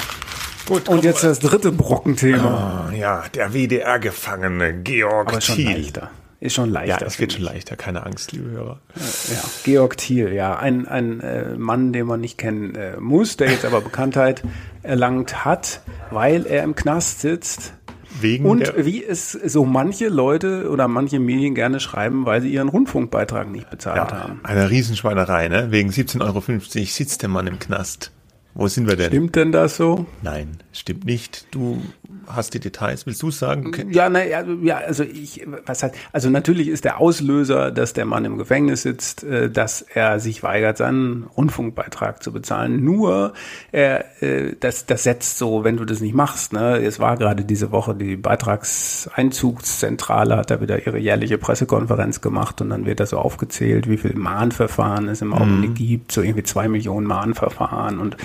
Gut, 0.65 0.89
und 0.89 1.05
jetzt 1.05 1.23
das 1.23 1.39
dritte 1.39 1.71
Brockenthema. 1.71 2.89
Oh, 2.89 2.93
ja, 2.93 3.23
der 3.33 3.53
WDR-Gefangene 3.53 4.73
Georg 4.81 5.29
Aber 5.29 5.39
Thiel. 5.39 5.71
Leichter. 5.71 6.09
Ist 6.43 6.55
schon 6.55 6.71
leichter. 6.71 6.99
Ja, 6.99 7.07
es 7.07 7.21
wird 7.21 7.31
schon 7.31 7.43
leichter, 7.43 7.77
keine 7.77 8.05
Angst, 8.05 8.33
liebe 8.33 8.49
Hörer. 8.49 8.81
Ja, 8.97 9.43
Georg 9.63 9.95
Thiel, 9.95 10.33
ja, 10.33 10.57
ein, 10.57 10.85
ein 10.89 11.21
äh, 11.21 11.55
Mann, 11.55 11.93
den 11.93 12.05
man 12.05 12.19
nicht 12.19 12.37
kennen 12.37 12.75
äh, 12.75 12.97
muss, 12.99 13.37
der 13.37 13.49
jetzt 13.49 13.63
aber 13.63 13.79
Bekanntheit 13.79 14.43
erlangt 14.83 15.45
hat, 15.45 15.79
weil 16.11 16.45
er 16.45 16.63
im 16.63 16.75
Knast 16.75 17.21
sitzt. 17.21 17.75
Wegen 18.19 18.45
und 18.45 18.73
wie 18.75 19.01
es 19.01 19.31
so 19.31 19.63
manche 19.63 20.09
Leute 20.09 20.69
oder 20.69 20.89
manche 20.89 21.21
Medien 21.21 21.55
gerne 21.55 21.79
schreiben, 21.79 22.25
weil 22.25 22.41
sie 22.41 22.49
ihren 22.49 22.67
Rundfunkbeitrag 22.67 23.49
nicht 23.49 23.69
bezahlt 23.69 24.11
ja, 24.11 24.23
haben. 24.23 24.41
Eine 24.43 24.69
Riesenschweinerei, 24.69 25.47
ne? 25.47 25.71
Wegen 25.71 25.91
17,50 25.91 26.21
Euro 26.21 26.41
sitzt 26.85 27.21
der 27.21 27.29
Mann 27.29 27.47
im 27.47 27.57
Knast. 27.57 28.11
Wo 28.53 28.67
sind 28.67 28.87
wir 28.87 28.97
denn? 28.97 29.07
Stimmt 29.07 29.35
denn 29.37 29.51
das 29.53 29.77
so? 29.77 30.05
Nein, 30.21 30.57
stimmt 30.73 31.05
nicht. 31.05 31.47
Du 31.51 31.81
hast 32.27 32.53
die 32.53 32.59
Details. 32.59 33.05
Willst 33.05 33.21
du 33.21 33.29
es 33.29 33.39
sagen? 33.39 33.67
Okay. 33.67 33.85
Ja, 33.91 34.09
na, 34.09 34.23
ja, 34.23 34.43
ja, 34.61 34.77
also 34.77 35.03
ich, 35.03 35.45
was 35.65 35.83
halt, 35.83 35.93
also 36.11 36.29
natürlich 36.29 36.67
ist 36.67 36.85
der 36.85 36.99
Auslöser, 36.99 37.71
dass 37.71 37.93
der 37.93 38.05
Mann 38.05 38.25
im 38.25 38.37
Gefängnis 38.37 38.83
sitzt, 38.83 39.23
äh, 39.23 39.49
dass 39.49 39.81
er 39.81 40.19
sich 40.19 40.43
weigert, 40.43 40.77
seinen 40.77 41.23
Rundfunkbeitrag 41.37 42.21
zu 42.21 42.31
bezahlen. 42.31 42.83
Nur, 42.83 43.33
er, 43.71 44.21
äh, 44.21 44.55
das, 44.59 44.85
das 44.85 45.03
setzt 45.03 45.37
so, 45.37 45.63
wenn 45.63 45.77
du 45.77 45.85
das 45.85 46.01
nicht 46.01 46.15
machst. 46.15 46.53
Ne, 46.53 46.77
es 46.77 46.99
war 46.99 47.17
gerade 47.17 47.43
diese 47.43 47.71
Woche 47.71 47.95
die 47.95 48.15
Beitragseinzugszentrale 48.15 50.37
hat 50.37 50.51
da 50.51 50.61
wieder 50.61 50.85
ihre 50.85 50.97
jährliche 50.97 51.37
Pressekonferenz 51.37 52.21
gemacht 52.21 52.61
und 52.61 52.69
dann 52.69 52.85
wird 52.85 52.99
da 52.99 53.05
so 53.05 53.17
aufgezählt, 53.17 53.89
wie 53.89 53.97
viel 53.97 54.15
Mahnverfahren 54.15 55.09
es 55.09 55.21
im 55.21 55.33
Augenblick 55.33 55.71
mhm. 55.71 55.75
gibt, 55.75 56.11
so 56.11 56.21
irgendwie 56.21 56.43
zwei 56.43 56.67
Millionen 56.67 57.07
Mahnverfahren 57.07 57.99
und 57.99 58.17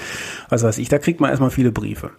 was 0.49 0.63
weiß 0.63 0.79
ich, 0.79 0.89
da 0.89 0.99
kriegt 0.99 1.21
man 1.21 1.31
erstmal 1.31 1.51
viele 1.51 1.73
Briefe. 1.73 2.11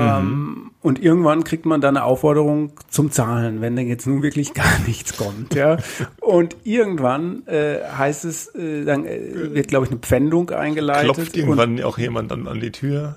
Ähm, 0.00 0.24
mhm. 0.24 0.70
Und 0.82 1.00
irgendwann 1.00 1.44
kriegt 1.44 1.64
man 1.64 1.80
dann 1.80 1.96
eine 1.96 2.04
Aufforderung 2.04 2.72
zum 2.88 3.10
Zahlen, 3.10 3.60
wenn 3.60 3.76
denn 3.76 3.86
jetzt 3.86 4.06
nun 4.06 4.22
wirklich 4.22 4.52
gar 4.52 4.78
nichts 4.86 5.16
kommt. 5.16 5.54
Ja? 5.54 5.78
Und 6.20 6.56
irgendwann 6.64 7.46
äh, 7.46 7.78
heißt 7.96 8.24
es, 8.24 8.48
äh, 8.54 8.84
dann 8.84 9.06
äh, 9.06 9.54
wird, 9.54 9.68
glaube 9.68 9.86
ich, 9.86 9.92
eine 9.92 10.00
Pfändung 10.00 10.50
eingeleitet. 10.50 11.14
Klopft 11.14 11.36
irgendwann 11.36 11.82
auch 11.82 11.98
jemand 11.98 12.30
dann 12.30 12.48
an 12.48 12.60
die 12.60 12.72
Tür? 12.72 13.16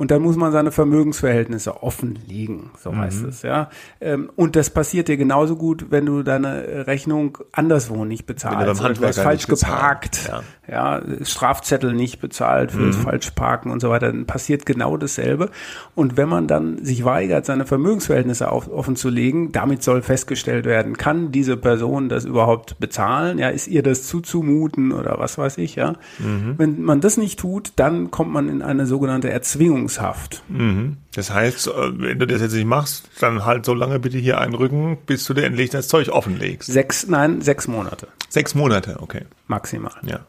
Und 0.00 0.10
dann 0.10 0.22
muss 0.22 0.36
man 0.36 0.50
seine 0.50 0.72
Vermögensverhältnisse 0.72 1.82
offenlegen, 1.82 2.70
so 2.78 2.90
mhm. 2.90 3.00
heißt 3.00 3.22
es, 3.24 3.42
ja. 3.42 3.68
Ähm, 4.00 4.30
und 4.34 4.56
das 4.56 4.70
passiert 4.70 5.08
dir 5.08 5.18
genauso 5.18 5.56
gut, 5.56 5.88
wenn 5.90 6.06
du 6.06 6.22
deine 6.22 6.86
Rechnung 6.86 7.36
anderswo 7.52 8.06
nicht 8.06 8.24
bezahlst. 8.24 8.82
Wenn 8.82 8.94
du, 8.94 9.06
hast 9.06 9.20
falsch 9.20 9.46
geparkt, 9.46 10.30
ja. 10.66 11.02
ja. 11.02 11.02
Strafzettel 11.22 11.92
nicht 11.92 12.18
bezahlt 12.18 12.72
fürs 12.72 12.96
mhm. 12.96 13.02
Falschparken 13.02 13.70
und 13.70 13.80
so 13.80 13.90
weiter, 13.90 14.06
dann 14.06 14.24
passiert 14.24 14.64
genau 14.64 14.96
dasselbe. 14.96 15.50
Und 15.94 16.16
wenn 16.16 16.30
man 16.30 16.46
dann 16.46 16.82
sich 16.82 17.04
weigert, 17.04 17.44
seine 17.44 17.66
Vermögensverhältnisse 17.66 18.50
auf, 18.50 18.72
offen 18.72 18.96
zu 18.96 19.10
legen, 19.10 19.52
damit 19.52 19.82
soll 19.82 20.00
festgestellt 20.00 20.64
werden, 20.64 20.96
kann 20.96 21.30
diese 21.30 21.58
Person 21.58 22.08
das 22.08 22.24
überhaupt 22.24 22.80
bezahlen? 22.80 23.36
Ja, 23.36 23.50
ist 23.50 23.68
ihr 23.68 23.82
das 23.82 24.04
zuzumuten 24.04 24.92
oder 24.92 25.16
was 25.18 25.36
weiß 25.36 25.58
ich, 25.58 25.76
ja? 25.76 25.96
Mhm. 26.18 26.54
Wenn 26.56 26.80
man 26.80 27.02
das 27.02 27.18
nicht 27.18 27.38
tut, 27.38 27.74
dann 27.76 28.10
kommt 28.10 28.32
man 28.32 28.48
in 28.48 28.62
eine 28.62 28.86
sogenannte 28.86 29.28
Erzwingung 29.28 29.89
Bewährungshaft. 29.90 30.42
Mhm. 30.48 30.96
Das 31.14 31.32
heißt, 31.32 31.68
äh, 31.68 31.70
wenn 31.98 32.18
du 32.18 32.26
das 32.26 32.40
jetzt 32.40 32.54
nicht 32.54 32.66
machst, 32.66 33.08
dann 33.20 33.44
halt 33.44 33.64
so 33.64 33.74
lange 33.74 33.98
bitte 33.98 34.18
hier 34.18 34.40
einrücken, 34.40 34.98
bis 35.06 35.24
du 35.24 35.34
dir 35.34 35.44
endlich 35.44 35.70
das 35.70 35.88
Zeug 35.88 36.08
offenlegst. 36.10 36.70
Sechs, 36.70 37.06
nein, 37.06 37.40
sechs 37.40 37.68
Monate. 37.68 38.08
Sechs 38.28 38.54
Monate, 38.54 38.98
okay. 39.00 39.22
Maximal. 39.46 39.92
Ja. 40.02 40.20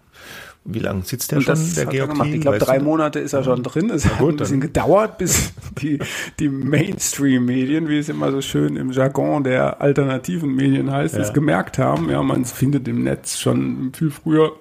Wie 0.63 0.77
lange 0.77 1.01
sitzt 1.01 1.31
der 1.31 1.39
Und 1.39 1.45
schon, 1.45 1.73
der 1.75 1.87
Georg 1.87 2.13
Thiel, 2.21 2.35
Ich 2.35 2.41
glaube, 2.41 2.59
drei 2.59 2.77
du? 2.77 2.83
Monate 2.83 3.19
ist 3.19 3.33
er 3.33 3.43
schon 3.43 3.63
drin. 3.63 3.89
Es 3.89 4.05
hat 4.05 4.21
ein 4.21 4.35
bisschen 4.35 4.61
gedauert, 4.61 5.17
bis 5.17 5.53
die, 5.81 5.97
die 6.39 6.49
Mainstream-Medien, 6.49 7.89
wie 7.89 7.97
es 7.97 8.09
immer 8.09 8.31
so 8.31 8.41
schön 8.41 8.75
im 8.75 8.91
Jargon 8.91 9.43
der 9.43 9.81
alternativen 9.81 10.53
Medien 10.53 10.91
heißt, 10.91 11.15
ja. 11.15 11.21
es 11.21 11.33
gemerkt 11.33 11.79
haben. 11.79 12.11
Ja, 12.11 12.21
man 12.21 12.45
findet 12.45 12.87
im 12.87 13.03
Netz 13.03 13.39
schon 13.39 13.91
viel 13.95 14.11
früher 14.11 14.51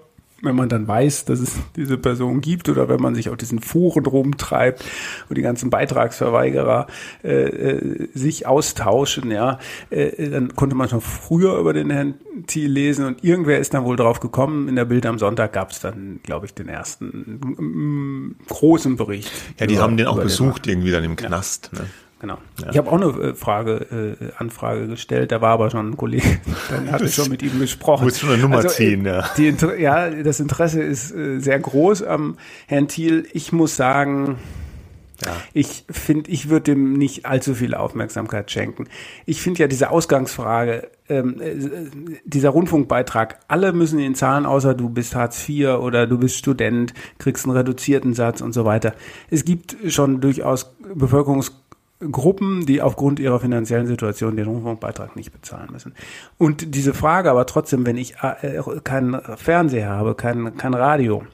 wenn 0.42 0.57
man 0.57 0.68
dann 0.68 0.88
weiß, 0.88 1.26
dass 1.26 1.40
es 1.40 1.59
diese 1.76 1.98
Person 1.98 2.40
gibt 2.40 2.68
oder 2.68 2.88
wenn 2.88 3.00
man 3.00 3.14
sich 3.14 3.29
auf 3.29 3.37
diesen 3.37 3.61
Foren 3.61 4.07
rumtreibt, 4.07 4.85
wo 5.29 5.35
die 5.35 5.42
ganzen 5.42 5.70
Beitragsverweigerer 5.70 6.87
äh, 7.22 7.29
äh, 7.29 8.09
sich 8.14 8.46
austauschen, 8.46 9.31
ja, 9.31 9.59
äh, 9.90 10.31
dann 10.31 10.55
konnte 10.57 10.76
man 10.76 10.88
schon 10.88 11.00
früher 11.00 11.59
über 11.59 11.72
den 11.72 11.90
Herrn 11.90 12.14
Thiel 12.46 12.70
lesen 12.70 13.05
und 13.05 13.24
irgendwer 13.24 13.59
ist 13.59 13.74
dann 13.74 13.85
wohl 13.85 13.96
drauf 13.96 14.20
gekommen. 14.20 14.68
In 14.68 14.76
der 14.76 14.85
Bild 14.87 15.05
am 15.07 15.18
Sonntag 15.18 15.53
gab 15.53 15.70
es 15.70 15.81
dann, 15.81 16.20
glaube 16.22 16.46
ich, 16.46 16.55
den 16.55 16.68
ersten 16.68 17.38
mm, 17.59 18.37
großen 18.48 18.96
Bericht. 18.96 19.31
Ja, 19.59 19.66
die 19.66 19.74
über, 19.74 19.83
haben 19.83 19.96
den 19.96 20.07
auch 20.07 20.20
besucht 20.20 20.66
den 20.66 20.81
irgendwie 20.81 20.92
dann 20.92 21.05
im 21.05 21.16
Knast. 21.16 21.70
Ja. 21.72 21.81
Ne? 21.81 21.88
Genau. 22.20 22.38
Ja. 22.62 22.70
Ich 22.70 22.78
habe 22.78 22.90
auch 22.90 23.00
eine 23.00 23.30
äh, 23.30 23.35
Frage, 23.35 24.16
äh, 24.20 24.33
Anfrage 24.37 24.87
gestellt, 24.87 25.33
da 25.33 25.40
war 25.40 25.52
aber 25.52 25.70
schon 25.70 25.90
ein 25.90 25.96
Kollege, 25.96 26.38
dann 26.70 26.92
hatte 26.92 27.06
ich 27.06 27.14
schon 27.14 27.30
mit 27.30 27.42
ihm 27.42 27.59
gesprochen. 27.59 28.04
Muss 28.04 28.18
schon 28.18 28.28
eine 28.28 28.42
Nummer 28.42 28.56
also, 28.56 28.68
äh, 28.68 28.72
ziehen, 28.72 29.06
ja. 29.06 29.24
Die, 29.38 29.54
ja, 29.78 30.11
das 30.11 30.38
Interesse 30.38 30.83
ist 30.83 31.12
äh, 31.12 31.38
sehr 31.40 31.59
groß 31.59 32.02
am 32.02 32.37
Herrn 32.66 32.88
Thiel. 32.88 33.26
Ich 33.33 33.52
muss 33.52 33.76
sagen, 33.76 34.37
ja. 35.24 35.33
Ich 35.52 35.85
finde, 35.90 36.30
ich 36.30 36.48
würde 36.48 36.72
dem 36.72 36.94
nicht 36.94 37.26
allzu 37.26 37.54
viel 37.54 37.74
Aufmerksamkeit 37.74 38.50
schenken. 38.50 38.87
Ich 39.26 39.42
finde 39.42 39.61
ja 39.61 39.68
diese 39.68 39.90
Ausgangsfrage 39.90 40.88
ähm, 41.11 41.40
äh, 41.40 41.56
dieser 42.24 42.50
Rundfunkbeitrag, 42.50 43.40
alle 43.48 43.72
müssen 43.72 43.98
ihn 43.98 44.14
zahlen, 44.14 44.46
außer 44.46 44.74
du 44.74 44.88
bist 44.88 45.14
Hartz 45.14 45.46
IV 45.46 45.80
oder 45.80 46.06
du 46.06 46.18
bist 46.18 46.37
Student, 46.37 46.94
kriegst 47.18 47.44
einen 47.44 47.56
reduzierten 47.56 48.14
Satz 48.14 48.40
und 48.40 48.52
so 48.52 48.64
weiter. 48.64 48.94
Es 49.28 49.44
gibt 49.44 49.76
schon 49.88 50.22
durchaus 50.22 50.74
Bevölkerungsgruppen, 52.00 52.66
die 52.66 52.82
aufgrund 52.82 53.20
ihrer 53.20 53.40
finanziellen 53.40 53.86
Situation 53.86 54.36
den 54.36 54.46
Rundfunkbeitrag 54.46 55.16
nicht 55.16 55.32
bezahlen 55.32 55.68
müssen. 55.70 55.94
Und 56.38 56.74
diese 56.74 56.94
Frage 56.94 57.30
aber 57.30 57.46
trotzdem, 57.46 57.86
wenn 57.86 57.96
ich 57.96 58.14
äh, 58.22 58.62
keinen 58.82 59.20
Fernseher 59.36 59.90
habe, 59.90 60.14
kein, 60.14 60.56
kein 60.56 60.74
Radio, 60.74 61.24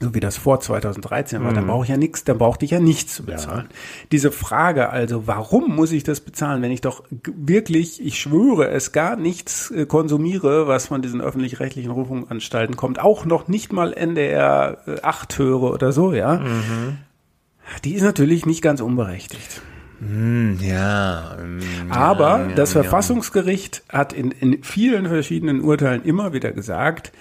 so 0.00 0.14
wie 0.14 0.20
das 0.20 0.36
vor 0.36 0.58
2013 0.58 1.44
war, 1.44 1.52
mhm. 1.52 1.54
dann 1.54 1.66
brauche 1.68 1.84
ich 1.84 1.90
ja 1.90 1.96
nichts, 1.96 2.24
dann 2.24 2.38
brauchte 2.38 2.64
ich 2.64 2.72
ja 2.72 2.80
nichts 2.80 3.14
zu 3.14 3.24
bezahlen. 3.24 3.68
Ja. 3.70 3.76
Diese 4.10 4.32
Frage 4.32 4.90
also, 4.90 5.28
warum 5.28 5.76
muss 5.76 5.92
ich 5.92 6.02
das 6.02 6.20
bezahlen, 6.20 6.60
wenn 6.62 6.72
ich 6.72 6.80
doch 6.80 7.04
wirklich, 7.10 8.04
ich 8.04 8.18
schwöre 8.18 8.68
es, 8.70 8.90
gar 8.90 9.14
nichts 9.14 9.70
äh, 9.70 9.86
konsumiere, 9.86 10.66
was 10.66 10.88
von 10.88 11.02
diesen 11.02 11.20
öffentlich-rechtlichen 11.20 11.92
Rundfunkanstalten 11.92 12.76
kommt, 12.76 12.98
auch 12.98 13.24
noch 13.24 13.46
nicht 13.46 13.72
mal 13.72 13.92
NDR 13.92 14.78
8 15.02 15.32
äh, 15.32 15.38
höre 15.38 15.72
oder 15.72 15.92
so, 15.92 16.12
ja, 16.12 16.38
mhm. 16.38 16.98
die 17.84 17.94
ist 17.94 18.02
natürlich 18.02 18.44
nicht 18.44 18.62
ganz 18.62 18.80
unberechtigt. 18.80 19.62
Hm, 20.08 20.58
ja. 20.60 21.36
Mm, 21.40 21.92
Aber 21.92 22.48
ja, 22.48 22.54
das 22.56 22.74
ja, 22.74 22.82
Verfassungsgericht 22.82 23.82
hat 23.88 24.12
in, 24.12 24.32
in 24.32 24.62
vielen 24.64 25.06
verschiedenen 25.06 25.60
Urteilen 25.60 26.02
immer 26.04 26.32
wieder 26.32 26.52
gesagt, 26.52 27.12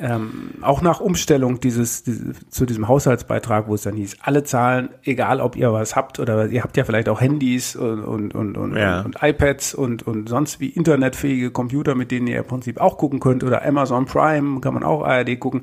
ähm, 0.00 0.50
auch 0.60 0.80
nach 0.80 1.00
Umstellung 1.00 1.60
dieses, 1.60 2.04
dieses, 2.04 2.36
zu 2.50 2.66
diesem 2.66 2.86
Haushaltsbeitrag, 2.86 3.66
wo 3.66 3.74
es 3.74 3.82
dann 3.82 3.94
hieß, 3.94 4.18
alle 4.20 4.44
Zahlen, 4.44 4.90
egal 5.02 5.40
ob 5.40 5.56
ihr 5.56 5.72
was 5.72 5.96
habt 5.96 6.20
oder 6.20 6.46
ihr 6.46 6.62
habt 6.62 6.76
ja 6.76 6.84
vielleicht 6.84 7.08
auch 7.08 7.20
Handys 7.20 7.74
und, 7.74 8.04
und, 8.04 8.34
und, 8.34 8.56
und, 8.56 8.76
ja. 8.76 9.00
und 9.00 9.16
iPads 9.20 9.74
und, 9.74 10.06
und 10.06 10.28
sonst 10.28 10.60
wie 10.60 10.68
internetfähige 10.68 11.50
Computer, 11.50 11.96
mit 11.96 12.12
denen 12.12 12.28
ihr 12.28 12.38
im 12.38 12.44
Prinzip 12.44 12.80
auch 12.80 12.96
gucken 12.96 13.18
könnt 13.18 13.42
oder 13.42 13.64
Amazon 13.64 14.06
Prime 14.06 14.60
kann 14.60 14.74
man 14.74 14.84
auch 14.84 15.02
ARD 15.02 15.40
gucken. 15.40 15.62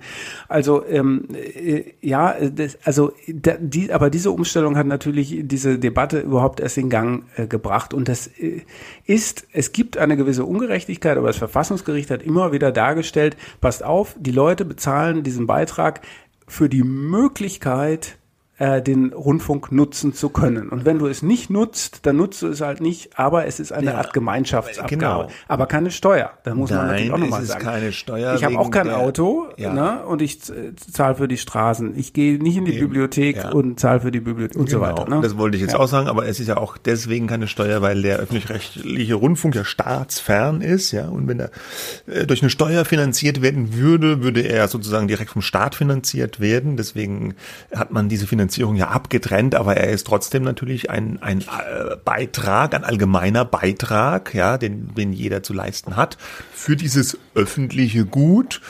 Also 0.49 0.85
ähm, 0.85 1.27
äh, 1.33 1.83
ja, 2.01 2.33
das, 2.33 2.77
also 2.83 3.13
da, 3.27 3.53
die, 3.57 3.93
aber 3.93 4.09
diese 4.09 4.31
Umstellung 4.31 4.75
hat 4.75 4.87
natürlich 4.87 5.39
diese 5.43 5.79
Debatte 5.79 6.19
überhaupt 6.19 6.59
erst 6.59 6.77
in 6.77 6.89
Gang 6.89 7.23
äh, 7.37 7.47
gebracht 7.47 7.93
und 7.93 8.09
das 8.09 8.27
äh, 8.27 8.63
ist, 9.05 9.47
es 9.53 9.71
gibt 9.71 9.97
eine 9.97 10.17
gewisse 10.17 10.43
Ungerechtigkeit, 10.43 11.17
aber 11.17 11.27
das 11.27 11.37
Verfassungsgericht 11.37 12.11
hat 12.11 12.21
immer 12.21 12.51
wieder 12.51 12.71
dargestellt, 12.71 13.37
passt 13.61 13.83
auf, 13.83 14.15
die 14.25 14.31
Leute 14.31 14.65
bezahlen 14.65 15.23
diesen 15.23 15.47
Beitrag 15.47 16.01
für 16.47 16.69
die 16.69 16.83
Möglichkeit, 16.83 18.17
äh, 18.57 18.81
den 18.81 19.11
Rundfunk 19.11 19.71
nutzen 19.73 20.13
zu 20.13 20.29
können. 20.29 20.69
Und 20.69 20.85
wenn 20.85 20.97
du 20.97 21.07
es 21.07 21.21
nicht 21.21 21.49
nutzt, 21.49 22.05
dann 22.05 22.15
nutzt 22.15 22.41
du 22.41 22.47
es 22.47 22.61
halt 22.61 22.79
nicht, 22.79 23.19
aber 23.19 23.45
es 23.47 23.59
ist 23.59 23.73
eine 23.73 23.91
ja, 23.91 23.97
Art 23.97 24.13
Gemeinschaftsabgabe. 24.13 24.95
Genau. 24.95 25.27
Aber 25.49 25.65
keine 25.65 25.91
Steuer. 25.91 26.31
Da 26.43 26.55
muss 26.55 26.69
Nein, 26.69 26.79
man 26.79 26.87
natürlich 26.87 27.11
auch 27.11 27.17
nochmal 27.17 27.43
sagen. 27.43 27.65
keine 27.65 27.91
Steuer. 27.91 28.35
Ich 28.35 28.45
habe 28.45 28.57
auch 28.57 28.71
kein 28.71 28.87
der, 28.87 28.97
Auto 28.97 29.47
ja. 29.57 29.73
ne, 29.73 30.05
und 30.05 30.21
ich 30.21 30.39
zahle 30.41 31.15
für 31.15 31.27
die 31.27 31.37
Straßen. 31.37 31.97
Ich 31.97 32.13
gehe 32.13 32.41
nicht 32.41 32.55
in 32.55 32.63
die 32.63 32.75
Eben, 32.75 32.87
Bibliothek 32.87 33.35
ja. 33.35 33.51
und 33.51 33.77
zahle 33.77 33.99
für 33.99 34.11
die 34.11 34.21
Bibliothek 34.21 34.57
und 34.57 34.69
genau, 34.69 34.79
so 34.79 34.85
weiter. 34.85 35.09
Ne? 35.09 35.19
Das 35.21 35.37
wollte 35.37 35.57
ich 35.57 35.61
jetzt 35.61 35.75
auch 35.75 35.87
sagen, 35.87 36.07
aber 36.07 36.25
es 36.25 36.39
ist 36.39 36.47
ja 36.47 36.55
auch 36.55 36.77
deswegen 36.77 37.27
keine 37.27 37.47
Steuer, 37.47 37.81
weil 37.81 38.01
der 38.03 38.19
öffentlich-rechtliche 38.19 39.15
Rundfunk 39.15 39.55
ja 39.55 39.65
staatsfern 39.65 40.61
ist, 40.61 40.93
ja. 40.93 41.09
Und 41.09 41.27
wenn 41.27 41.41
er 41.41 41.51
äh, 42.07 42.25
durch 42.25 42.41
eine 42.41 42.49
Steuer 42.49 42.85
finanziert 42.85 43.41
werden 43.41 43.73
würde, 43.73 44.23
würde 44.23 44.41
er 44.41 44.69
sozusagen 44.69 45.09
direkt 45.09 45.31
vom 45.31 45.41
Staat 45.41 45.75
finanziert 45.75 46.39
werden. 46.39 46.77
Deswegen 46.77 47.35
hat 47.73 47.91
man 47.91 48.07
diese 48.07 48.27
Finanzierung 48.27 48.44
Finanzierung 48.45 48.75
ja 48.75 48.89
abgetrennt, 48.89 49.55
aber 49.55 49.75
er 49.75 49.89
ist 49.89 50.05
trotzdem 50.05 50.43
natürlich 50.43 50.91
ein, 50.91 51.19
ein 51.21 51.41
äh, 51.41 51.95
Beitrag, 52.03 52.75
ein 52.75 52.83
allgemeiner 52.83 53.43
Beitrag, 53.43 54.35
ja, 54.35 54.59
den, 54.59 54.93
den 54.93 55.13
jeder 55.13 55.41
zu 55.41 55.53
leisten 55.53 55.95
hat, 55.95 56.17
für 56.53 56.75
dieses 56.75 57.17
öffentliche 57.33 58.05
Gut, 58.05 58.61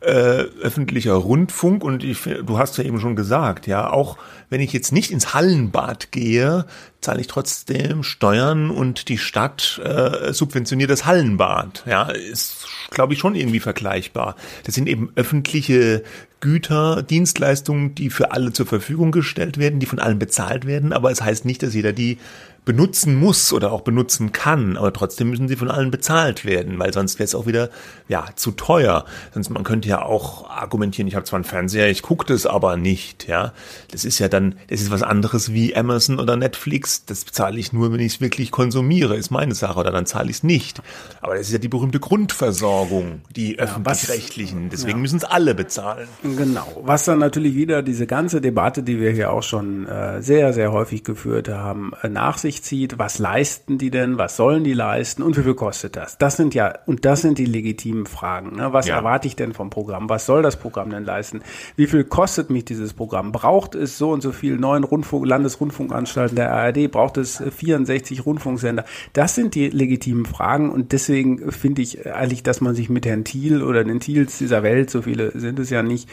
äh, 0.00 0.44
öffentlicher 0.60 1.14
Rundfunk 1.14 1.82
und 1.82 2.04
ich, 2.04 2.22
du 2.22 2.58
hast 2.58 2.76
ja 2.76 2.84
eben 2.84 3.00
schon 3.00 3.16
gesagt, 3.16 3.66
ja, 3.66 3.88
auch 3.88 4.18
wenn 4.50 4.60
ich 4.60 4.74
jetzt 4.74 4.92
nicht 4.92 5.10
ins 5.10 5.32
Hallenbad 5.32 6.12
gehe, 6.12 6.66
zahle 7.00 7.20
ich 7.20 7.26
trotzdem 7.26 8.02
Steuern 8.02 8.70
und 8.70 9.08
die 9.08 9.16
Stadt 9.16 9.80
äh, 9.82 10.34
subventioniert 10.34 10.90
das 10.90 11.06
Hallenbad. 11.06 11.84
Ja, 11.86 12.10
ist, 12.10 12.66
glaube 12.90 13.14
ich, 13.14 13.18
schon 13.18 13.34
irgendwie 13.34 13.60
vergleichbar. 13.60 14.36
Das 14.64 14.74
sind 14.74 14.88
eben 14.88 15.10
öffentliche 15.14 16.02
Güter, 16.42 17.04
Dienstleistungen, 17.04 17.94
die 17.94 18.10
für 18.10 18.32
alle 18.32 18.52
zur 18.52 18.66
Verfügung 18.66 19.12
gestellt 19.12 19.58
werden, 19.58 19.78
die 19.78 19.86
von 19.86 20.00
allen 20.00 20.18
bezahlt 20.18 20.66
werden, 20.66 20.92
aber 20.92 21.10
es 21.12 21.22
heißt 21.22 21.44
nicht, 21.44 21.62
dass 21.62 21.72
jeder 21.72 21.92
die 21.92 22.18
benutzen 22.64 23.16
muss 23.16 23.52
oder 23.52 23.72
auch 23.72 23.80
benutzen 23.80 24.30
kann, 24.30 24.76
aber 24.76 24.92
trotzdem 24.92 25.30
müssen 25.30 25.48
sie 25.48 25.56
von 25.56 25.70
allen 25.70 25.90
bezahlt 25.90 26.44
werden, 26.44 26.78
weil 26.78 26.92
sonst 26.92 27.18
wäre 27.18 27.24
es 27.24 27.34
auch 27.34 27.46
wieder 27.46 27.70
ja 28.08 28.26
zu 28.36 28.52
teuer. 28.52 29.04
Sonst 29.34 29.50
man 29.50 29.64
könnte 29.64 29.88
ja 29.88 30.02
auch 30.02 30.48
argumentieren, 30.48 31.08
ich 31.08 31.16
habe 31.16 31.24
zwar 31.24 31.38
einen 31.38 31.44
Fernseher, 31.44 31.90
ich 31.90 32.02
gucke 32.02 32.24
das 32.24 32.46
aber 32.46 32.76
nicht, 32.76 33.26
ja. 33.26 33.52
Das 33.90 34.04
ist 34.04 34.20
ja 34.20 34.28
dann, 34.28 34.54
das 34.68 34.80
ist 34.80 34.92
was 34.92 35.02
anderes 35.02 35.52
wie 35.52 35.74
Amazon 35.74 36.20
oder 36.20 36.36
Netflix, 36.36 37.04
das 37.04 37.26
zahle 37.26 37.58
ich 37.58 37.72
nur, 37.72 37.92
wenn 37.92 38.00
ich 38.00 38.14
es 38.14 38.20
wirklich 38.20 38.52
konsumiere, 38.52 39.16
ist 39.16 39.30
meine 39.30 39.56
Sache 39.56 39.80
oder 39.80 39.90
dann 39.90 40.06
zahle 40.06 40.30
ich 40.30 40.36
es 40.36 40.42
nicht. 40.44 40.80
Aber 41.20 41.34
das 41.34 41.48
ist 41.48 41.52
ja 41.52 41.58
die 41.58 41.68
berühmte 41.68 41.98
Grundversorgung, 41.98 43.22
die 43.34 43.56
ja, 43.56 43.64
öffentlich-rechtlichen, 43.64 44.70
deswegen 44.70 44.98
ja. 44.98 45.02
müssen 45.02 45.16
es 45.16 45.24
alle 45.24 45.56
bezahlen. 45.56 46.06
Genau, 46.36 46.66
was 46.82 47.04
dann 47.04 47.18
natürlich 47.18 47.54
wieder 47.54 47.82
diese 47.82 48.06
ganze 48.06 48.40
Debatte, 48.40 48.82
die 48.82 49.00
wir 49.00 49.10
hier 49.10 49.32
auch 49.32 49.42
schon 49.42 49.86
äh, 49.86 50.22
sehr, 50.22 50.52
sehr 50.52 50.72
häufig 50.72 51.04
geführt 51.04 51.48
haben, 51.48 51.92
äh, 52.02 52.08
nach 52.08 52.38
sich 52.38 52.62
zieht, 52.62 52.98
was 52.98 53.18
leisten 53.18 53.78
die 53.78 53.90
denn, 53.90 54.18
was 54.18 54.36
sollen 54.36 54.64
die 54.64 54.72
leisten 54.72 55.22
und 55.22 55.36
wie 55.36 55.42
viel 55.42 55.54
kostet 55.54 55.96
das? 55.96 56.18
Das 56.18 56.36
sind 56.36 56.54
ja, 56.54 56.74
und 56.86 57.04
das 57.04 57.22
sind 57.22 57.38
die 57.38 57.44
legitimen 57.44 58.06
Fragen. 58.06 58.56
Ne? 58.56 58.72
Was 58.72 58.86
ja. 58.86 58.96
erwarte 58.96 59.28
ich 59.28 59.36
denn 59.36 59.52
vom 59.52 59.70
Programm? 59.70 60.08
Was 60.08 60.26
soll 60.26 60.42
das 60.42 60.56
Programm 60.56 60.90
denn 60.90 61.04
leisten? 61.04 61.42
Wie 61.76 61.86
viel 61.86 62.04
kostet 62.04 62.50
mich 62.50 62.64
dieses 62.64 62.92
Programm? 62.92 63.32
Braucht 63.32 63.74
es 63.74 63.98
so 63.98 64.10
und 64.10 64.22
so 64.22 64.32
viel 64.32 64.56
neuen 64.56 64.84
Rundfunk, 64.84 65.26
Landesrundfunkanstalten 65.26 66.36
der 66.36 66.52
ARD? 66.52 66.90
Braucht 66.90 67.16
es 67.16 67.42
64 67.56 68.24
Rundfunksender? 68.26 68.84
Das 69.12 69.34
sind 69.34 69.54
die 69.54 69.68
legitimen 69.68 70.26
Fragen 70.26 70.70
und 70.70 70.92
deswegen 70.92 71.50
finde 71.50 71.82
ich 71.82 72.06
eigentlich, 72.06 72.42
dass 72.42 72.60
man 72.60 72.74
sich 72.74 72.88
mit 72.88 73.06
Herrn 73.06 73.24
Thiel 73.24 73.62
oder 73.62 73.84
den 73.84 74.00
Thiels 74.00 74.38
dieser 74.38 74.62
Welt, 74.62 74.90
so 74.90 75.02
viele 75.02 75.38
sind 75.38 75.58
es 75.58 75.70
ja 75.70 75.82
nicht, 75.82 76.08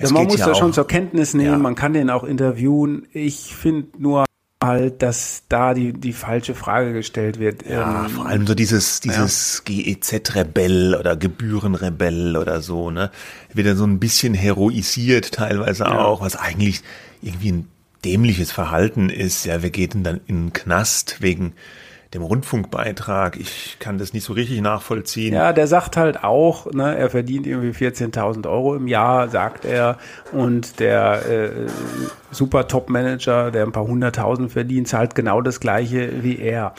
ja, 0.00 0.10
man 0.10 0.24
muss 0.26 0.38
ja 0.38 0.46
das 0.46 0.58
schon 0.58 0.72
zur 0.72 0.86
Kenntnis 0.86 1.34
nehmen, 1.34 1.52
ja. 1.52 1.58
man 1.58 1.74
kann 1.74 1.92
den 1.92 2.10
auch 2.10 2.24
interviewen. 2.24 3.06
Ich 3.12 3.54
finde 3.54 3.88
nur, 3.98 4.24
halt, 4.62 5.02
dass 5.02 5.42
da 5.48 5.74
die, 5.74 5.92
die 5.92 6.12
falsche 6.12 6.54
Frage 6.54 6.92
gestellt 6.92 7.38
wird. 7.38 7.66
Ja, 7.68 8.06
ähm, 8.06 8.10
vor 8.10 8.26
allem 8.26 8.46
so 8.46 8.54
dieses, 8.54 9.00
dieses 9.00 9.62
ja. 9.68 9.74
GEZ-Rebell 9.74 10.94
oder 10.94 11.16
Gebührenrebell 11.16 12.36
oder 12.36 12.60
so, 12.60 12.90
ne? 12.90 13.10
Wird 13.52 13.66
dann 13.66 13.76
so 13.76 13.84
ein 13.84 13.98
bisschen 13.98 14.34
heroisiert 14.34 15.32
teilweise 15.32 15.84
ja. 15.84 16.04
auch, 16.04 16.20
was 16.20 16.36
eigentlich 16.36 16.82
irgendwie 17.20 17.52
ein 17.52 17.68
dämliches 18.04 18.52
Verhalten 18.52 19.10
ist. 19.10 19.44
Ja, 19.44 19.62
wer 19.62 19.70
geht 19.70 19.94
denn 19.94 20.04
dann 20.04 20.20
in 20.26 20.46
den 20.46 20.52
Knast 20.52 21.20
wegen 21.20 21.52
dem 22.14 22.22
Rundfunkbeitrag. 22.22 23.38
Ich 23.38 23.76
kann 23.78 23.98
das 23.98 24.12
nicht 24.12 24.24
so 24.24 24.32
richtig 24.34 24.60
nachvollziehen. 24.60 25.34
Ja, 25.34 25.52
der 25.52 25.66
sagt 25.66 25.96
halt 25.96 26.22
auch, 26.22 26.70
ne, 26.72 26.96
er 26.96 27.10
verdient 27.10 27.46
irgendwie 27.46 27.70
14.000 27.70 28.48
Euro 28.48 28.74
im 28.74 28.86
Jahr, 28.86 29.28
sagt 29.28 29.64
er. 29.64 29.98
Und 30.32 30.78
der 30.78 31.22
äh, 31.28 31.50
super 32.32 32.66
Top-Manager, 32.66 33.50
der 33.50 33.64
ein 33.64 33.72
paar 33.72 33.86
hunderttausend 33.86 34.50
verdient, 34.50 34.88
zahlt 34.88 35.14
genau 35.14 35.40
das 35.40 35.60
Gleiche 35.60 36.22
wie 36.22 36.38
er. 36.38 36.74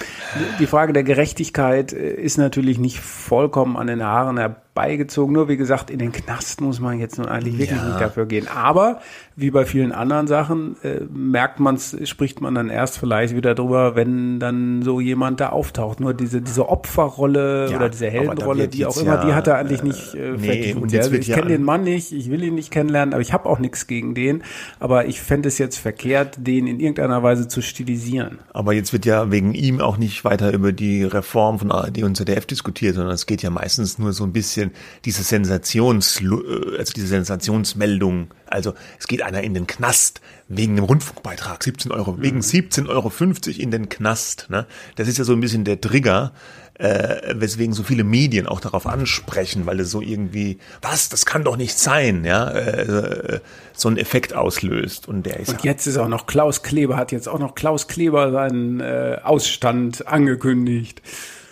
Die 0.60 0.68
Frage 0.68 0.94
der 0.94 1.04
Gerechtigkeit 1.04 1.94
äh, 1.94 2.14
ist 2.14 2.38
natürlich 2.38 2.80
nicht 2.80 3.00
vollkommen 3.00 3.78
an 3.78 3.88
den 3.88 4.04
Haaren 4.04 4.38
beigezogen. 4.74 5.34
Nur 5.34 5.50
wie 5.50 5.58
gesagt, 5.58 5.90
in 5.90 6.00
den 6.00 6.12
Knast 6.12 6.62
muss 6.62 6.80
man 6.80 7.00
jetzt 7.00 7.18
nun 7.18 7.28
eigentlich 7.28 7.58
wirklich 7.58 7.80
ja. 7.80 7.88
nicht 7.88 8.02
dafür 8.02 8.26
gehen. 8.26 8.48
Aber 8.48 9.00
wie 9.36 9.52
bei 9.52 9.66
vielen 9.66 9.92
anderen 9.92 10.28
Sachen 10.28 10.76
äh, 10.84 11.02
merkt 11.12 11.60
man 11.60 11.76
es, 11.76 11.98
spricht 12.10 12.42
man 12.42 12.56
dann 12.56 12.70
erst 12.70 12.98
vielleicht 12.98 13.36
wieder 13.36 13.56
drüber, 13.56 13.96
wenn 13.96 14.40
dann 14.40 14.82
so 14.82 15.00
jemand 15.00 15.40
da 15.40 15.50
auftaucht. 15.50 16.00
Nur 16.00 16.14
diese 16.14 16.42
diese 16.42 16.70
Opferrolle 16.70 17.70
ja, 17.70 17.78
oder 17.78 17.90
diese 17.90 18.10
Heldenrolle, 18.10 18.68
die 18.68 18.86
auch 18.86 18.98
immer, 18.98 19.16
ja, 19.16 19.26
die 19.26 19.34
hat 19.34 19.48
er 19.48 19.58
eigentlich 19.58 19.82
äh, 19.82 19.86
nicht 19.86 20.16
äh, 20.16 20.32
nee, 20.38 20.76
jetzt 20.90 21.06
also 21.06 21.16
ich 21.16 21.32
kenne 21.32 21.50
den 21.50 21.64
Mann 21.64 21.84
nicht, 21.84 22.12
ich 22.12 22.30
will 22.32 22.44
ihn 22.44 22.56
nicht 22.56 22.72
kennenlernen, 22.72 23.14
aber 23.14 23.22
ich 23.22 23.34
habe 23.34 23.50
auch 23.50 23.60
nichts 23.60 23.88
gegen 23.88 24.16
den. 24.16 24.44
Aber 24.80 25.06
ich 25.06 25.22
fände 25.22 25.43
es 25.46 25.58
jetzt 25.58 25.78
verkehrt, 25.78 26.36
den 26.38 26.68
in 26.68 26.80
irgendeiner 26.80 27.24
Weise 27.24 27.48
zu 27.48 27.62
stilisieren. 27.62 28.40
Aber 28.54 28.74
jetzt 28.74 28.94
wird 28.94 29.06
ja 29.06 29.32
wegen 29.32 29.54
ihm 29.54 29.82
auch 29.82 29.98
nicht 29.98 30.24
weiter 30.24 30.52
über 30.54 30.72
die 30.72 31.04
Reform 31.04 31.60
von 31.60 31.72
ARD 31.72 32.04
und 32.04 32.16
ZDF 32.16 32.46
diskutiert, 32.46 32.96
sondern 32.96 33.14
es 33.14 33.26
geht 33.26 33.42
ja 33.42 33.50
meistens 33.50 34.00
nur 34.00 34.14
so 34.14 34.24
ein 34.24 34.34
bisschen 34.34 34.72
diese 35.06 35.24
Sensations, 35.24 36.22
äh, 36.22 36.78
also 36.78 36.94
diese 36.94 37.08
Sensationsmeldung. 37.08 38.28
Also 38.48 38.74
es 39.00 39.08
geht 39.08 39.22
einer 39.22 39.42
in 39.42 39.54
den 39.54 39.68
Knast 39.68 40.22
wegen 40.48 40.76
dem 40.76 40.86
Rundfunkbeitrag, 40.86 41.64
17 41.64 41.92
Euro, 41.92 42.22
wegen 42.22 42.40
17,50 42.40 42.82
mhm. 42.82 42.90
Euro 42.90 43.12
in 43.58 43.72
den 43.72 43.90
Knast. 43.90 44.48
Ne? 44.50 44.66
Das 44.96 45.08
ist 45.08 45.18
ja 45.18 45.24
so 45.24 45.34
ein 45.34 45.40
bisschen 45.40 45.64
der 45.64 45.82
Trigger, 45.82 46.34
äh, 46.76 47.36
weswegen 47.36 47.74
so 47.74 47.84
viele 47.84 48.04
Medien 48.04 48.48
auch 48.48 48.60
darauf 48.60 48.88
ansprechen, 48.88 49.66
weil 49.66 49.80
es 49.80 49.92
so 49.92 50.02
irgendwie, 50.02 50.58
was, 50.82 51.10
das 51.10 51.26
kann 51.26 51.44
doch 51.44 51.56
nicht 51.56 51.78
sein, 51.78 52.26
ja, 52.26 52.50
äh, 52.50 53.40
so 53.74 53.90
einen 53.90 53.98
Effekt 53.98 54.34
auslöst. 54.34 55.08
Und 55.08 55.26
der 55.26 55.40
ist 55.40 55.50
Und 55.50 55.64
jetzt 55.64 55.86
ist 55.86 55.98
auch 55.98 56.08
noch 56.08 56.26
Klaus 56.26 56.64
Kleber, 56.64 56.98
hat 56.98 57.12
jetzt 57.12 57.30
auch 57.30 57.40
noch 57.40 57.56
Klaus 57.56 57.88
Kleber 57.88 58.32
seinen 58.32 58.80
äh, 58.80 59.20
Ausstand 59.24 60.08
angekündigt. 60.08 61.02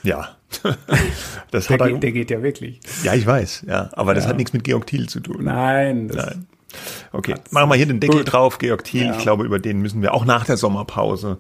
Ja. 0.04 0.30
das 1.52 1.68
der, 1.68 1.80
hat 1.80 1.88
geht, 1.88 2.04
der 2.04 2.12
geht 2.12 2.32
ja 2.32 2.42
wirklich. 2.42 2.80
Ja, 3.04 3.14
ich 3.14 3.26
weiß, 3.26 3.66
ja. 3.68 3.90
Aber 3.94 4.12
ja. 4.12 4.16
das 4.16 4.28
hat 4.28 4.38
nichts 4.38 4.54
mit 4.54 4.64
Georg 4.64 4.88
Thiel 4.88 5.08
zu 5.08 5.20
tun. 5.20 5.46
Nein. 5.46 6.08
Nein. 6.08 6.48
Okay, 7.12 7.36
machen 7.52 7.70
wir 7.70 7.76
hier 7.76 7.86
den 7.86 8.00
Deckel 8.00 8.20
Gut. 8.20 8.34
drauf, 8.34 8.58
Georg 8.58 8.84
Thiel. 8.84 9.06
Ja. 9.06 9.12
Ich 9.12 9.20
glaube, 9.20 9.44
über 9.44 9.60
den 9.60 9.82
müssen 9.82 10.02
wir 10.02 10.14
auch 10.14 10.26
nach 10.26 10.46
der 10.46 10.58
Sommerpause 10.58 11.38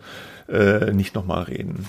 äh, 0.49 0.91
nicht 0.91 1.15
nochmal 1.15 1.43
reden. 1.43 1.85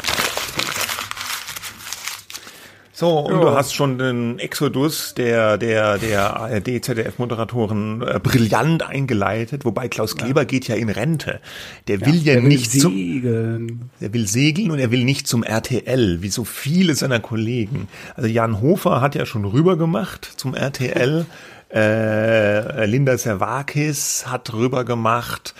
So, 2.95 3.20
und 3.20 3.32
ja. 3.32 3.40
du 3.40 3.51
hast 3.53 3.74
schon 3.74 3.97
den 3.97 4.38
Exodus 4.38 5.14
der, 5.14 5.57
der, 5.57 5.97
der 5.97 6.36
ARD-ZDF-Moderatoren 6.36 8.03
äh, 8.03 8.20
brillant 8.22 8.82
eingeleitet, 8.82 9.64
wobei 9.64 9.88
Klaus 9.88 10.14
Kleber 10.14 10.43
ja. 10.43 10.45
geht 10.45 10.68
ja 10.68 10.74
in 10.74 10.90
Rente. 10.90 11.40
Der 11.88 12.03
will 12.03 12.16
ja 12.16 12.34
der 12.34 12.43
nicht 12.43 12.74
will 12.74 12.80
zum, 12.80 13.82
der 14.01 14.12
will 14.12 14.28
segeln 14.28 14.70
und 14.70 14.78
er 14.78 14.90
will 14.90 15.05
nicht 15.05 15.26
zum 15.26 15.43
RTL, 15.43 16.20
wie 16.20 16.28
so 16.28 16.45
viele 16.45 16.95
seiner 16.95 17.18
Kollegen. 17.18 17.88
Also 18.14 18.28
Jan 18.28 18.61
Hofer 18.61 19.01
hat 19.01 19.14
ja 19.14 19.24
schon 19.24 19.47
rüber 19.47 19.78
gemacht 19.78 20.30
zum 20.36 20.55
RTL. 20.55 21.24
Äh, 21.74 22.84
Linda 22.84 23.16
Servakis 23.16 24.26
hat 24.26 24.53
rüber 24.53 24.84
gemacht 24.84 25.55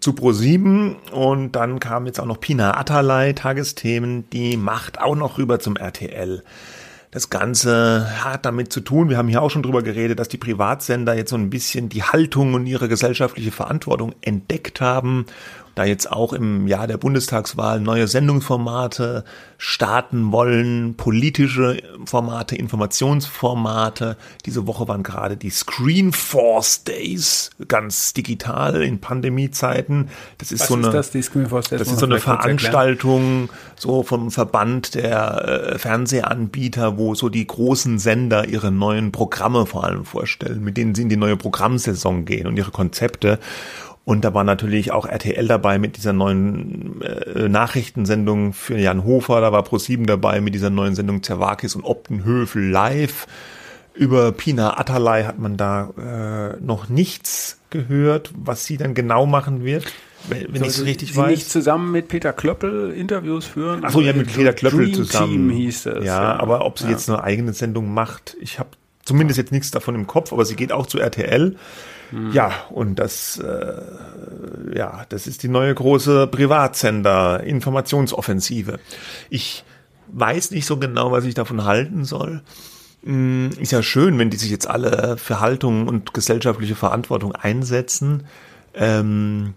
zu 0.00 0.12
Pro7 0.12 1.10
und 1.10 1.52
dann 1.52 1.80
kam 1.80 2.06
jetzt 2.06 2.20
auch 2.20 2.26
noch 2.26 2.40
Pina 2.40 2.76
Atalay, 2.76 3.34
Tagesthemen, 3.34 4.28
die 4.30 4.56
macht 4.56 5.00
auch 5.00 5.16
noch 5.16 5.38
rüber 5.38 5.60
zum 5.60 5.76
RTL. 5.76 6.42
Das 7.10 7.30
Ganze 7.30 8.24
hat 8.24 8.44
damit 8.44 8.72
zu 8.72 8.80
tun, 8.80 9.08
wir 9.08 9.18
haben 9.18 9.28
hier 9.28 9.40
auch 9.40 9.50
schon 9.50 9.62
drüber 9.62 9.82
geredet, 9.82 10.18
dass 10.18 10.28
die 10.28 10.36
Privatsender 10.36 11.14
jetzt 11.14 11.30
so 11.30 11.36
ein 11.36 11.48
bisschen 11.48 11.88
die 11.88 12.02
Haltung 12.02 12.54
und 12.54 12.66
ihre 12.66 12.88
gesellschaftliche 12.88 13.52
Verantwortung 13.52 14.14
entdeckt 14.20 14.80
haben 14.80 15.26
da 15.74 15.84
jetzt 15.84 16.10
auch 16.10 16.32
im 16.32 16.66
Jahr 16.66 16.86
der 16.86 16.98
Bundestagswahl 16.98 17.80
neue 17.80 18.06
Sendungsformate 18.06 19.24
starten 19.58 20.30
wollen, 20.30 20.94
politische 20.96 21.82
Formate, 22.04 22.56
Informationsformate. 22.56 24.16
Diese 24.44 24.66
Woche 24.66 24.88
waren 24.88 25.02
gerade 25.02 25.36
die 25.36 25.50
Screenforce 25.50 26.84
Days, 26.84 27.50
ganz 27.66 28.12
digital 28.12 28.82
in 28.82 29.00
Pandemiezeiten. 29.00 30.10
Das 30.38 30.52
ist 30.52 30.60
Was 30.60 30.68
so 30.68 30.74
eine, 30.74 30.86
ist 30.88 30.94
das, 30.94 31.10
die 31.10 31.22
Screenforce 31.22 31.70
Days? 31.70 31.78
Das 31.80 31.88
ist 31.88 31.98
so 31.98 32.06
eine 32.06 32.20
Veranstaltung, 32.20 33.48
so 33.76 34.02
vom 34.02 34.30
Verband 34.30 34.94
der 34.94 35.72
äh, 35.72 35.78
Fernsehanbieter, 35.78 36.98
wo 36.98 37.14
so 37.14 37.28
die 37.28 37.46
großen 37.46 37.98
Sender 37.98 38.46
ihre 38.48 38.70
neuen 38.70 39.12
Programme 39.12 39.66
vor 39.66 39.84
allem 39.84 40.04
vorstellen, 40.04 40.62
mit 40.62 40.76
denen 40.76 40.94
sie 40.94 41.02
in 41.02 41.08
die 41.08 41.16
neue 41.16 41.36
Programmsaison 41.36 42.24
gehen 42.24 42.46
und 42.46 42.56
ihre 42.56 42.70
Konzepte. 42.70 43.38
Und 44.04 44.22
da 44.24 44.34
war 44.34 44.44
natürlich 44.44 44.92
auch 44.92 45.06
RTL 45.06 45.48
dabei 45.48 45.78
mit 45.78 45.96
dieser 45.96 46.12
neuen 46.12 47.00
äh, 47.00 47.48
Nachrichtensendung 47.48 48.52
für 48.52 48.78
Jan 48.78 49.04
Hofer, 49.04 49.40
da 49.40 49.50
war 49.50 49.62
ProSieben 49.62 50.06
dabei 50.06 50.42
mit 50.42 50.54
dieser 50.54 50.70
neuen 50.70 50.94
Sendung 50.94 51.22
Zerwakis 51.22 51.74
und 51.74 51.84
Optenhöfel 51.84 52.68
live. 52.68 53.26
Über 53.94 54.32
Pina 54.32 54.78
Atalay 54.78 55.24
hat 55.24 55.38
man 55.38 55.56
da 55.56 55.90
äh, 55.96 56.62
noch 56.62 56.88
nichts 56.88 57.60
gehört, 57.70 58.30
was 58.36 58.64
sie 58.66 58.76
dann 58.76 58.94
genau 58.94 59.24
machen 59.24 59.64
wird. 59.64 59.86
Wenn, 60.28 60.52
wenn 60.52 60.62
ich 60.62 60.68
es 60.68 60.84
richtig 60.84 61.12
sie 61.12 61.18
weiß. 61.18 61.30
nicht 61.30 61.50
zusammen 61.50 61.92
mit 61.92 62.08
Peter 62.08 62.32
Klöppel 62.32 62.92
Interviews 62.92 63.46
führen? 63.46 63.84
Achso, 63.84 64.00
ja, 64.00 64.12
mit 64.12 64.32
Peter 64.32 64.52
Klöppel 64.52 64.86
Dream 64.86 64.94
zusammen. 64.94 65.32
Team 65.32 65.50
hieß 65.50 65.86
es. 65.86 66.04
Ja, 66.04 66.22
ja. 66.22 66.40
aber 66.40 66.64
ob 66.64 66.78
sie 66.78 66.86
ja. 66.86 66.90
jetzt 66.90 67.08
eine 67.08 67.22
eigene 67.22 67.52
Sendung 67.52 67.92
macht, 67.92 68.36
ich 68.40 68.58
habe 68.58 68.70
zumindest 69.04 69.38
jetzt 69.38 69.52
nichts 69.52 69.70
davon 69.70 69.94
im 69.94 70.06
Kopf, 70.06 70.32
aber 70.32 70.44
sie 70.44 70.56
geht 70.56 70.72
auch 70.72 70.86
zu 70.86 70.98
RTL. 70.98 71.56
Ja, 72.32 72.52
und 72.70 72.98
das, 72.98 73.38
äh, 73.38 73.82
ja, 74.76 75.04
das 75.08 75.26
ist 75.26 75.42
die 75.42 75.48
neue 75.48 75.74
große 75.74 76.26
Privatsender-Informationsoffensive. 76.28 78.78
Ich 79.30 79.64
weiß 80.08 80.50
nicht 80.52 80.66
so 80.66 80.76
genau, 80.76 81.12
was 81.12 81.24
ich 81.24 81.32
davon 81.34 81.64
halten 81.64 82.04
soll. 82.04 82.42
Hm, 83.04 83.50
ist 83.58 83.72
ja 83.72 83.82
schön, 83.82 84.18
wenn 84.18 84.28
die 84.30 84.36
sich 84.36 84.50
jetzt 84.50 84.68
alle 84.68 85.16
für 85.18 85.40
Haltung 85.40 85.88
und 85.88 86.14
gesellschaftliche 86.14 86.74
Verantwortung 86.74 87.32
einsetzen. 87.32 88.24
Ähm, 88.74 89.54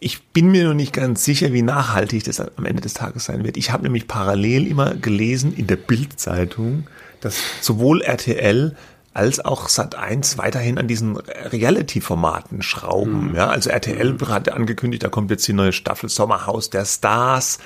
ich 0.00 0.22
bin 0.28 0.50
mir 0.50 0.64
noch 0.64 0.74
nicht 0.74 0.92
ganz 0.92 1.24
sicher, 1.24 1.52
wie 1.52 1.62
nachhaltig 1.62 2.24
das 2.24 2.40
am 2.40 2.64
Ende 2.64 2.82
des 2.82 2.94
Tages 2.94 3.26
sein 3.26 3.44
wird. 3.44 3.56
Ich 3.56 3.70
habe 3.70 3.84
nämlich 3.84 4.08
parallel 4.08 4.66
immer 4.66 4.94
gelesen 4.94 5.54
in 5.54 5.66
der 5.66 5.76
Bild-Zeitung, 5.76 6.86
dass 7.20 7.38
sowohl 7.60 8.00
RTL 8.00 8.74
als 9.12 9.44
auch 9.44 9.68
Sat1 9.68 10.38
weiterhin 10.38 10.78
an 10.78 10.86
diesen 10.86 11.16
Reality-Formaten 11.16 12.62
schrauben. 12.62 13.30
Mhm. 13.30 13.36
Ja, 13.36 13.48
also 13.48 13.70
RTL 13.70 14.12
mhm. 14.12 14.28
hat 14.28 14.50
angekündigt, 14.50 15.02
da 15.02 15.08
kommt 15.08 15.30
jetzt 15.30 15.46
die 15.48 15.52
neue 15.52 15.72
Staffel 15.72 16.08
Sommerhaus 16.08 16.70
der 16.70 16.84
Stars. 16.84 17.58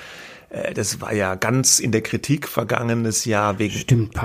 Äh, 0.49 0.73
das 0.73 1.01
war 1.01 1.13
ja 1.13 1.35
ganz 1.35 1.79
in 1.79 1.91
der 1.91 2.01
Kritik 2.01 2.47
vergangenes 2.47 3.25
Jahr 3.25 3.59
wegen 3.59 3.77
Stimmt, 3.77 4.15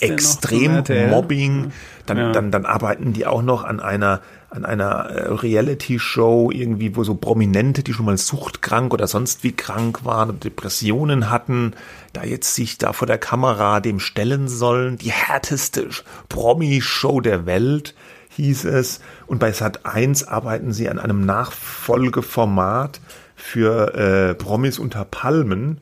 extrem 0.00 0.82
Mobbing. 1.10 1.72
Dann, 2.06 2.16
ja. 2.16 2.32
dann, 2.32 2.50
dann 2.50 2.64
arbeiten 2.64 3.12
die 3.12 3.26
auch 3.26 3.42
noch 3.42 3.64
an 3.64 3.80
einer 3.80 4.20
an 4.52 4.66
einer 4.66 5.06
äh, 5.06 5.32
Reality-Show 5.32 6.50
irgendwie, 6.52 6.94
wo 6.94 7.04
so 7.04 7.14
Prominente, 7.14 7.82
die 7.82 7.94
schon 7.94 8.04
mal 8.04 8.18
suchtkrank 8.18 8.92
oder 8.92 9.06
sonst 9.06 9.42
wie 9.44 9.52
krank 9.52 10.04
waren 10.04 10.28
oder 10.28 10.38
Depressionen 10.38 11.30
hatten, 11.30 11.72
da 12.12 12.22
jetzt 12.24 12.54
sich 12.54 12.76
da 12.76 12.92
vor 12.92 13.06
der 13.06 13.18
Kamera 13.18 13.80
dem 13.80 13.98
stellen 13.98 14.48
sollen. 14.48 14.98
Die 14.98 15.10
härteste 15.10 15.88
Promi-Show 16.28 17.22
der 17.22 17.46
Welt 17.46 17.94
hieß 18.36 18.66
es. 18.66 19.00
Und 19.26 19.38
bei 19.38 19.52
Sat 19.52 19.86
1 19.86 20.28
arbeiten 20.28 20.72
sie 20.72 20.88
an 20.90 20.98
einem 20.98 21.24
Nachfolgeformat 21.24 23.00
für 23.34 23.94
äh, 23.94 24.34
Promis 24.34 24.78
unter 24.78 25.06
Palmen. 25.06 25.80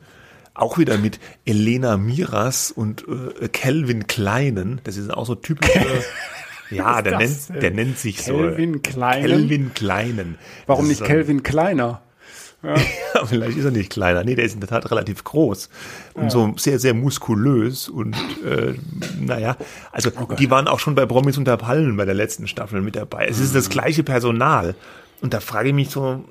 Auch 0.54 0.78
wieder 0.78 0.96
mit 0.96 1.18
Elena 1.44 1.96
Miras 1.96 2.70
und 2.70 3.04
äh, 3.40 3.48
Kelvin 3.48 4.06
Kleinen. 4.06 4.80
Das 4.84 4.96
ist 4.96 5.12
auch 5.12 5.26
so 5.26 5.34
typische 5.34 5.80
Ja, 6.70 7.02
der 7.02 7.18
nennt, 7.18 7.48
der 7.48 7.70
nennt 7.70 7.98
sich 7.98 8.18
Kelvin 8.18 8.74
so. 8.74 8.80
Kleinen. 8.80 9.26
Kelvin 9.26 9.74
Kleinen. 9.74 10.38
Warum 10.66 10.88
nicht 10.88 11.04
Kelvin 11.04 11.42
Kleiner? 11.42 12.02
Ja. 12.62 13.24
vielleicht 13.24 13.56
ist 13.56 13.64
er 13.64 13.70
nicht 13.70 13.90
kleiner. 13.90 14.22
Nee, 14.22 14.34
der 14.34 14.44
ist 14.44 14.54
in 14.54 14.60
der 14.60 14.68
Tat 14.68 14.90
relativ 14.90 15.24
groß 15.24 15.70
und 16.14 16.24
ja. 16.24 16.30
so 16.30 16.52
sehr, 16.56 16.78
sehr 16.78 16.92
muskulös 16.92 17.88
und 17.88 18.14
äh, 18.44 18.74
naja, 19.18 19.56
also 19.92 20.10
okay. 20.14 20.36
die 20.38 20.50
waren 20.50 20.68
auch 20.68 20.78
schon 20.78 20.94
bei 20.94 21.06
Promis 21.06 21.38
unter 21.38 21.56
Palmen 21.56 21.96
bei 21.96 22.04
der 22.04 22.14
letzten 22.14 22.46
Staffel 22.46 22.82
mit 22.82 22.96
dabei. 22.96 23.26
Es 23.26 23.40
ist 23.40 23.54
das 23.54 23.68
mhm. 23.68 23.72
gleiche 23.72 24.02
Personal. 24.02 24.74
Und 25.22 25.34
da 25.34 25.40
frage 25.40 25.68
ich 25.68 25.74
mich 25.74 25.90
so, 25.90 26.24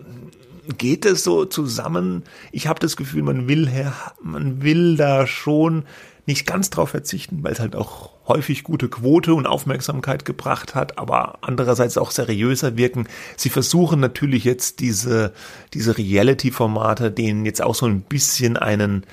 geht 0.78 1.06
es 1.06 1.24
so 1.24 1.46
zusammen? 1.46 2.24
Ich 2.52 2.68
habe 2.68 2.80
das 2.80 2.96
Gefühl, 2.96 3.24
man 3.24 3.48
will 3.48 3.68
her, 3.68 3.94
man 4.22 4.62
will 4.62 4.98
da 4.98 5.26
schon 5.28 5.86
nicht 6.26 6.46
ganz 6.46 6.70
drauf 6.70 6.90
verzichten, 6.92 7.44
weil 7.44 7.54
es 7.54 7.60
halt 7.60 7.76
auch 7.76 8.12
häufig 8.30 8.64
gute 8.64 8.88
Quote 8.88 9.34
und 9.34 9.46
Aufmerksamkeit 9.46 10.24
gebracht 10.24 10.76
hat, 10.76 10.98
aber 10.98 11.40
andererseits 11.42 11.98
auch 11.98 12.12
seriöser 12.12 12.78
wirken. 12.78 13.08
Sie 13.36 13.50
versuchen 13.50 14.00
natürlich 14.00 14.46
jetzt 14.46 14.80
diese, 14.80 15.34
diese 15.74 15.98
Reality-Formate, 15.98 17.12
denen 17.12 17.46
jetzt 17.46 17.62
auch 17.62 17.76
so 17.76 17.88
ein 17.88 18.02
bisschen 18.02 18.56
einen 18.56 19.06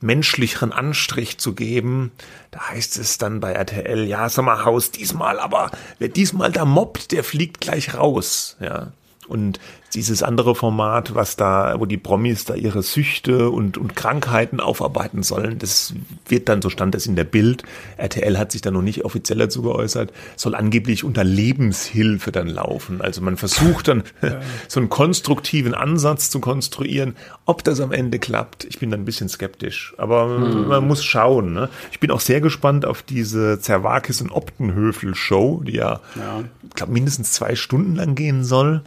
menschlicheren 0.00 0.72
Anstrich 0.72 1.38
zu 1.38 1.54
geben. 1.54 2.12
Da 2.50 2.68
heißt 2.68 2.98
es 2.98 3.18
dann 3.18 3.40
bei 3.40 3.52
RTL, 3.52 4.04
ja, 4.06 4.28
Sommerhaus 4.28 4.90
diesmal, 4.90 5.38
aber 5.40 5.70
wer 5.98 6.08
diesmal 6.08 6.52
da 6.52 6.64
mobbt, 6.64 7.12
der 7.12 7.24
fliegt 7.24 7.60
gleich 7.60 7.94
raus, 7.94 8.56
ja. 8.60 8.92
Und 9.28 9.60
dieses 9.94 10.22
andere 10.22 10.54
Format, 10.54 11.14
was 11.14 11.36
da, 11.36 11.76
wo 11.78 11.86
die 11.86 11.96
Promis 11.96 12.44
da 12.44 12.54
ihre 12.54 12.82
Süchte 12.82 13.50
und, 13.50 13.78
und 13.78 13.96
Krankheiten 13.96 14.60
aufarbeiten 14.60 15.22
sollen, 15.22 15.58
das 15.58 15.94
wird 16.26 16.48
dann, 16.48 16.60
so 16.60 16.68
stand 16.68 16.94
es 16.94 17.06
in 17.06 17.16
der 17.16 17.24
Bild, 17.24 17.62
RTL 17.96 18.38
hat 18.38 18.52
sich 18.52 18.60
da 18.60 18.70
noch 18.70 18.82
nicht 18.82 19.04
offiziell 19.04 19.38
dazu 19.38 19.62
geäußert, 19.62 20.12
soll 20.36 20.54
angeblich 20.54 21.04
unter 21.04 21.24
Lebenshilfe 21.24 22.32
dann 22.32 22.48
laufen. 22.48 23.00
Also 23.00 23.22
man 23.22 23.36
versucht 23.36 23.88
dann 23.88 24.02
so 24.68 24.80
einen 24.80 24.88
konstruktiven 24.88 25.74
Ansatz 25.74 26.30
zu 26.30 26.40
konstruieren. 26.40 27.16
Ob 27.46 27.64
das 27.64 27.80
am 27.80 27.92
Ende 27.92 28.18
klappt, 28.18 28.64
ich 28.64 28.78
bin 28.78 28.90
da 28.90 28.96
ein 28.96 29.04
bisschen 29.04 29.28
skeptisch. 29.28 29.94
Aber 29.96 30.28
hm. 30.28 30.68
man 30.68 30.86
muss 30.86 31.04
schauen. 31.04 31.54
Ne? 31.54 31.68
Ich 31.92 32.00
bin 32.00 32.10
auch 32.10 32.20
sehr 32.20 32.40
gespannt 32.40 32.84
auf 32.84 33.02
diese 33.02 33.58
Zerwakis 33.60 34.20
und 34.20 34.30
Optenhöfel 34.30 35.14
Show, 35.14 35.62
die 35.66 35.72
ja, 35.72 36.00
ja. 36.16 36.44
ich 36.62 36.74
glaube, 36.74 36.92
mindestens 36.92 37.32
zwei 37.32 37.54
Stunden 37.54 37.94
lang 37.94 38.14
gehen 38.14 38.44
soll. 38.44 38.82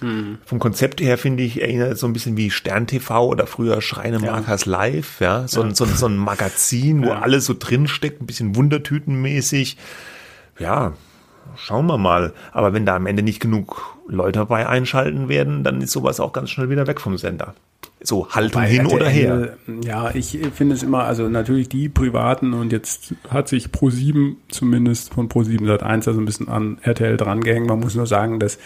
Mhm. 0.00 0.38
Vom 0.44 0.58
Konzept 0.58 1.00
her 1.00 1.16
finde 1.18 1.42
ich, 1.42 1.60
erinnert 1.60 1.98
so 1.98 2.06
ein 2.06 2.12
bisschen 2.12 2.36
wie 2.36 2.50
Stern 2.50 2.86
TV 2.86 3.26
oder 3.26 3.46
früher 3.46 3.80
Schreine 3.80 4.18
Markers 4.18 4.66
ja. 4.66 4.72
Live, 4.72 5.20
ja. 5.20 5.48
So, 5.48 5.62
ja. 5.64 5.74
So, 5.74 5.86
so, 5.86 6.06
ein 6.06 6.16
Magazin, 6.16 7.02
wo 7.02 7.08
ja. 7.08 7.20
alles 7.20 7.46
so 7.46 7.54
drinsteckt, 7.58 8.20
ein 8.20 8.26
bisschen 8.26 8.56
Wundertütenmäßig. 8.56 9.76
Ja, 10.58 10.92
schauen 11.56 11.86
wir 11.86 11.98
mal. 11.98 12.32
Aber 12.52 12.72
wenn 12.72 12.86
da 12.86 12.96
am 12.96 13.06
Ende 13.06 13.22
nicht 13.22 13.40
genug 13.40 13.96
Leute 14.08 14.40
dabei 14.40 14.68
einschalten 14.68 15.28
werden, 15.28 15.64
dann 15.64 15.80
ist 15.80 15.92
sowas 15.92 16.20
auch 16.20 16.32
ganz 16.32 16.50
schnell 16.50 16.70
wieder 16.70 16.86
weg 16.86 17.00
vom 17.00 17.16
Sender. 17.18 17.54
So 18.00 18.28
Haltung 18.30 18.62
Wobei 18.62 18.68
hin 18.68 18.86
oder 18.86 19.08
her. 19.08 19.56
Ja, 19.82 20.14
ich 20.14 20.38
finde 20.54 20.74
es 20.74 20.82
immer, 20.82 21.04
also 21.04 21.28
natürlich 21.28 21.68
die 21.68 21.88
Privaten 21.88 22.52
und 22.52 22.70
jetzt 22.70 23.14
hat 23.30 23.48
sich 23.48 23.68
Pro7 23.68 24.36
zumindest 24.48 25.14
von 25.14 25.28
Pro7 25.28 25.66
seit 25.66 25.82
1 25.82 26.06
also 26.06 26.20
ein 26.20 26.26
bisschen 26.26 26.48
an 26.48 26.78
RTL 26.82 27.16
drangehängt. 27.16 27.66
Man 27.66 27.80
muss 27.80 27.94
nur 27.94 28.06
sagen, 28.06 28.38
dass 28.38 28.58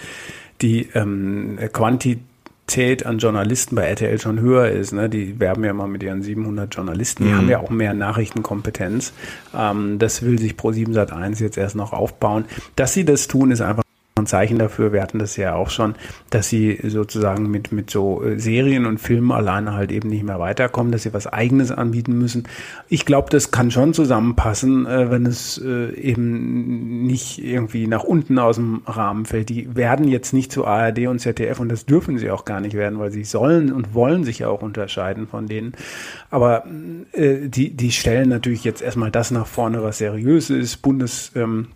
die 0.62 0.88
ähm, 0.94 1.58
Quantität 1.72 3.06
an 3.06 3.18
Journalisten 3.18 3.76
bei 3.76 3.84
RTL 3.84 4.20
schon 4.20 4.40
höher 4.40 4.68
ist. 4.68 4.92
Ne? 4.92 5.08
Die 5.08 5.40
werben 5.40 5.64
ja 5.64 5.72
mal 5.72 5.88
mit 5.88 6.02
ihren 6.02 6.22
700 6.22 6.74
Journalisten. 6.74 7.24
Die 7.24 7.30
mhm. 7.30 7.36
haben 7.36 7.48
ja 7.48 7.58
auch 7.60 7.70
mehr 7.70 7.94
Nachrichtenkompetenz. 7.94 9.12
Ähm, 9.56 9.98
das 9.98 10.22
will 10.22 10.38
sich 10.38 10.52
Pro7 10.52 10.92
Sat1 10.94 11.40
jetzt 11.42 11.58
erst 11.58 11.76
noch 11.76 11.92
aufbauen. 11.92 12.44
Dass 12.76 12.94
sie 12.94 13.04
das 13.04 13.28
tun, 13.28 13.50
ist 13.50 13.60
einfach 13.60 13.82
ein 14.20 14.26
Zeichen 14.26 14.58
dafür, 14.58 14.92
wir 14.92 15.02
hatten 15.02 15.18
das 15.18 15.36
ja 15.36 15.54
auch 15.54 15.70
schon, 15.70 15.94
dass 16.30 16.48
sie 16.48 16.78
sozusagen 16.84 17.50
mit, 17.50 17.72
mit 17.72 17.90
so 17.90 18.22
äh, 18.22 18.38
Serien 18.38 18.86
und 18.86 18.98
Filmen 18.98 19.32
alleine 19.32 19.74
halt 19.74 19.92
eben 19.92 20.08
nicht 20.08 20.24
mehr 20.24 20.38
weiterkommen, 20.38 20.92
dass 20.92 21.02
sie 21.02 21.12
was 21.12 21.26
eigenes 21.26 21.70
anbieten 21.70 22.18
müssen. 22.18 22.44
Ich 22.88 23.06
glaube, 23.06 23.30
das 23.30 23.50
kann 23.50 23.70
schon 23.70 23.94
zusammenpassen, 23.94 24.86
äh, 24.86 25.10
wenn 25.10 25.26
es 25.26 25.58
äh, 25.58 25.94
eben 25.94 27.06
nicht 27.06 27.42
irgendwie 27.42 27.86
nach 27.86 28.04
unten 28.04 28.38
aus 28.38 28.56
dem 28.56 28.82
Rahmen 28.86 29.26
fällt. 29.26 29.48
Die 29.48 29.74
werden 29.74 30.08
jetzt 30.08 30.32
nicht 30.32 30.52
zu 30.52 30.66
ARD 30.66 31.06
und 31.06 31.18
ZDF 31.18 31.60
und 31.60 31.68
das 31.68 31.86
dürfen 31.86 32.18
sie 32.18 32.30
auch 32.30 32.44
gar 32.44 32.60
nicht 32.60 32.74
werden, 32.74 32.98
weil 32.98 33.10
sie 33.10 33.24
sollen 33.24 33.72
und 33.72 33.94
wollen 33.94 34.24
sich 34.24 34.40
ja 34.40 34.48
auch 34.48 34.62
unterscheiden 34.62 35.26
von 35.26 35.46
denen. 35.46 35.72
Aber 36.30 36.64
die, 37.16 37.76
die 37.76 37.90
stellen 37.90 38.28
natürlich 38.28 38.64
jetzt 38.64 38.82
erstmal 38.82 39.10
das 39.10 39.30
nach 39.30 39.46
vorne, 39.46 39.82
was 39.82 39.98
seriös 39.98 40.50
ist. 40.50 40.82
Bundes, 40.82 41.32
ähm, 41.34 41.68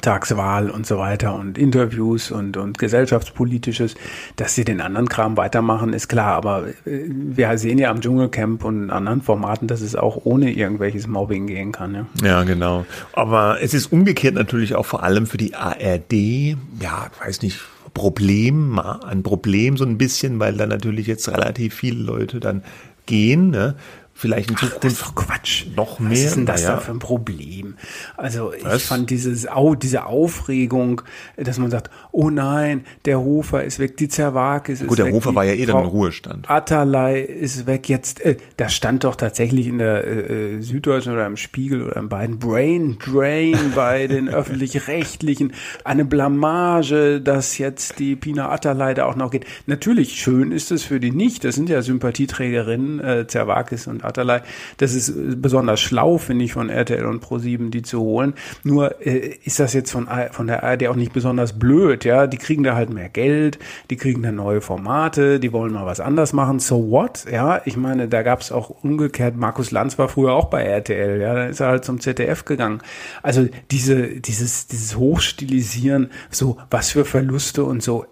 Tagswahl 0.00 0.70
und 0.70 0.86
so 0.86 0.98
weiter 0.98 1.34
und 1.34 1.58
Interviews 1.58 2.30
und, 2.30 2.56
und 2.56 2.78
gesellschaftspolitisches, 2.78 3.94
dass 4.36 4.54
sie 4.54 4.64
den 4.64 4.80
anderen 4.80 5.08
Kram 5.08 5.36
weitermachen, 5.36 5.92
ist 5.92 6.08
klar. 6.08 6.34
Aber 6.34 6.68
äh, 6.68 7.04
wir 7.08 7.56
sehen 7.58 7.78
ja 7.78 7.90
am 7.90 8.00
Dschungelcamp 8.00 8.64
und 8.64 8.90
anderen 8.90 9.22
Formaten, 9.22 9.68
dass 9.68 9.80
es 9.80 9.96
auch 9.96 10.20
ohne 10.24 10.52
irgendwelches 10.52 11.06
Mobbing 11.06 11.46
gehen 11.46 11.72
kann. 11.72 11.94
Ja, 11.94 12.26
ja 12.26 12.42
genau. 12.44 12.86
Aber 13.12 13.58
es 13.62 13.74
ist 13.74 13.92
umgekehrt 13.92 14.34
natürlich 14.34 14.74
auch 14.74 14.86
vor 14.86 15.02
allem 15.02 15.26
für 15.26 15.38
die 15.38 15.54
ARD, 15.54 16.56
ja, 16.80 17.10
weiß 17.22 17.42
nicht, 17.42 17.60
Problem, 17.94 18.78
ein 18.78 19.22
Problem 19.22 19.78
so 19.78 19.86
ein 19.86 19.96
bisschen, 19.96 20.38
weil 20.38 20.54
da 20.58 20.66
natürlich 20.66 21.06
jetzt 21.06 21.28
relativ 21.30 21.74
viele 21.74 22.02
Leute 22.02 22.40
dann 22.40 22.62
gehen. 23.06 23.50
Ne? 23.50 23.74
Vielleicht 24.16 24.50
in 24.50 24.56
Zukunft 24.56 24.76
Ach, 24.76 24.80
das 24.80 24.92
ist 24.94 25.02
doch 25.02 25.14
Quatsch. 25.14 25.66
noch 25.76 25.98
mehr. 26.00 26.12
Was 26.12 26.20
ist 26.20 26.36
denn 26.36 26.46
das 26.46 26.62
naja. 26.62 26.76
da 26.76 26.80
für 26.80 26.92
ein 26.92 26.98
Problem? 26.98 27.74
Also 28.16 28.52
Was? 28.62 28.76
ich 28.76 28.82
fand 28.84 29.10
dieses, 29.10 29.46
diese 29.82 30.06
Aufregung, 30.06 31.02
dass 31.36 31.58
man 31.58 31.70
sagt, 31.70 31.90
oh 32.12 32.30
nein, 32.30 32.84
der 33.04 33.20
Hofer 33.20 33.62
ist 33.62 33.78
weg, 33.78 33.98
die 33.98 34.08
Zerwakis 34.08 34.80
ist 34.80 34.88
Gut, 34.88 34.98
der 34.98 35.06
weg. 35.06 35.14
Hofer 35.14 35.34
war 35.34 35.44
ja 35.44 35.52
eh 35.52 35.66
dann 35.66 35.82
im 35.82 35.88
Ruhestand. 35.88 36.48
Atalay 36.50 37.22
ist 37.22 37.66
weg. 37.66 37.90
Jetzt, 37.90 38.22
äh, 38.22 38.38
da 38.56 38.70
stand 38.70 39.04
doch 39.04 39.16
tatsächlich 39.16 39.66
in 39.66 39.78
der 39.78 40.04
äh, 40.04 40.56
äh 40.56 40.60
Süddeutschen 40.62 41.12
oder 41.12 41.26
im 41.26 41.36
Spiegel 41.36 41.82
oder 41.82 41.96
in 41.96 42.08
beiden 42.08 42.38
Brain 42.38 42.96
Drain 42.98 43.58
bei 43.74 44.06
den 44.06 44.30
öffentlich-rechtlichen. 44.30 45.52
Eine 45.84 46.06
Blamage, 46.06 47.20
dass 47.20 47.58
jetzt 47.58 47.98
die 47.98 48.16
Pina 48.16 48.50
Atalay 48.50 48.94
da 48.94 49.04
auch 49.04 49.16
noch 49.16 49.30
geht. 49.30 49.44
Natürlich, 49.66 50.14
schön 50.14 50.52
ist 50.52 50.72
es 50.72 50.84
für 50.84 51.00
die 51.00 51.10
nicht. 51.10 51.44
Das 51.44 51.54
sind 51.54 51.68
ja 51.68 51.82
Sympathieträgerinnen, 51.82 53.00
äh, 53.00 53.26
Zerwakis 53.26 53.86
und 53.86 54.05
Atalay. 54.06 54.40
Das 54.78 54.94
ist 54.94 55.40
besonders 55.40 55.80
schlau, 55.80 56.18
finde 56.18 56.44
ich, 56.44 56.52
von 56.52 56.68
RTL 56.68 57.06
und 57.06 57.24
Pro7, 57.24 57.70
die 57.70 57.82
zu 57.82 58.00
holen. 58.00 58.34
Nur 58.64 59.04
äh, 59.04 59.36
ist 59.44 59.60
das 59.60 59.72
jetzt 59.72 59.90
von, 59.90 60.08
von 60.32 60.46
der 60.46 60.62
ARD 60.62 60.88
auch 60.88 60.96
nicht 60.96 61.12
besonders 61.12 61.58
blöd, 61.58 62.04
ja. 62.04 62.26
Die 62.26 62.38
kriegen 62.38 62.62
da 62.62 62.74
halt 62.74 62.90
mehr 62.90 63.08
Geld, 63.08 63.58
die 63.90 63.96
kriegen 63.96 64.22
da 64.22 64.32
neue 64.32 64.60
Formate, 64.60 65.40
die 65.40 65.52
wollen 65.52 65.72
mal 65.72 65.86
was 65.86 66.00
anders 66.00 66.32
machen. 66.32 66.58
So 66.58 66.90
what? 66.90 67.26
Ja, 67.30 67.60
ich 67.64 67.76
meine, 67.76 68.08
da 68.08 68.22
gab 68.22 68.40
es 68.40 68.52
auch 68.52 68.70
umgekehrt, 68.82 69.36
Markus 69.36 69.70
Lanz 69.70 69.98
war 69.98 70.08
früher 70.08 70.32
auch 70.32 70.46
bei 70.46 70.62
RTL, 70.62 71.20
ja, 71.20 71.34
da 71.34 71.46
ist 71.46 71.60
er 71.60 71.68
halt 71.68 71.84
zum 71.84 72.00
ZDF 72.00 72.44
gegangen. 72.44 72.80
Also 73.22 73.48
diese, 73.70 74.20
dieses, 74.20 74.66
dieses 74.66 74.96
Hochstilisieren, 74.96 76.10
so 76.30 76.58
was 76.70 76.90
für 76.90 77.04
Verluste 77.04 77.64
und 77.64 77.82
so, 77.82 78.06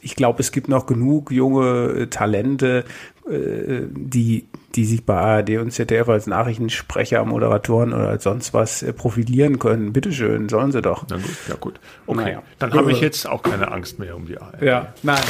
ich 0.00 0.16
glaube, 0.16 0.40
es 0.40 0.50
gibt 0.50 0.68
noch 0.68 0.86
genug 0.86 1.30
junge 1.30 2.08
Talente, 2.10 2.84
die, 3.28 4.46
die 4.74 4.84
sich 4.84 5.04
bei 5.04 5.14
ARD 5.14 5.50
und 5.58 5.70
ZDF 5.70 6.08
als 6.08 6.26
Nachrichtensprecher, 6.26 7.24
Moderatoren 7.24 7.92
oder 7.92 8.08
als 8.08 8.24
sonst 8.24 8.52
was 8.52 8.82
äh, 8.82 8.92
profilieren 8.92 9.58
können. 9.58 9.92
Bitteschön, 9.92 10.48
sollen 10.48 10.72
sie 10.72 10.82
doch. 10.82 11.04
Na 11.08 11.16
gut, 11.16 11.36
ja 11.48 11.54
gut. 11.54 11.80
Okay, 12.06 12.24
naja. 12.24 12.42
dann 12.58 12.72
habe 12.72 12.90
ich 12.90 13.00
jetzt 13.00 13.28
auch 13.28 13.42
keine 13.42 13.70
Angst 13.70 13.98
mehr 13.98 14.16
um 14.16 14.26
die 14.26 14.38
ARD. 14.38 14.62
Ja, 14.62 14.92
nein, 15.02 15.22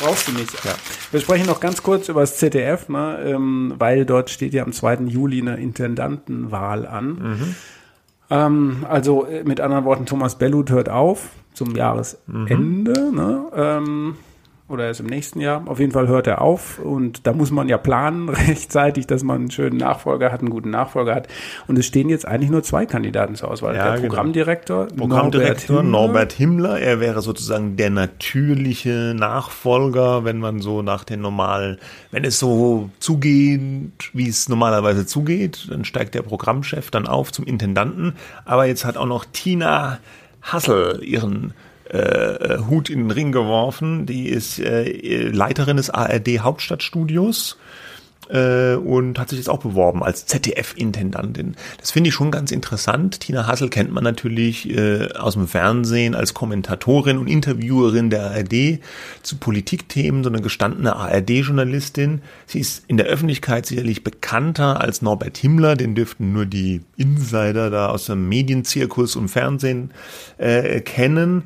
brauchst 0.00 0.28
du 0.28 0.32
nicht. 0.32 0.52
Ja. 0.64 0.74
Wir 1.10 1.20
sprechen 1.20 1.46
noch 1.46 1.60
ganz 1.60 1.82
kurz 1.82 2.08
über 2.08 2.20
das 2.20 2.36
ZDF, 2.36 2.88
ne, 2.88 3.18
ähm, 3.24 3.74
weil 3.78 4.06
dort 4.06 4.30
steht 4.30 4.54
ja 4.54 4.62
am 4.62 4.72
2. 4.72 5.06
Juli 5.06 5.40
eine 5.40 5.56
Intendantenwahl 5.56 6.86
an. 6.86 7.06
Mhm. 7.06 7.54
Ähm, 8.30 8.86
also 8.88 9.26
äh, 9.26 9.42
mit 9.42 9.60
anderen 9.60 9.84
Worten, 9.84 10.06
Thomas 10.06 10.38
Bellut 10.38 10.70
hört 10.70 10.88
auf 10.88 11.30
zum 11.52 11.74
Jahresende. 11.74 13.00
Mhm. 13.10 13.16
Ne? 13.16 13.42
Ähm, 13.54 14.14
oder 14.70 14.86
erst 14.86 15.00
im 15.00 15.06
nächsten 15.06 15.40
Jahr. 15.40 15.62
Auf 15.66 15.80
jeden 15.80 15.92
Fall 15.92 16.06
hört 16.06 16.26
er 16.26 16.40
auf 16.40 16.78
und 16.78 17.26
da 17.26 17.32
muss 17.32 17.50
man 17.50 17.68
ja 17.68 17.76
planen 17.76 18.28
rechtzeitig, 18.28 19.06
dass 19.06 19.22
man 19.22 19.40
einen 19.40 19.50
schönen 19.50 19.76
Nachfolger 19.76 20.30
hat, 20.32 20.40
einen 20.40 20.50
guten 20.50 20.70
Nachfolger 20.70 21.14
hat. 21.14 21.28
Und 21.66 21.78
es 21.78 21.86
stehen 21.86 22.08
jetzt 22.08 22.26
eigentlich 22.26 22.50
nur 22.50 22.62
zwei 22.62 22.86
Kandidaten 22.86 23.34
zur 23.34 23.50
Auswahl. 23.50 23.74
Ja, 23.74 23.84
der 23.84 23.96
genau. 23.96 24.08
Programmdirektor, 24.08 24.86
Programmdirektor 24.96 25.82
Norbert 25.82 25.82
Himmler. 25.82 25.90
Norbert 25.90 26.32
Himmler. 26.32 26.80
Er 26.80 27.00
wäre 27.00 27.22
sozusagen 27.22 27.76
der 27.76 27.90
natürliche 27.90 29.14
Nachfolger, 29.16 30.24
wenn 30.24 30.38
man 30.38 30.60
so 30.60 30.82
nach 30.82 31.04
den 31.04 31.20
normalen, 31.20 31.78
wenn 32.10 32.24
es 32.24 32.38
so 32.38 32.90
zugeht, 33.00 34.10
wie 34.12 34.28
es 34.28 34.48
normalerweise 34.48 35.06
zugeht, 35.06 35.66
dann 35.70 35.84
steigt 35.84 36.14
der 36.14 36.22
Programmchef 36.22 36.90
dann 36.90 37.06
auf 37.06 37.32
zum 37.32 37.44
Intendanten. 37.44 38.14
Aber 38.44 38.66
jetzt 38.66 38.84
hat 38.84 38.96
auch 38.96 39.06
noch 39.06 39.24
Tina 39.24 39.98
Hassel 40.42 41.00
ihren 41.02 41.54
äh, 41.90 42.58
Hut 42.68 42.88
in 42.88 43.00
den 43.00 43.10
Ring 43.10 43.32
geworfen. 43.32 44.06
Die 44.06 44.28
ist 44.28 44.58
äh, 44.58 45.28
Leiterin 45.28 45.76
des 45.76 45.90
ARD 45.90 46.40
Hauptstadtstudios 46.40 47.58
äh, 48.30 48.74
und 48.74 49.18
hat 49.18 49.30
sich 49.30 49.38
jetzt 49.38 49.48
auch 49.48 49.58
beworben 49.58 50.02
als 50.02 50.26
ZDF-Intendantin. 50.26 51.56
Das 51.78 51.90
finde 51.90 52.08
ich 52.08 52.14
schon 52.14 52.30
ganz 52.30 52.52
interessant. 52.52 53.20
Tina 53.20 53.46
Hassel 53.46 53.68
kennt 53.68 53.92
man 53.92 54.04
natürlich 54.04 54.70
äh, 54.70 55.08
aus 55.12 55.34
dem 55.34 55.48
Fernsehen 55.48 56.14
als 56.14 56.34
Kommentatorin 56.34 57.18
und 57.18 57.26
Interviewerin 57.26 58.10
der 58.10 58.30
ARD 58.30 58.80
zu 59.22 59.36
Politikthemen, 59.36 60.24
so 60.24 60.30
eine 60.30 60.40
gestandene 60.40 60.96
ARD-Journalistin. 60.96 62.22
Sie 62.46 62.60
ist 62.60 62.84
in 62.86 62.96
der 62.96 63.06
Öffentlichkeit 63.06 63.66
sicherlich 63.66 64.04
bekannter 64.04 64.80
als 64.80 65.02
Norbert 65.02 65.36
Himmler, 65.36 65.76
den 65.76 65.94
dürften 65.94 66.32
nur 66.32 66.46
die 66.46 66.82
Insider 66.96 67.70
da 67.70 67.88
aus 67.88 68.06
dem 68.06 68.28
Medienzirkus 68.28 69.16
und 69.16 69.28
Fernsehen 69.28 69.90
äh, 70.38 70.80
kennen. 70.80 71.44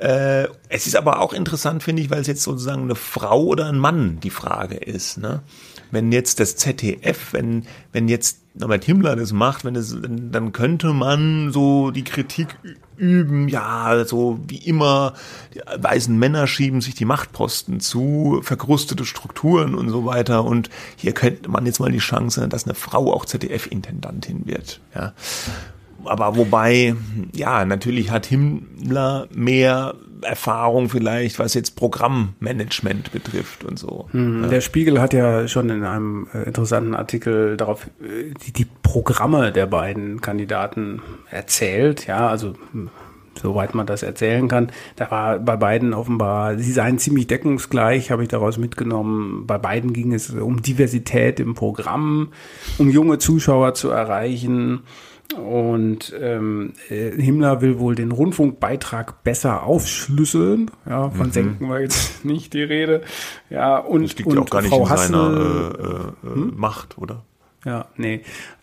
Äh, 0.00 0.48
es 0.68 0.86
ist 0.86 0.96
aber 0.96 1.20
auch 1.20 1.32
interessant, 1.32 1.82
finde 1.82 2.02
ich, 2.02 2.10
weil 2.10 2.20
es 2.20 2.26
jetzt 2.26 2.42
sozusagen 2.42 2.82
eine 2.82 2.94
Frau 2.94 3.44
oder 3.44 3.66
ein 3.66 3.78
Mann 3.78 4.18
die 4.20 4.30
Frage 4.30 4.76
ist. 4.76 5.18
Ne? 5.18 5.42
wenn 5.90 6.12
jetzt 6.12 6.40
das 6.40 6.56
ZDF, 6.56 7.32
wenn, 7.32 7.64
wenn 7.92 8.08
jetzt 8.08 8.38
Norbert 8.54 8.84
Himmler 8.84 9.16
das 9.16 9.32
macht, 9.32 9.64
wenn 9.64 9.76
es, 9.76 9.96
dann 10.00 10.52
könnte 10.52 10.92
man 10.92 11.52
so 11.52 11.90
die 11.90 12.04
Kritik 12.04 12.48
üben, 12.96 13.48
ja, 13.48 14.04
so 14.04 14.40
wie 14.46 14.58
immer, 14.58 15.14
die 15.54 15.60
weißen 15.60 16.16
Männer 16.16 16.46
schieben 16.46 16.80
sich 16.80 16.94
die 16.94 17.04
Machtposten 17.04 17.80
zu, 17.80 18.40
verkrustete 18.42 19.04
Strukturen 19.04 19.74
und 19.74 19.88
so 19.88 20.04
weiter. 20.04 20.44
Und 20.44 20.68
hier 20.96 21.12
könnte 21.12 21.48
man 21.48 21.64
jetzt 21.66 21.80
mal 21.80 21.92
die 21.92 21.98
Chance, 21.98 22.48
dass 22.48 22.64
eine 22.64 22.74
Frau 22.74 23.12
auch 23.12 23.24
ZDF-Intendantin 23.24 24.46
wird. 24.46 24.80
Ja. 24.94 25.12
Aber 26.04 26.36
wobei, 26.36 26.94
ja, 27.34 27.64
natürlich 27.64 28.10
hat 28.10 28.26
Himmler 28.26 29.28
mehr 29.34 29.94
Erfahrung 30.22 30.88
vielleicht, 30.88 31.38
was 31.38 31.54
jetzt 31.54 31.76
Programmmanagement 31.76 33.12
betrifft 33.12 33.64
und 33.64 33.78
so. 33.78 34.06
Hm, 34.10 34.44
ja. 34.44 34.48
Der 34.48 34.60
Spiegel 34.60 35.00
hat 35.00 35.12
ja 35.12 35.48
schon 35.48 35.70
in 35.70 35.84
einem 35.84 36.28
äh, 36.34 36.42
interessanten 36.42 36.94
Artikel 36.94 37.56
darauf 37.56 37.86
äh, 38.02 38.34
die, 38.44 38.52
die 38.52 38.66
Programme 38.82 39.52
der 39.52 39.66
beiden 39.66 40.20
Kandidaten 40.20 41.00
erzählt. 41.30 42.06
Ja, 42.06 42.28
also 42.28 42.54
hm, 42.72 42.90
soweit 43.40 43.74
man 43.74 43.86
das 43.86 44.02
erzählen 44.02 44.48
kann. 44.48 44.70
Da 44.96 45.10
war 45.10 45.38
bei 45.38 45.56
beiden 45.56 45.94
offenbar, 45.94 46.58
sie 46.58 46.72
seien 46.72 46.98
ziemlich 46.98 47.26
deckungsgleich, 47.26 48.10
habe 48.10 48.22
ich 48.22 48.28
daraus 48.28 48.58
mitgenommen. 48.58 49.46
Bei 49.46 49.58
beiden 49.58 49.92
ging 49.92 50.12
es 50.12 50.30
um 50.30 50.62
Diversität 50.62 51.40
im 51.40 51.54
Programm, 51.54 52.28
um 52.78 52.90
junge 52.90 53.18
Zuschauer 53.18 53.74
zu 53.74 53.90
erreichen. 53.90 54.82
Und 55.36 56.12
ähm, 56.20 56.72
äh, 56.88 57.10
Himmler 57.10 57.60
will 57.60 57.78
wohl 57.78 57.94
den 57.94 58.10
Rundfunkbeitrag 58.10 59.22
besser 59.22 59.62
aufschlüsseln. 59.62 60.70
Ja, 60.88 61.10
von 61.10 61.28
mhm. 61.28 61.32
senken 61.32 61.68
war 61.68 61.80
jetzt 61.80 62.24
nicht 62.24 62.52
die 62.52 62.62
Rede. 62.62 63.02
Ja, 63.48 63.78
und, 63.78 64.02
das 64.02 64.16
liegt 64.16 64.28
und 64.28 64.36
ja 64.36 64.42
auch 64.42 64.50
gar 64.50 64.62
nicht 64.62 64.70
Frau 64.70 64.84
in 64.84 64.90
Hassel, 64.90 65.12
seiner 65.12 66.14
äh, 66.24 66.26
äh, 66.26 66.34
hm? 66.34 66.52
Macht, 66.56 66.98
oder? 66.98 67.22
Ja, 67.64 67.86
nee. 67.96 68.22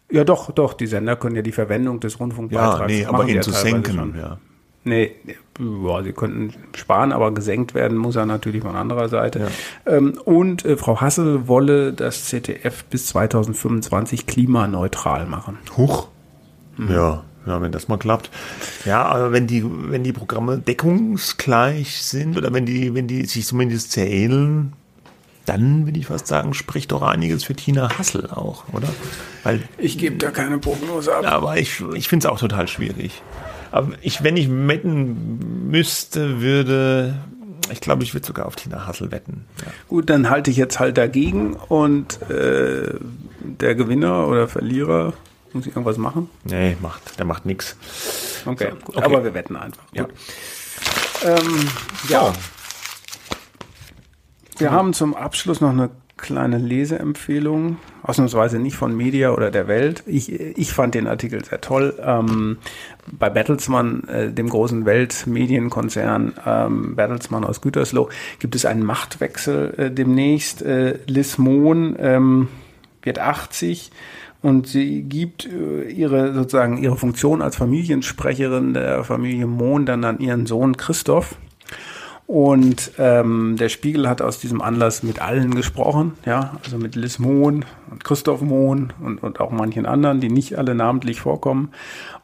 Ja, 0.09 0.23
doch, 0.23 0.51
doch, 0.51 0.73
die 0.73 0.87
Sender 0.87 1.15
können 1.15 1.35
ja 1.35 1.41
die 1.41 1.51
Verwendung 1.51 1.99
des 1.99 2.19
Rundfunkbeitrags 2.19 2.91
ja, 2.91 2.99
nee, 2.99 3.05
aber 3.05 3.27
ihn 3.27 3.35
ja 3.35 3.41
zu 3.41 3.51
senken, 3.51 3.95
schon. 3.95 4.15
ja. 4.17 4.37
Nee, 4.83 5.11
ja, 5.59 6.01
sie 6.01 6.13
könnten 6.13 6.53
sparen, 6.73 7.11
aber 7.11 7.33
gesenkt 7.33 7.73
werden 7.73 7.97
muss 7.97 8.15
er 8.15 8.25
natürlich 8.25 8.61
von 8.61 8.77
anderer 8.77 9.09
Seite. 9.09 9.49
Ja. 9.85 9.97
Ähm, 9.97 10.17
und 10.23 10.63
äh, 10.63 10.77
Frau 10.77 11.01
Hassel 11.01 11.49
wolle 11.49 11.91
das 11.91 12.25
ZDF 12.25 12.85
bis 12.85 13.07
2025 13.07 14.27
klimaneutral 14.27 15.25
machen. 15.25 15.57
Huch. 15.75 16.07
Ja, 16.77 17.23
Ja, 17.45 17.61
wenn 17.61 17.71
das 17.71 17.87
mal 17.87 17.97
klappt. 17.97 18.29
Ja, 18.85 19.03
aber 19.05 19.31
wenn 19.31 19.47
die, 19.47 19.63
wenn 19.65 20.03
die 20.03 20.13
Programme 20.13 20.57
deckungsgleich 20.57 22.01
sind 22.01 22.37
oder 22.37 22.53
wenn 22.53 22.65
die, 22.65 22.93
wenn 22.93 23.07
die 23.07 23.25
sich 23.25 23.45
zumindest 23.45 23.93
sehr 23.93 24.09
ähneln, 24.09 24.73
dann 25.45 25.85
würde 25.85 25.97
ich 25.97 26.07
fast 26.07 26.27
sagen, 26.27 26.53
spricht 26.53 26.91
doch 26.91 27.01
einiges 27.01 27.45
für 27.45 27.55
Tina 27.55 27.97
Hassel 27.97 28.29
auch, 28.29 28.65
oder? 28.73 28.89
Weil 29.43 29.61
ich 29.77 29.97
gebe 29.97 30.17
da 30.17 30.31
keine 30.31 30.57
Prognose 30.57 31.15
ab. 31.15 31.25
Aber 31.25 31.57
ich, 31.57 31.81
ich 31.93 32.09
finde 32.09 32.27
es 32.27 32.31
auch 32.31 32.39
total 32.39 32.67
schwierig. 32.67 33.21
Aber 33.71 33.93
ich, 34.01 34.23
wenn 34.23 34.35
ich 34.35 34.49
wetten 34.49 35.69
müsste, 35.69 36.41
würde 36.41 37.15
ich 37.71 37.81
glaube, 37.81 38.03
ich 38.03 38.13
würde 38.13 38.25
sogar 38.25 38.45
auf 38.45 38.55
Tina 38.55 38.87
Hassel 38.87 39.11
wetten. 39.11 39.45
Ja. 39.61 39.71
Gut, 39.87 40.09
dann 40.09 40.29
halte 40.29 40.51
ich 40.51 40.57
jetzt 40.57 40.79
halt 40.79 40.97
dagegen 40.97 41.53
und 41.55 42.21
äh, 42.29 42.93
der 43.41 43.75
Gewinner 43.75 44.27
oder 44.27 44.47
Verlierer 44.47 45.13
muss 45.57 45.67
ich 45.67 45.73
irgendwas 45.73 45.97
machen? 45.97 46.29
Nee, 46.43 46.77
macht, 46.81 47.19
der 47.19 47.25
macht 47.25 47.45
nichts. 47.45 47.75
Okay, 48.45 48.71
so, 48.71 48.93
okay, 48.93 49.03
aber 49.03 49.23
wir 49.23 49.33
wetten 49.33 49.55
einfach. 49.55 49.83
Ja. 49.93 50.07
Ähm, 51.25 51.69
ja. 52.09 52.33
Wir 54.57 54.71
haben 54.71 54.93
zum 54.93 55.15
Abschluss 55.15 55.61
noch 55.61 55.69
eine 55.69 55.91
kleine 56.17 56.57
Leseempfehlung, 56.57 57.77
ausnahmsweise 58.01 58.59
nicht 58.59 58.75
von 58.75 58.95
Media 58.95 59.31
oder 59.31 59.51
der 59.51 59.67
Welt. 59.67 60.03
Ich, 60.07 60.31
ich 60.31 60.73
fand 60.73 60.95
den 60.95 61.07
Artikel 61.07 61.43
sehr 61.45 61.61
toll. 61.61 61.93
Ähm, 62.03 62.57
bei 63.11 63.29
Bertelsmann, 63.29 64.03
äh, 64.07 64.31
dem 64.31 64.49
großen 64.49 64.85
Weltmedienkonzern 64.85 66.33
ähm, 66.45 66.95
Bertelsmann 66.95 67.43
aus 67.43 67.61
Gütersloh, 67.61 68.09
gibt 68.39 68.55
es 68.55 68.65
einen 68.65 68.83
Machtwechsel 68.83 69.73
äh, 69.77 69.91
demnächst. 69.91 70.63
Äh, 70.63 70.99
Liz 71.05 71.37
Mohn 71.37 71.95
ähm, 71.99 72.47
wird 73.03 73.19
80 73.19 73.91
und 74.41 74.67
sie 74.67 75.03
gibt 75.03 75.45
äh, 75.45 75.89
ihre 75.89 76.33
sozusagen 76.33 76.77
ihre 76.77 76.97
Funktion 76.97 77.41
als 77.41 77.55
Familiensprecherin 77.55 78.73
der 78.73 79.03
Familie 79.03 79.47
Mohn 79.47 79.85
dann 79.85 80.03
an 80.03 80.19
ihren 80.19 80.45
Sohn 80.45 80.77
Christoph. 80.77 81.35
Und 82.27 82.91
ähm, 82.97 83.55
der 83.57 83.69
Spiegel 83.69 84.09
hat 84.09 84.21
aus 84.21 84.37
diesem 84.37 84.61
Anlass 84.61 85.01
mit 85.01 85.21
allen 85.21 85.55
gesprochen, 85.55 86.11
ja, 86.25 86.57
also 86.61 86.77
mit 86.77 86.97
Liz 86.97 87.19
Mohn 87.19 87.63
und 87.89 88.03
Christoph 88.03 88.41
Mohn 88.41 88.91
und, 89.01 89.23
und 89.23 89.39
auch 89.39 89.51
manchen 89.51 89.85
anderen, 89.85 90.19
die 90.19 90.29
nicht 90.29 90.57
alle 90.57 90.75
namentlich 90.75 91.21
vorkommen. 91.21 91.71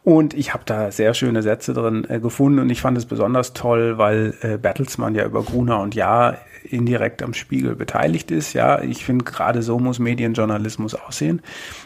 Und 0.04 0.34
ich 0.34 0.54
habe 0.54 0.64
da 0.66 0.92
sehr 0.92 1.14
schöne 1.14 1.42
Sätze 1.42 1.74
drin 1.74 2.06
äh, 2.10 2.20
gefunden 2.20 2.60
und 2.60 2.70
ich 2.70 2.82
fand 2.82 2.98
es 2.98 3.06
besonders 3.06 3.54
toll, 3.54 3.98
weil 3.98 4.34
äh, 4.42 4.58
Bertelsmann 4.58 5.16
ja 5.16 5.26
über 5.26 5.42
Gruner 5.42 5.80
und 5.80 5.96
Ja 5.96 6.36
indirekt 6.74 7.22
am 7.22 7.34
Spiegel 7.34 7.76
beteiligt 7.76 8.32
ist. 8.32 8.54
Ja, 8.54 8.82
ich 8.82 9.06
finde 9.06 9.26
gerade 9.26 9.62
so 9.62 9.80
muss 9.80 10.00
Medienjournalismus 10.00 10.96
aussehen, 10.96 11.42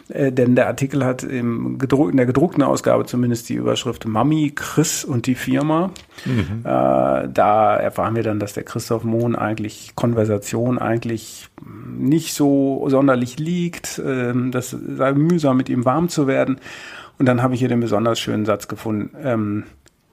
äh, 0.08 0.32
denn 0.32 0.56
der 0.56 0.66
Artikel 0.66 1.04
hat 1.04 1.22
im 1.22 1.78
gedruck, 1.78 2.10
in 2.10 2.16
der 2.16 2.26
gedruckten 2.26 2.62
Ausgabe 2.62 3.04
zumindest 3.06 3.48
die 3.48 3.54
Überschrift 3.54 4.06
Mami, 4.06 4.52
Chris 4.54 5.04
und 5.04 5.26
die 5.26 5.34
Firma. 5.34 5.90
Mhm. 6.24 6.60
Äh, 6.64 7.28
da 7.28 7.76
erfahren 7.76 8.16
wir 8.16 8.22
dann, 8.22 8.40
dass 8.40 8.54
der 8.54 8.64
Christoph 8.64 9.04
Mohn 9.04 9.36
eigentlich 9.36 9.92
Konversation 9.94 10.78
eigentlich 10.78 11.48
nicht 11.98 12.34
so 12.34 12.84
sonderlich 12.88 13.38
liegt, 13.38 13.98
äh, 13.98 14.32
das 14.50 14.70
sei 14.70 15.12
mühsam 15.12 15.56
mit 15.56 15.68
ihm 15.68 15.84
warm 15.84 16.08
zu 16.08 16.26
werden. 16.26 16.58
Und 17.18 17.26
dann 17.26 17.42
habe 17.42 17.54
ich 17.54 17.60
hier 17.60 17.68
den 17.68 17.80
besonders 17.80 18.18
schönen 18.20 18.46
Satz 18.46 18.68
gefunden. 18.68 19.10
Ähm, 19.22 19.64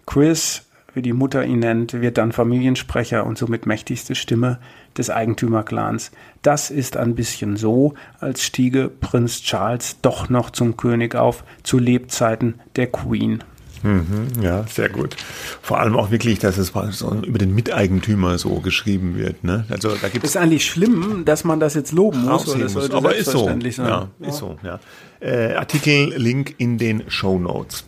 Chris 0.06 0.66
wie 0.96 1.02
die 1.02 1.14
Mutter 1.14 1.46
ihn 1.46 1.60
nennt, 1.60 2.02
wird 2.02 2.18
dann 2.18 2.32
Familiensprecher 2.32 3.26
und 3.26 3.38
somit 3.38 3.66
mächtigste 3.66 4.16
Stimme 4.16 4.60
des 4.98 5.10
Eigentümerclans. 5.10 6.12
Das 6.42 6.72
ist 6.72 6.98
ein 6.98 7.16
bisschen 7.16 7.58
so, 7.58 7.94
als 8.20 8.44
stiege 8.44 8.90
Prinz 8.90 9.42
Charles 9.42 10.02
doch 10.02 10.30
noch 10.30 10.50
zum 10.50 10.78
König 10.78 11.16
auf, 11.16 11.44
zu 11.64 11.78
Lebzeiten 11.78 12.56
der 12.76 12.88
Queen. 12.88 13.44
Mhm, 13.84 14.42
ja, 14.42 14.66
sehr 14.68 14.90
gut. 14.90 15.16
Vor 15.62 15.80
allem 15.80 15.96
auch 15.96 16.12
wirklich, 16.12 16.40
dass 16.40 16.58
es 16.58 16.72
über 16.72 17.38
den 17.38 17.54
Miteigentümer 17.54 18.38
so 18.38 18.60
geschrieben 18.60 19.18
wird. 19.18 19.44
Ne? 19.44 19.66
Also 19.70 19.96
da 20.02 20.10
gibt 20.10 20.26
es 20.26 20.36
eigentlich 20.36 20.66
schlimm, 20.66 21.24
dass 21.26 21.44
man 21.44 21.60
das 21.60 21.74
jetzt 21.74 21.92
loben 21.92 22.26
muss. 22.26 22.48
Oder 22.48 22.70
muss. 22.70 22.92
Aber 22.92 23.16
ist 23.16 23.32
so. 23.32 23.46
Sein. 23.46 23.62
Ja, 23.62 24.10
ja, 24.20 24.28
ist 24.28 24.38
so. 24.38 24.58
Ja. 24.64 24.80
Äh, 25.20 25.54
Artikel, 25.56 26.14
Link 26.18 26.56
in 26.58 26.78
den 26.78 27.10
Show 27.10 27.40
Notes. 27.40 27.86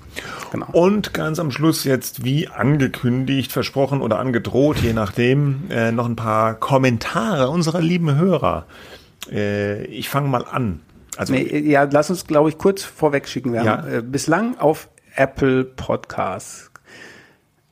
Genau. 0.51 0.67
Und 0.71 1.13
ganz 1.13 1.39
am 1.39 1.51
Schluss 1.51 1.83
jetzt, 1.83 2.23
wie 2.23 2.47
angekündigt, 2.47 3.51
versprochen 3.51 4.01
oder 4.01 4.19
angedroht, 4.19 4.77
je 4.77 4.93
nachdem, 4.93 5.69
äh, 5.69 5.91
noch 5.91 6.05
ein 6.05 6.15
paar 6.15 6.55
Kommentare 6.55 7.49
unserer 7.49 7.81
lieben 7.81 8.15
Hörer. 8.15 8.65
Äh, 9.31 9.85
ich 9.85 10.09
fange 10.09 10.29
mal 10.29 10.45
an. 10.45 10.81
Also, 11.17 11.33
nee, 11.33 11.59
ja, 11.59 11.83
lass 11.83 12.09
uns, 12.09 12.27
glaube 12.27 12.49
ich, 12.49 12.57
kurz 12.57 12.83
vorweg 12.83 13.27
schicken. 13.27 13.53
Wir 13.53 13.63
ja. 13.63 13.77
haben 13.77 13.91
äh, 13.91 14.01
bislang 14.01 14.57
auf 14.59 14.87
Apple 15.17 15.63
Podcasts 15.75 16.69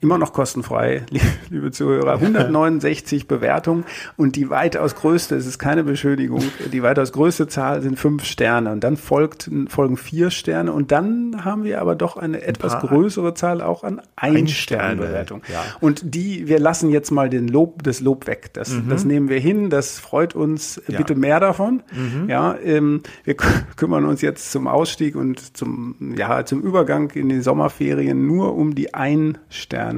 immer 0.05 0.19
noch 0.19 0.33
kostenfrei, 0.33 1.03
liebe 1.49 1.71
Zuhörer. 1.71 2.13
169 2.13 3.27
Bewertungen 3.27 3.85
und 4.17 4.35
die 4.35 4.51
weitaus 4.51 4.93
größte, 4.93 5.35
es 5.35 5.47
ist 5.47 5.57
keine 5.57 5.83
Beschönigung, 5.83 6.43
die 6.71 6.83
weitaus 6.83 7.11
größte 7.11 7.47
Zahl 7.47 7.81
sind 7.81 7.97
fünf 7.97 8.23
Sterne 8.23 8.71
und 8.71 8.83
dann 8.83 8.97
folgt, 8.97 9.49
folgen 9.67 9.97
vier 9.97 10.29
Sterne 10.29 10.73
und 10.73 10.91
dann 10.91 11.43
haben 11.43 11.63
wir 11.63 11.81
aber 11.81 11.95
doch 11.95 12.17
eine 12.17 12.43
etwas 12.43 12.79
größere 12.79 13.33
Zahl 13.33 13.61
auch 13.61 13.83
an 13.83 13.99
Ein-Sterne-Bewertungen. 14.15 15.41
Ja. 15.51 15.63
Und 15.81 16.13
die, 16.13 16.47
wir 16.47 16.59
lassen 16.59 16.91
jetzt 16.91 17.09
mal 17.09 17.27
den 17.27 17.47
Lob, 17.47 17.81
das 17.81 17.99
Lob 17.99 18.27
weg. 18.27 18.53
Das, 18.53 18.73
mhm. 18.73 18.89
das 18.89 19.05
nehmen 19.05 19.29
wir 19.29 19.39
hin, 19.39 19.71
das 19.71 19.97
freut 19.99 20.35
uns. 20.35 20.79
Ja. 20.87 20.99
Bitte 20.99 21.15
mehr 21.15 21.39
davon. 21.39 21.81
Mhm. 21.91 22.29
Ja, 22.29 22.55
ähm, 22.63 23.01
wir 23.23 23.35
kümmern 23.35 24.05
uns 24.05 24.21
jetzt 24.21 24.51
zum 24.51 24.67
Ausstieg 24.67 25.15
und 25.15 25.57
zum, 25.57 26.13
ja, 26.15 26.45
zum 26.45 26.61
Übergang 26.61 27.09
in 27.11 27.29
die 27.29 27.41
Sommerferien 27.41 28.27
nur 28.27 28.55
um 28.55 28.75
die 28.75 28.93
Ein-Sterne 28.93 29.94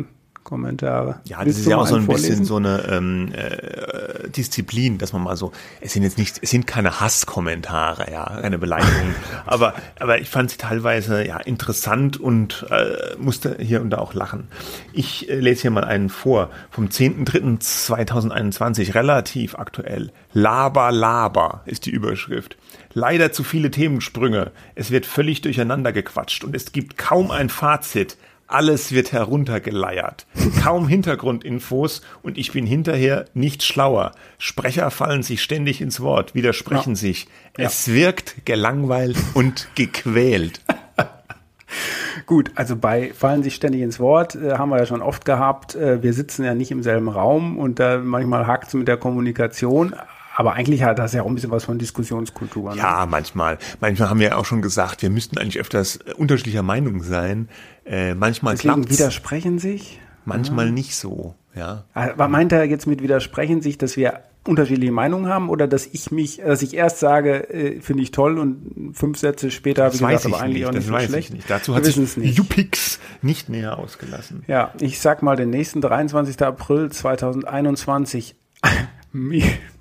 Kommentare. 0.47 1.19
Ja, 1.25 1.43
das 1.43 1.57
ist 1.57 1.67
ja 1.67 1.75
auch 1.75 1.85
so 1.85 1.97
ein 1.97 2.03
vorlesen? 2.03 2.29
bisschen 2.29 2.45
so 2.45 2.55
eine 2.55 2.87
ähm, 2.89 3.33
äh, 3.33 4.29
Disziplin, 4.29 4.97
dass 4.97 5.11
man 5.11 5.21
mal 5.21 5.35
so, 5.35 5.51
es 5.81 5.91
sind 5.91 6.03
jetzt 6.03 6.17
nicht, 6.17 6.39
es 6.41 6.51
sind 6.51 6.65
keine 6.65 7.01
Hasskommentare, 7.01 8.09
ja, 8.09 8.39
keine 8.41 8.57
Beleidigungen, 8.57 9.13
aber, 9.45 9.73
aber 9.99 10.21
ich 10.21 10.29
fand 10.29 10.51
sie 10.51 10.57
teilweise 10.57 11.27
ja 11.27 11.35
interessant 11.35 12.17
und 12.17 12.65
äh, 12.69 13.17
musste 13.17 13.57
hier 13.59 13.81
und 13.81 13.89
da 13.89 13.97
auch 13.97 14.13
lachen. 14.13 14.47
Ich 14.93 15.29
äh, 15.29 15.37
lese 15.37 15.63
hier 15.63 15.71
mal 15.71 15.83
einen 15.83 16.07
vor, 16.07 16.49
vom 16.71 16.87
10.3.2021, 16.87 18.95
relativ 18.95 19.55
aktuell. 19.55 20.13
Laber, 20.31 20.93
Laber 20.93 21.63
ist 21.65 21.85
die 21.85 21.91
Überschrift. 21.91 22.55
Leider 22.93 23.33
zu 23.33 23.43
viele 23.43 23.69
Themensprünge. 23.69 24.53
Es 24.75 24.91
wird 24.91 25.05
völlig 25.05 25.41
durcheinander 25.41 25.91
gequatscht 25.91 26.45
und 26.45 26.55
es 26.55 26.71
gibt 26.71 26.97
kaum 26.97 27.31
ein 27.31 27.49
Fazit. 27.49 28.15
Alles 28.47 28.93
wird 28.93 29.11
heruntergeleiert. 29.11 30.25
Kaum 30.63 30.87
Hintergrundinfos 30.87 32.01
und 32.23 32.37
ich 32.37 32.53
bin 32.53 32.65
hinterher 32.65 33.25
nicht 33.33 33.61
schlauer. 33.61 34.13
Sprecher 34.37 34.89
fallen 34.89 35.21
sich 35.21 35.43
ständig 35.43 35.81
ins 35.81 35.99
Wort, 35.99 36.33
widersprechen 36.33 36.91
ja. 36.91 36.95
sich. 36.95 37.27
Es 37.57 37.87
ja. 37.87 37.93
wirkt 37.93 38.45
gelangweilt 38.45 39.17
und 39.33 39.67
gequält. 39.75 40.61
Gut, 42.25 42.51
also 42.55 42.77
bei 42.77 43.11
fallen 43.13 43.43
sich 43.43 43.55
ständig 43.55 43.81
ins 43.81 43.99
Wort, 43.99 44.35
äh, 44.35 44.53
haben 44.53 44.69
wir 44.69 44.77
ja 44.77 44.85
schon 44.85 45.01
oft 45.01 45.25
gehabt. 45.25 45.75
Äh, 45.75 46.01
wir 46.01 46.13
sitzen 46.13 46.45
ja 46.45 46.55
nicht 46.55 46.71
im 46.71 46.83
selben 46.83 47.09
Raum 47.09 47.57
und 47.57 47.79
da 47.79 47.97
manchmal 47.97 48.47
hakt 48.47 48.69
es 48.69 48.73
mit 48.73 48.87
der 48.87 48.97
Kommunikation. 48.97 49.93
Aber 50.37 50.53
eigentlich 50.53 50.83
hat 50.83 50.99
das 50.99 51.13
ja 51.13 51.23
auch 51.23 51.25
ein 51.25 51.33
bisschen 51.33 51.49
was 51.49 51.65
von 51.65 51.79
Diskussionskultur. 51.79 52.75
Ne? 52.75 52.77
Ja, 52.77 53.07
manchmal. 53.09 53.57
Manchmal 53.79 54.11
haben 54.11 54.19
wir 54.19 54.37
auch 54.37 54.45
schon 54.45 54.61
gesagt, 54.61 55.01
wir 55.01 55.09
müssten 55.09 55.39
eigentlich 55.39 55.59
öfters 55.59 55.97
äh, 55.97 56.13
unterschiedlicher 56.13 56.61
Meinung 56.61 57.01
sein. 57.01 57.49
Äh, 57.85 58.13
manchmal 58.13 58.53
Deswegen 58.53 58.87
widersprechen 58.87 59.57
sich? 59.57 59.99
Manchmal 60.25 60.67
ja. 60.67 60.71
nicht 60.73 60.95
so, 60.95 61.33
ja. 61.55 61.85
Aber 61.95 62.27
meint 62.27 62.51
er 62.51 62.65
jetzt 62.65 62.85
mit 62.85 63.01
widersprechen 63.01 63.63
sich, 63.63 63.79
dass 63.79 63.97
wir 63.97 64.21
unterschiedliche 64.43 64.91
Meinungen 64.91 65.27
haben 65.27 65.49
oder 65.49 65.67
dass 65.67 65.87
ich 65.87 66.11
mich, 66.11 66.37
dass 66.37 66.61
ich 66.61 66.75
erst 66.75 66.99
sage, 66.99 67.49
äh, 67.49 67.81
finde 67.81 68.03
ich 68.03 68.11
toll 68.11 68.37
und 68.37 68.91
fünf 68.93 69.17
Sätze 69.17 69.49
später 69.49 69.85
habe 69.85 69.95
ich 69.95 70.01
gesagt, 70.01 70.25
aber 70.27 70.39
eigentlich 70.39 70.57
nicht, 70.59 70.65
auch 70.67 70.71
nicht 70.71 70.85
so 70.85 70.99
schlecht. 70.99 71.33
Nicht. 71.33 71.49
Dazu 71.49 71.73
hat 71.73 71.83
sich 71.83 72.15
Jupix 72.15 72.99
nicht 73.23 73.49
näher 73.49 73.79
ausgelassen. 73.79 74.43
Ja, 74.45 74.71
ich 74.79 74.99
sag 74.99 75.23
mal 75.23 75.35
den 75.35 75.49
nächsten 75.49 75.81
23. 75.81 76.39
April 76.43 76.91
2021. 76.91 78.35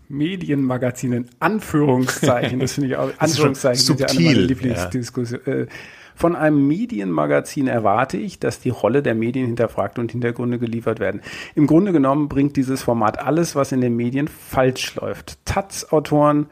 Medienmagazinen, 0.08 1.28
Anführungszeichen, 1.38 2.60
das 2.60 2.74
finde 2.74 2.90
ich 2.90 2.96
auch, 2.96 3.10
Anführungszeichen, 3.18 3.94
ist 3.94 4.00
ja 4.00 4.06
eine 4.06 4.20
meiner 4.20 4.40
Lieblingsdiskussionen. 4.40 5.44
Ja. 5.46 5.52
Äh, 5.52 5.66
von 6.16 6.34
einem 6.34 6.66
Medienmagazin 6.66 7.68
erwarte 7.68 8.16
ich, 8.16 8.38
dass 8.38 8.58
die 8.58 8.70
Rolle 8.70 9.02
der 9.02 9.14
Medien 9.14 9.46
hinterfragt 9.46 9.98
und 9.98 10.12
Hintergründe 10.12 10.58
geliefert 10.58 10.98
werden. 10.98 11.20
Im 11.54 11.66
Grunde 11.66 11.92
genommen 11.92 12.28
bringt 12.28 12.56
dieses 12.56 12.82
Format 12.82 13.18
alles, 13.18 13.54
was 13.54 13.70
in 13.70 13.82
den 13.82 13.96
Medien 13.96 14.26
falsch 14.26 14.94
läuft. 14.94 15.38
Taz-Autoren, 15.44 16.46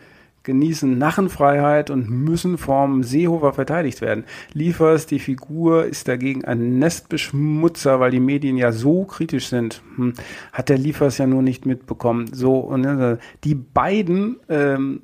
genießen 0.44 0.96
Narrenfreiheit 0.96 1.90
und 1.90 2.08
müssen 2.08 2.58
vom 2.58 3.02
Seehofer 3.02 3.52
verteidigt 3.52 4.00
werden. 4.00 4.24
Liefers, 4.52 5.06
die 5.06 5.18
Figur, 5.18 5.86
ist 5.86 6.06
dagegen 6.06 6.44
ein 6.44 6.78
Nestbeschmutzer, 6.78 7.98
weil 7.98 8.10
die 8.10 8.20
Medien 8.20 8.56
ja 8.56 8.70
so 8.70 9.04
kritisch 9.04 9.48
sind. 9.48 9.82
Hm. 9.96 10.12
Hat 10.52 10.68
der 10.68 10.78
Liefers 10.78 11.18
ja 11.18 11.26
nur 11.26 11.42
nicht 11.42 11.66
mitbekommen. 11.66 12.32
So, 12.32 12.58
und 12.58 12.84
äh, 12.84 13.16
die 13.42 13.54
beiden 13.54 14.36
ähm, 14.48 15.02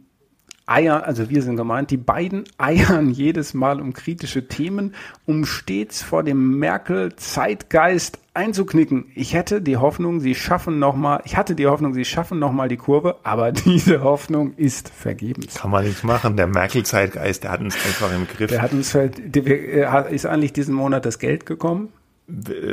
eiern, 0.71 1.03
also 1.03 1.29
wir 1.29 1.43
sind 1.43 1.57
gemeint, 1.57 1.91
die 1.91 1.97
beiden 1.97 2.45
eiern 2.57 3.11
jedes 3.11 3.55
Mal 3.55 3.81
um 3.81 3.93
kritische 3.93 4.47
Themen, 4.47 4.95
um 5.27 5.45
stets 5.45 6.03
vor 6.03 6.23
dem 6.23 6.59
Merkel-Zeitgeist 6.59 8.19
einzuknicken. 8.33 9.11
Ich 9.15 9.35
hätte 9.35 9.61
die 9.61 9.77
Hoffnung, 9.77 10.21
sie 10.21 10.35
schaffen 10.35 10.79
nochmal, 10.79 11.21
ich 11.25 11.37
hatte 11.37 11.55
die 11.55 11.67
Hoffnung, 11.67 11.95
sie 11.95 12.05
schaffen 12.05 12.39
nochmal 12.39 12.69
die 12.69 12.77
Kurve, 12.77 13.17
aber 13.25 13.53
diese 13.53 14.03
Hoffnung 14.03 14.55
ist 14.55 14.89
vergebens. 14.89 15.57
Kann 15.57 15.71
man 15.71 15.85
nicht 15.85 16.05
machen. 16.05 16.37
Der 16.37 16.47
Merkel-Zeitgeist, 16.47 17.45
der 17.45 17.51
hat 17.51 17.61
uns 17.61 17.75
einfach 17.75 18.15
im 18.15 18.27
Griff. 18.29 18.51
Der 18.51 18.63
hat 18.63 18.73
uns, 18.73 18.93
der, 18.93 20.09
ist 20.11 20.27
eigentlich 20.27 20.53
diesen 20.53 20.75
Monat 20.75 21.05
das 21.05 21.19
Geld 21.19 21.47
gekommen? 21.47 21.93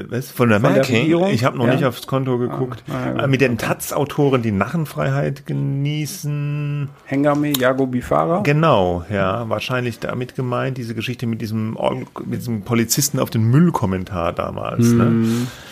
Was? 0.09 0.31
Von 0.31 0.49
der, 0.49 0.61
Von 0.61 0.73
der 0.73 0.87
Regierung? 0.87 1.29
Ich 1.29 1.43
habe 1.43 1.57
noch 1.57 1.65
ja. 1.65 1.73
nicht 1.73 1.85
aufs 1.85 2.05
Konto 2.05 2.37
geguckt. 2.37 2.83
Ah, 2.89 3.23
ah, 3.23 3.27
Mit 3.27 3.41
den 3.41 3.57
Taz-Autoren, 3.57 4.41
die 4.41 4.51
Narrenfreiheit 4.51 5.45
genießen. 5.45 6.89
Hengame, 7.05 7.53
Jago 7.57 7.87
Bifara. 7.87 8.41
Genau, 8.41 9.03
ja. 9.09 9.49
Wahrscheinlich 9.49 9.99
damit 9.99 10.35
gemeint, 10.35 10.77
diese 10.77 10.93
Geschichte 10.93 11.25
mit 11.25 11.41
diesem, 11.41 11.77
mit 12.25 12.41
diesem 12.41 12.61
Polizisten 12.61 13.19
auf 13.19 13.29
den 13.29 13.49
Müllkommentar 13.49 14.33
damals. 14.33 14.85
Mm, 14.85 14.97
ne? 14.97 15.05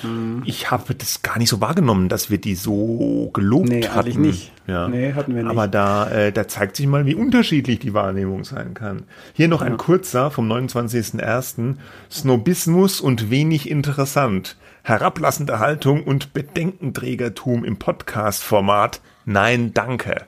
mm. 0.09 0.43
Ich 0.45 0.71
habe 0.71 0.95
das 0.95 1.21
gar 1.21 1.37
nicht 1.37 1.49
so 1.49 1.61
wahrgenommen, 1.61 2.09
dass 2.09 2.29
wir 2.29 2.39
die 2.39 2.55
so 2.55 3.29
gelobt 3.33 3.69
nee, 3.69 3.83
hatten. 3.83 3.99
Eigentlich 3.99 4.17
nicht. 4.17 4.51
Ja. 4.67 4.87
Nee, 4.87 5.13
hatten 5.13 5.35
wir 5.35 5.43
nicht. 5.43 5.51
Aber 5.51 5.67
da, 5.67 6.09
äh, 6.09 6.31
da 6.31 6.47
zeigt 6.47 6.75
sich 6.75 6.87
mal, 6.87 7.05
wie 7.05 7.13
unterschiedlich 7.13 7.79
die 7.79 7.93
Wahrnehmung 7.93 8.43
sein 8.43 8.73
kann. 8.73 9.03
Hier 9.33 9.47
noch 9.47 9.61
ja. 9.61 9.67
ein 9.67 9.77
kurzer 9.77 10.31
vom 10.31 10.51
29.01. 10.51 11.75
Snobismus 12.11 12.99
und 12.99 13.29
wenig 13.29 13.69
interessant. 13.75 14.55
Herablassende 14.83 15.59
Haltung 15.59 16.03
und 16.03 16.33
Bedenkenträgertum 16.33 17.65
im 17.65 17.77
Podcast-Format. 17.77 19.01
Nein, 19.25 19.73
danke. 19.73 20.25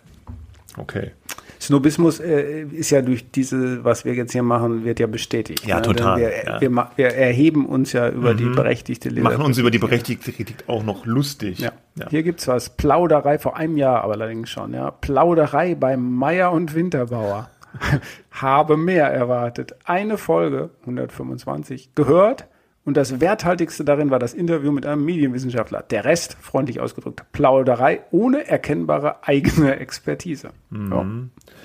Okay. 0.77 1.11
Snobismus 1.59 2.19
äh, 2.19 2.63
ist 2.63 2.91
ja 2.91 3.01
durch 3.01 3.31
diese, 3.31 3.83
was 3.83 4.05
wir 4.05 4.13
jetzt 4.13 4.33
hier 4.33 4.43
machen, 4.43 4.83
wird 4.83 4.99
ja 4.99 5.07
bestätigt. 5.07 5.65
Ja, 5.65 5.77
ne? 5.77 5.81
total. 5.83 6.19
Wir, 6.19 6.45
ja. 6.45 6.61
Wir, 6.61 6.89
wir, 6.95 7.07
erheben 7.07 7.65
uns 7.65 7.93
ja 7.93 8.09
über 8.09 8.33
mhm. 8.33 8.37
die 8.37 8.45
berechtigte 8.45 9.09
Leser. 9.09 9.23
Machen 9.23 9.43
uns 9.43 9.57
über 9.57 9.71
die 9.71 9.79
berechtigte 9.79 10.31
Kritik 10.33 10.65
auch 10.67 10.83
noch 10.83 11.05
lustig. 11.05 11.59
Ja. 11.59 11.71
ja. 11.95 12.09
Hier 12.09 12.23
gibt's 12.23 12.47
was. 12.47 12.69
Plauderei 12.69 13.39
vor 13.39 13.57
einem 13.57 13.77
Jahr, 13.77 14.03
aber 14.03 14.13
allerdings 14.13 14.49
schon. 14.49 14.73
Ja. 14.73 14.91
Plauderei 14.91 15.73
bei 15.73 15.97
Meier 15.97 16.51
und 16.51 16.75
Winterbauer. 16.75 17.49
Habe 18.31 18.77
mehr 18.77 19.07
erwartet. 19.07 19.75
Eine 19.85 20.17
Folge, 20.17 20.69
125, 20.81 21.95
gehört 21.95 22.45
und 22.88 22.95
das 22.95 23.19
Werthaltigste 23.19 23.83
darin 23.83 24.11
war 24.11 24.17
das 24.17 24.33
Interview 24.33 24.71
mit 24.71 24.85
einem 24.85 25.03
Medienwissenschaftler. 25.03 25.83
Der 25.89 26.05
Rest, 26.05 26.38
freundlich 26.39 26.79
ausgedrückt, 26.79 27.21
Plauderei 27.33 27.99
ohne 28.11 28.47
erkennbare 28.47 29.27
eigene 29.27 29.77
Expertise. 29.77 30.51
Mhm. 30.69 30.91
Ja. 30.93 31.05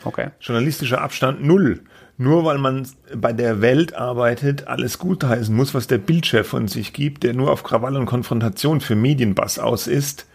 Okay. 0.04 0.30
Journalistischer 0.40 1.00
Abstand 1.00 1.44
null. 1.44 1.78
Nur 2.18 2.44
weil 2.44 2.58
man 2.58 2.88
bei 3.14 3.32
der 3.32 3.60
Welt 3.60 3.94
arbeitet, 3.94 4.66
alles 4.66 4.98
gutheißen 4.98 5.54
muss, 5.54 5.74
was 5.74 5.86
der 5.86 5.98
Bildchef 5.98 6.48
von 6.48 6.66
sich 6.66 6.92
gibt, 6.92 7.22
der 7.22 7.34
nur 7.34 7.52
auf 7.52 7.62
Krawall 7.62 7.96
und 7.96 8.06
Konfrontation 8.06 8.80
für 8.80 8.96
Medienbass 8.96 9.60
aus 9.60 9.86
ist. 9.86 10.26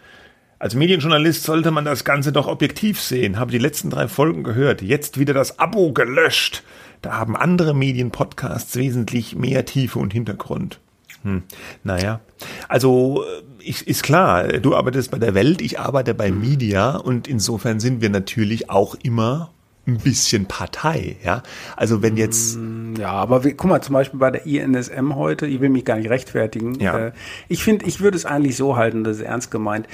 Als 0.58 0.74
Medienjournalist 0.74 1.44
sollte 1.44 1.70
man 1.70 1.84
das 1.84 2.04
Ganze 2.04 2.32
doch 2.32 2.46
objektiv 2.46 2.98
sehen. 2.98 3.38
Habe 3.38 3.52
die 3.52 3.58
letzten 3.58 3.90
drei 3.90 4.08
Folgen 4.08 4.42
gehört. 4.42 4.80
Jetzt 4.80 5.18
wieder 5.18 5.34
das 5.34 5.58
Abo 5.58 5.92
gelöscht. 5.92 6.62
Da 7.02 7.18
haben 7.18 7.36
andere 7.36 7.74
Medienpodcasts 7.74 8.76
wesentlich 8.76 9.36
mehr 9.36 9.64
Tiefe 9.64 9.98
und 9.98 10.12
Hintergrund. 10.12 10.80
Hm. 11.22 11.42
Naja, 11.84 12.20
also 12.68 13.24
ich, 13.60 13.86
ist 13.86 14.02
klar, 14.02 14.44
du 14.48 14.74
arbeitest 14.74 15.10
bei 15.10 15.18
der 15.18 15.34
Welt, 15.34 15.60
ich 15.60 15.80
arbeite 15.80 16.14
bei 16.14 16.30
Media 16.30 16.96
und 16.96 17.26
insofern 17.26 17.80
sind 17.80 18.00
wir 18.00 18.10
natürlich 18.10 18.70
auch 18.70 18.94
immer 19.02 19.50
ein 19.86 19.98
bisschen 19.98 20.46
Partei, 20.46 21.16
ja. 21.24 21.42
Also 21.76 22.02
wenn 22.02 22.16
jetzt 22.16 22.56
hm, 22.56 22.94
ja, 22.98 23.10
aber 23.10 23.44
wie, 23.44 23.54
guck 23.54 23.70
mal, 23.70 23.80
zum 23.80 23.94
Beispiel 23.94 24.20
bei 24.20 24.30
der 24.30 24.44
INSM 24.46 25.14
heute, 25.14 25.46
ich 25.46 25.60
will 25.60 25.70
mich 25.70 25.84
gar 25.84 25.96
nicht 25.96 26.10
rechtfertigen. 26.10 26.78
Ja. 26.78 27.06
Äh, 27.06 27.12
ich 27.48 27.64
finde, 27.64 27.86
ich 27.86 28.00
würde 28.00 28.16
es 28.16 28.26
eigentlich 28.26 28.56
so 28.56 28.76
halten, 28.76 29.02
das 29.02 29.16
ist 29.16 29.22
ernst 29.22 29.50
gemeint 29.50 29.88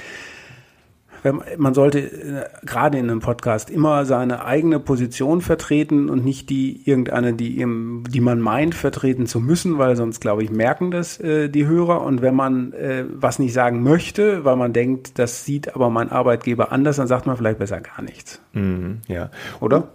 man 1.33 1.73
sollte 1.73 1.99
äh, 1.99 2.45
gerade 2.65 2.97
in 2.97 3.09
einem 3.09 3.19
Podcast 3.19 3.69
immer 3.69 4.05
seine 4.05 4.45
eigene 4.45 4.79
Position 4.79 5.41
vertreten 5.41 6.09
und 6.09 6.23
nicht 6.23 6.49
die 6.49 6.81
irgendeine, 6.87 7.33
die 7.33 7.59
ihm, 7.59 8.03
die 8.09 8.21
man 8.21 8.39
meint, 8.39 8.75
vertreten 8.75 9.27
zu 9.27 9.39
müssen, 9.39 9.77
weil 9.77 9.95
sonst, 9.95 10.19
glaube 10.19 10.43
ich, 10.43 10.51
merken 10.51 10.91
das 10.91 11.19
äh, 11.19 11.49
die 11.49 11.65
Hörer. 11.65 12.01
Und 12.01 12.21
wenn 12.21 12.35
man 12.35 12.73
äh, 12.73 13.05
was 13.09 13.39
nicht 13.39 13.53
sagen 13.53 13.83
möchte, 13.83 14.45
weil 14.45 14.55
man 14.55 14.73
denkt, 14.73 15.19
das 15.19 15.45
sieht 15.45 15.75
aber 15.75 15.89
mein 15.89 16.11
Arbeitgeber 16.11 16.71
anders, 16.71 16.97
dann 16.97 17.07
sagt 17.07 17.25
man 17.25 17.37
vielleicht 17.37 17.59
besser 17.59 17.81
gar 17.81 18.01
nichts. 18.01 18.41
Mhm, 18.53 19.01
ja. 19.07 19.29
Oder? 19.59 19.89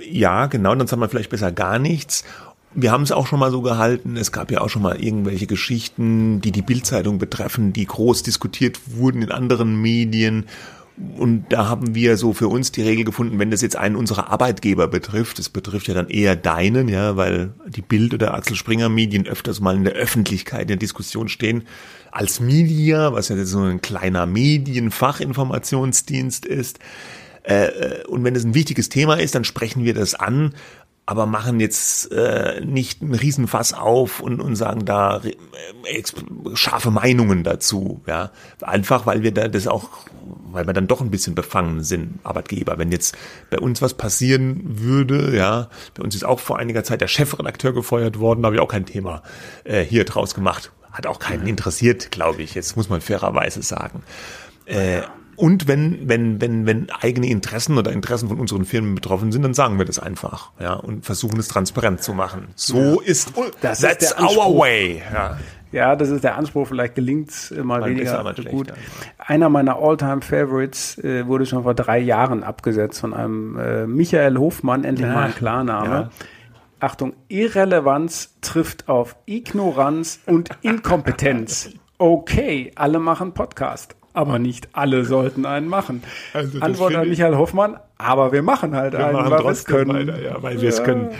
Ja, 0.00 0.46
genau, 0.46 0.74
dann 0.74 0.86
sagt 0.86 1.00
man 1.00 1.08
vielleicht 1.08 1.30
besser 1.30 1.50
gar 1.50 1.78
nichts. 1.78 2.24
Wir 2.78 2.92
haben 2.92 3.04
es 3.04 3.10
auch 3.10 3.26
schon 3.26 3.40
mal 3.40 3.50
so 3.50 3.62
gehalten. 3.62 4.18
Es 4.18 4.32
gab 4.32 4.50
ja 4.50 4.60
auch 4.60 4.68
schon 4.68 4.82
mal 4.82 5.02
irgendwelche 5.02 5.46
Geschichten, 5.46 6.42
die 6.42 6.52
die 6.52 6.60
Bildzeitung 6.60 7.16
betreffen, 7.16 7.72
die 7.72 7.86
groß 7.86 8.22
diskutiert 8.22 8.78
wurden 8.98 9.22
in 9.22 9.32
anderen 9.32 9.80
Medien. 9.80 10.44
Und 11.16 11.46
da 11.50 11.68
haben 11.68 11.94
wir 11.94 12.18
so 12.18 12.34
für 12.34 12.48
uns 12.48 12.72
die 12.72 12.82
Regel 12.82 13.04
gefunden, 13.04 13.38
wenn 13.38 13.50
das 13.50 13.62
jetzt 13.62 13.76
einen 13.76 13.96
unserer 13.96 14.30
Arbeitgeber 14.30 14.88
betrifft, 14.88 15.38
das 15.38 15.48
betrifft 15.48 15.88
ja 15.88 15.94
dann 15.94 16.10
eher 16.10 16.36
deinen, 16.36 16.88
ja, 16.88 17.16
weil 17.16 17.54
die 17.66 17.80
Bild 17.80 18.12
oder 18.12 18.34
Axel 18.34 18.56
Springer 18.56 18.90
Medien 18.90 19.26
öfters 19.26 19.60
mal 19.60 19.74
in 19.74 19.84
der 19.84 19.94
Öffentlichkeit 19.94 20.60
in 20.62 20.68
der 20.68 20.76
Diskussion 20.76 21.28
stehen, 21.28 21.62
als 22.12 22.40
Media, 22.40 23.14
was 23.14 23.30
ja 23.30 23.42
so 23.44 23.62
ein 23.62 23.80
kleiner 23.80 24.26
Medienfachinformationsdienst 24.26 26.44
ist. 26.44 26.78
Äh, 27.46 27.66
äh, 27.66 28.04
und 28.06 28.24
wenn 28.24 28.34
es 28.34 28.44
ein 28.44 28.54
wichtiges 28.54 28.88
Thema 28.88 29.14
ist, 29.14 29.34
dann 29.34 29.44
sprechen 29.44 29.84
wir 29.84 29.94
das 29.94 30.14
an 30.14 30.54
aber 31.08 31.26
machen 31.26 31.60
jetzt 31.60 32.10
äh, 32.10 32.60
nicht 32.64 33.00
einen 33.00 33.14
Riesenfass 33.14 33.72
auf 33.72 34.18
und, 34.18 34.40
und 34.40 34.56
sagen 34.56 34.84
da 34.84 35.22
äh, 35.22 36.02
scharfe 36.54 36.90
Meinungen 36.90 37.44
dazu. 37.44 38.02
Ja, 38.06 38.32
einfach 38.60 39.06
weil 39.06 39.22
wir 39.22 39.32
da 39.32 39.46
das 39.46 39.68
auch, 39.68 39.88
weil 40.50 40.66
wir 40.66 40.72
dann 40.72 40.88
doch 40.88 41.00
ein 41.00 41.12
bisschen 41.12 41.36
befangen 41.36 41.84
sind, 41.84 42.18
Arbeitgeber. 42.24 42.76
Wenn 42.76 42.90
jetzt 42.90 43.16
bei 43.50 43.60
uns 43.60 43.80
was 43.80 43.94
passieren 43.94 44.62
würde, 44.64 45.36
ja, 45.36 45.68
bei 45.94 46.02
uns 46.02 46.16
ist 46.16 46.24
auch 46.24 46.40
vor 46.40 46.58
einiger 46.58 46.82
Zeit 46.82 47.00
der 47.00 47.08
Chefredakteur 47.08 47.72
gefeuert 47.72 48.18
worden, 48.18 48.44
habe 48.44 48.56
ich 48.56 48.60
auch 48.60 48.68
kein 48.68 48.84
Thema 48.84 49.22
äh, 49.62 49.82
hier 49.84 50.04
draus 50.04 50.34
gemacht. 50.34 50.72
Hat 50.90 51.06
auch 51.06 51.20
keinen 51.20 51.46
interessiert, 51.46 52.10
glaube 52.10 52.42
ich. 52.42 52.54
Jetzt 52.54 52.76
muss 52.76 52.88
man 52.88 53.00
fairerweise 53.00 53.62
sagen. 53.62 54.02
Äh, 54.64 55.02
und 55.36 55.68
wenn, 55.68 56.08
wenn, 56.08 56.40
wenn, 56.40 56.66
wenn 56.66 56.90
eigene 56.90 57.28
Interessen 57.28 57.78
oder 57.78 57.92
Interessen 57.92 58.28
von 58.28 58.40
unseren 58.40 58.64
Firmen 58.64 58.94
betroffen 58.94 59.32
sind, 59.32 59.42
dann 59.42 59.54
sagen 59.54 59.78
wir 59.78 59.84
das 59.84 59.98
einfach, 59.98 60.50
ja, 60.58 60.74
und 60.74 61.04
versuchen 61.04 61.38
es 61.38 61.48
transparent 61.48 62.02
zu 62.02 62.14
machen. 62.14 62.48
So 62.54 63.00
ja. 63.00 63.02
ist, 63.02 63.32
das 63.60 63.80
that's 63.80 64.12
ist 64.12 64.20
our 64.20 64.58
way. 64.58 65.02
Ja. 65.12 65.38
ja, 65.72 65.96
das 65.96 66.10
ist 66.10 66.24
der 66.24 66.36
Anspruch. 66.36 66.68
Vielleicht 66.68 66.94
gelingt 66.94 67.30
es 67.30 67.50
mal, 67.50 67.64
mal 67.64 67.90
weniger 67.90 68.24
besser, 68.24 68.50
gut. 68.50 68.72
Einer 69.18 69.48
meiner 69.48 69.76
Alltime 69.76 70.22
favorites 70.22 70.98
äh, 70.98 71.26
wurde 71.26 71.46
schon 71.46 71.62
vor 71.62 71.74
drei 71.74 71.98
Jahren 71.98 72.42
abgesetzt 72.42 73.00
von 73.00 73.12
einem 73.12 73.58
äh, 73.58 73.86
Michael 73.86 74.38
Hofmann, 74.38 74.84
endlich 74.84 75.06
ja. 75.06 75.14
mal 75.14 75.24
ein 75.26 75.34
Klarname. 75.34 75.88
Ja. 75.88 76.10
Achtung, 76.80 77.14
Irrelevanz 77.28 78.36
trifft 78.42 78.88
auf 78.88 79.16
Ignoranz 79.26 80.20
und 80.26 80.50
Inkompetenz. 80.62 81.70
Okay, 81.98 82.72
alle 82.74 82.98
machen 82.98 83.32
Podcast 83.32 83.96
aber 84.16 84.38
nicht 84.38 84.68
alle 84.72 85.04
sollten 85.04 85.46
einen 85.46 85.68
machen. 85.68 86.02
Also 86.32 86.58
Antwort 86.60 86.94
an 86.94 87.08
Michael 87.08 87.36
Hoffmann, 87.36 87.78
aber 87.98 88.32
wir 88.32 88.42
machen 88.42 88.74
halt 88.74 88.92
wir 88.92 89.06
einen, 89.06 89.16
machen 89.16 89.30
weil 89.30 89.44
wir 89.44 89.50
es 89.50 89.64
können. 89.64 90.08
Weiter, 90.08 90.22
ja, 90.22 90.42
weil 90.42 90.60
wir 90.60 90.68
es 90.68 90.82
können. 90.82 91.10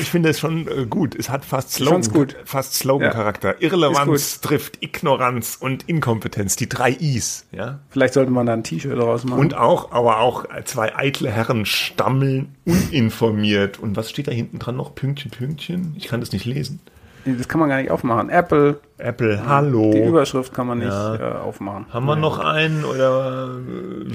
Ich 0.00 0.10
finde 0.10 0.28
es 0.28 0.38
schon 0.38 0.68
äh, 0.68 0.86
gut. 0.86 1.14
Es 1.14 1.30
hat 1.30 1.44
fast 1.44 1.72
Slogan, 1.72 2.02
gut. 2.12 2.36
fast 2.44 2.74
Slogan-Charakter. 2.74 3.54
Ja. 3.54 3.60
Irrelevanz 3.60 4.40
trifft 4.40 4.82
Ignoranz 4.82 5.56
und 5.60 5.88
Inkompetenz, 5.88 6.56
die 6.56 6.68
drei 6.68 6.92
Is. 6.92 7.46
Ja? 7.50 7.80
Vielleicht 7.88 8.14
sollte 8.14 8.30
man 8.30 8.46
da 8.46 8.52
ein 8.52 8.64
T-Shirt 8.64 8.96
draus 8.96 9.24
machen. 9.24 9.40
Und 9.40 9.54
auch, 9.54 9.92
aber 9.92 10.20
auch 10.20 10.44
zwei 10.64 10.94
eitle 10.96 11.30
Herren 11.30 11.66
stammeln 11.66 12.54
uninformiert. 12.64 13.78
Und 13.78 13.96
was 13.96 14.10
steht 14.10 14.28
da 14.28 14.32
hinten 14.32 14.58
dran 14.58 14.76
noch? 14.76 14.94
Pünktchen, 14.94 15.30
Pünktchen? 15.30 15.94
Ich 15.96 16.06
kann 16.06 16.20
das 16.20 16.32
nicht 16.32 16.44
lesen. 16.44 16.80
Das 17.24 17.48
kann 17.48 17.60
man 17.60 17.68
gar 17.68 17.80
nicht 17.80 17.90
aufmachen. 17.90 18.30
Apple. 18.30 18.80
Apple, 18.98 19.46
hallo. 19.46 19.92
Die 19.92 20.02
Überschrift 20.02 20.52
kann 20.52 20.66
man 20.66 20.78
nicht 20.78 20.88
ja. 20.88 21.14
äh, 21.14 21.38
aufmachen. 21.38 21.86
Haben 21.90 22.06
wir 22.06 22.16
noch 22.16 22.38
einen 22.38 22.84
oder? 22.84 23.56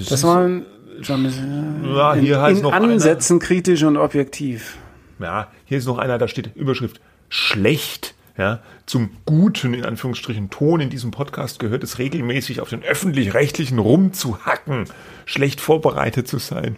Das 0.10 0.24
war 0.24 0.44
ein, 0.44 0.66
ja, 1.00 2.14
hier 2.16 2.36
in, 2.36 2.42
heißt 2.42 2.58
in 2.58 2.64
noch 2.64 2.74
Ansätzen 2.74 3.38
einer. 3.38 3.46
kritisch 3.46 3.84
und 3.84 3.98
objektiv. 3.98 4.78
Ja, 5.20 5.48
hier 5.66 5.78
ist 5.78 5.86
noch 5.86 5.98
einer, 5.98 6.18
da 6.18 6.28
steht 6.28 6.56
Überschrift 6.56 7.00
schlecht 7.30 8.16
ja, 8.38 8.60
zum 8.88 9.10
guten, 9.26 9.74
in 9.74 9.84
Anführungsstrichen, 9.84 10.50
Ton 10.50 10.80
in 10.80 10.90
diesem 10.90 11.12
Podcast 11.12 11.60
gehört 11.60 11.84
es 11.84 12.00
regelmäßig 12.00 12.62
auf 12.62 12.70
den 12.70 12.84
öffentlich-rechtlichen 12.84 13.80
rumzuhacken, 13.80 14.86
schlecht 15.26 15.60
vorbereitet 15.60 16.28
zu 16.28 16.40
sein. 16.40 16.78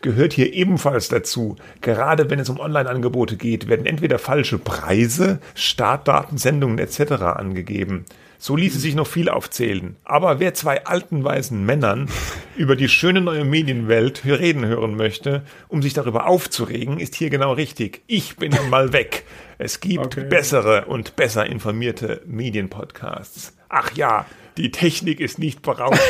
gehört 0.00 0.32
hier 0.32 0.54
ebenfalls 0.54 1.08
dazu. 1.08 1.56
Gerade 1.82 2.30
wenn 2.30 2.38
es 2.38 2.48
um 2.48 2.58
Online-Angebote 2.58 3.36
geht, 3.36 3.68
werden 3.68 3.84
entweder 3.84 4.18
falsche 4.18 4.58
Preise, 4.58 5.38
Startdaten, 5.54 6.38
Sendungen 6.38 6.78
etc. 6.78 7.12
angegeben. 7.22 8.06
So 8.40 8.54
ließe 8.54 8.78
sich 8.78 8.94
noch 8.94 9.08
viel 9.08 9.28
aufzählen. 9.28 9.96
Aber 10.04 10.38
wer 10.38 10.54
zwei 10.54 10.84
alten 10.84 11.24
weißen 11.24 11.64
Männern 11.64 12.08
über 12.56 12.76
die 12.76 12.88
schöne 12.88 13.20
neue 13.20 13.44
Medienwelt 13.44 14.24
reden 14.24 14.64
hören 14.64 14.94
möchte, 14.94 15.42
um 15.66 15.82
sich 15.82 15.92
darüber 15.92 16.26
aufzuregen, 16.26 17.00
ist 17.00 17.16
hier 17.16 17.30
genau 17.30 17.52
richtig. 17.52 18.02
Ich 18.06 18.36
bin 18.36 18.56
mal 18.70 18.92
weg. 18.92 19.24
Es 19.58 19.80
gibt 19.80 20.06
okay. 20.06 20.24
bessere 20.24 20.84
und 20.84 21.16
besser 21.16 21.46
informierte 21.46 22.22
Medienpodcasts. 22.26 23.56
Ach 23.68 23.90
ja, 23.96 24.24
die 24.56 24.70
Technik 24.70 25.18
ist 25.18 25.40
nicht 25.40 25.62
berauschend. 25.62 26.00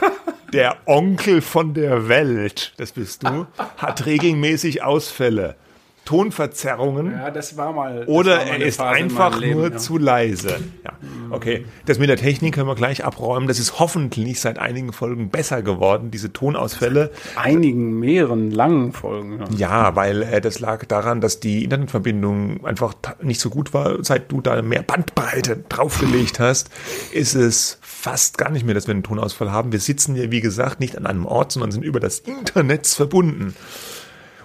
Der 0.52 0.76
Onkel 0.86 1.40
von 1.40 1.74
der 1.74 2.08
Welt, 2.08 2.74
das 2.76 2.92
bist 2.92 3.24
du, 3.24 3.48
hat 3.76 4.06
regelmäßig 4.06 4.84
Ausfälle. 4.84 5.56
Tonverzerrungen. 6.04 7.12
Ja, 7.12 7.30
das 7.30 7.56
war 7.56 7.72
mal. 7.72 8.04
Oder 8.06 8.36
war 8.38 8.46
er 8.46 8.62
ist 8.62 8.76
Phase 8.76 8.96
einfach 8.96 9.38
Leben, 9.38 9.58
nur 9.58 9.70
ja. 9.72 9.76
zu 9.76 9.98
leise. 9.98 10.60
Ja. 10.84 10.92
Okay, 11.30 11.64
das 11.86 11.98
mit 11.98 12.08
der 12.08 12.16
Technik 12.16 12.54
können 12.54 12.68
wir 12.68 12.74
gleich 12.74 13.04
abräumen. 13.04 13.48
Das 13.48 13.58
ist 13.58 13.78
hoffentlich 13.78 14.40
seit 14.40 14.58
einigen 14.58 14.92
Folgen 14.92 15.30
besser 15.30 15.62
geworden, 15.62 16.10
diese 16.10 16.32
Tonausfälle. 16.32 17.10
Einigen, 17.36 17.98
mehreren, 17.98 18.50
langen 18.50 18.92
Folgen. 18.92 19.40
Ja, 19.56 19.86
ja 19.86 19.96
weil 19.96 20.22
äh, 20.22 20.40
das 20.40 20.60
lag 20.60 20.84
daran, 20.84 21.20
dass 21.20 21.40
die 21.40 21.64
Internetverbindung 21.64 22.64
einfach 22.64 22.94
nicht 23.22 23.40
so 23.40 23.50
gut 23.50 23.72
war. 23.72 24.04
Seit 24.04 24.30
du 24.30 24.40
da 24.40 24.60
mehr 24.62 24.82
Bandbreite 24.82 25.64
draufgelegt 25.68 26.38
hast, 26.38 26.70
ist 27.12 27.34
es 27.34 27.78
fast 27.80 28.36
gar 28.36 28.50
nicht 28.50 28.66
mehr, 28.66 28.74
dass 28.74 28.86
wir 28.86 28.92
einen 28.92 29.02
Tonausfall 29.02 29.50
haben. 29.50 29.72
Wir 29.72 29.80
sitzen 29.80 30.14
ja, 30.16 30.30
wie 30.30 30.42
gesagt, 30.42 30.80
nicht 30.80 30.98
an 30.98 31.06
einem 31.06 31.24
Ort, 31.24 31.52
sondern 31.52 31.72
sind 31.72 31.84
über 31.84 32.00
das 32.00 32.18
Internet 32.18 32.86
verbunden. 32.86 33.54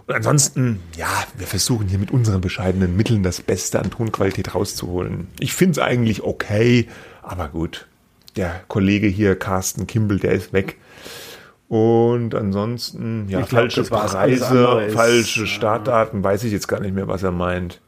Und 0.09 0.15
ansonsten, 0.15 0.79
ja, 0.97 1.23
wir 1.37 1.45
versuchen 1.45 1.87
hier 1.87 1.99
mit 1.99 2.09
unseren 2.09 2.41
bescheidenen 2.41 2.97
Mitteln 2.97 3.21
das 3.21 3.41
Beste 3.41 3.79
an 3.79 3.91
Tonqualität 3.91 4.55
rauszuholen. 4.55 5.27
Ich 5.39 5.53
finde 5.53 5.73
es 5.73 5.77
eigentlich 5.77 6.23
okay, 6.23 6.87
aber 7.21 7.47
gut. 7.47 7.85
Der 8.35 8.63
Kollege 8.67 9.05
hier, 9.05 9.37
Carsten 9.37 9.85
Kimball, 9.85 10.17
der 10.17 10.31
ist 10.31 10.51
weg. 10.51 10.77
Und 11.67 12.33
ansonsten, 12.33 13.29
ja, 13.29 13.41
glaub, 13.41 13.49
falsche 13.51 13.83
Preise, 13.83 14.89
falsche 14.91 15.45
Startdaten, 15.45 16.23
weiß 16.23 16.43
ich 16.43 16.53
jetzt 16.53 16.67
gar 16.67 16.79
nicht 16.79 16.95
mehr, 16.95 17.07
was 17.07 17.21
er 17.21 17.31
meint. 17.31 17.79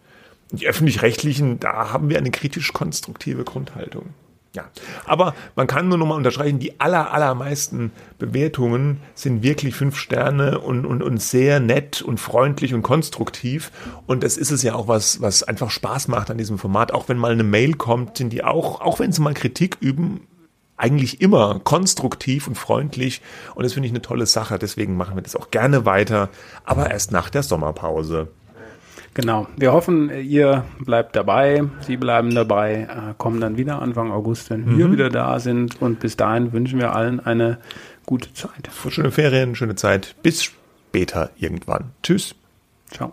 Die 0.52 0.68
öffentlich-rechtlichen, 0.68 1.60
da 1.60 1.92
haben 1.92 2.10
wir 2.10 2.20
eine 2.20 2.30
kritisch-konstruktive 2.30 3.46
Grundhaltung. 3.46 4.14
Ja, 4.54 4.66
aber 5.06 5.34
man 5.56 5.66
kann 5.66 5.88
nur 5.88 5.98
nochmal 5.98 6.18
unterstreichen, 6.18 6.60
die 6.60 6.78
aller, 6.82 7.14
allermeisten 7.14 7.94
Bewertungen 8.20 9.00
sind 9.16 9.44
wirklich 9.44 9.76
fünf 9.76 9.96
Sterne 9.96 10.60
und, 10.60 10.86
und, 10.86 11.02
und 11.02 11.22
sehr 11.22 11.62
nett 11.62 12.02
und 12.02 12.20
freundlich 12.20 12.74
und 12.74 12.82
konstruktiv. 12.82 13.72
Und 14.08 14.24
das 14.24 14.36
ist 14.36 14.52
es 14.52 14.62
ja 14.62 14.76
auch, 14.76 14.90
was, 14.90 15.22
was 15.22 15.44
einfach 15.44 15.72
Spaß 15.72 16.10
macht 16.10 16.30
an 16.30 16.38
diesem 16.38 16.58
Format. 16.58 16.92
Auch 16.92 17.08
wenn 17.08 17.18
mal 17.18 17.32
eine 17.32 17.46
Mail 17.46 17.76
kommt, 17.76 18.18
sind 18.18 18.34
die 18.34 18.44
auch, 18.44 18.82
auch 18.82 19.00
wenn 19.00 19.14
sie 19.14 19.22
mal 19.22 19.34
Kritik 19.34 19.78
üben, 19.80 20.28
eigentlich 20.76 21.22
immer 21.22 21.62
konstruktiv 21.64 22.48
und 22.48 22.56
freundlich. 22.56 23.22
Und 23.56 23.64
das 23.64 23.74
finde 23.74 23.88
ich 23.88 23.94
eine 23.94 24.02
tolle 24.02 24.26
Sache. 24.26 24.60
Deswegen 24.60 24.98
machen 24.98 25.16
wir 25.16 25.22
das 25.22 25.38
auch 25.38 25.52
gerne 25.52 25.86
weiter, 25.86 26.30
aber 26.66 26.92
erst 26.92 27.14
nach 27.14 27.30
der 27.30 27.44
Sommerpause. 27.44 28.28
Genau. 29.14 29.48
Wir 29.58 29.74
hoffen, 29.74 30.10
ihr 30.10 30.64
bleibt 30.80 31.16
dabei, 31.16 31.64
Sie 31.82 31.98
bleiben 31.98 32.34
dabei, 32.34 32.88
äh, 32.90 33.14
kommen 33.18 33.42
dann 33.42 33.58
wieder 33.58 33.82
Anfang 33.82 34.12
August, 34.12 34.50
wenn 34.50 34.66
mhm. 34.66 34.78
wir 34.78 34.92
wieder 34.92 35.10
da 35.10 35.40
sind. 35.40 35.82
Und 35.82 36.00
bis 36.00 36.16
dahin 36.16 36.54
wünschen 36.54 36.80
wir 36.80 36.96
allen 36.96 37.20
eine 37.20 37.58
gute 38.06 38.34
Zeit. 38.34 38.70
Schöne 38.90 39.12
Ferien, 39.12 39.56
schöne 39.56 39.76
Zeit. 39.76 40.16
Bis 40.24 40.44
später 40.44 41.30
irgendwann. 41.38 41.92
Tschüss. 42.04 42.36
Ciao. 42.90 43.12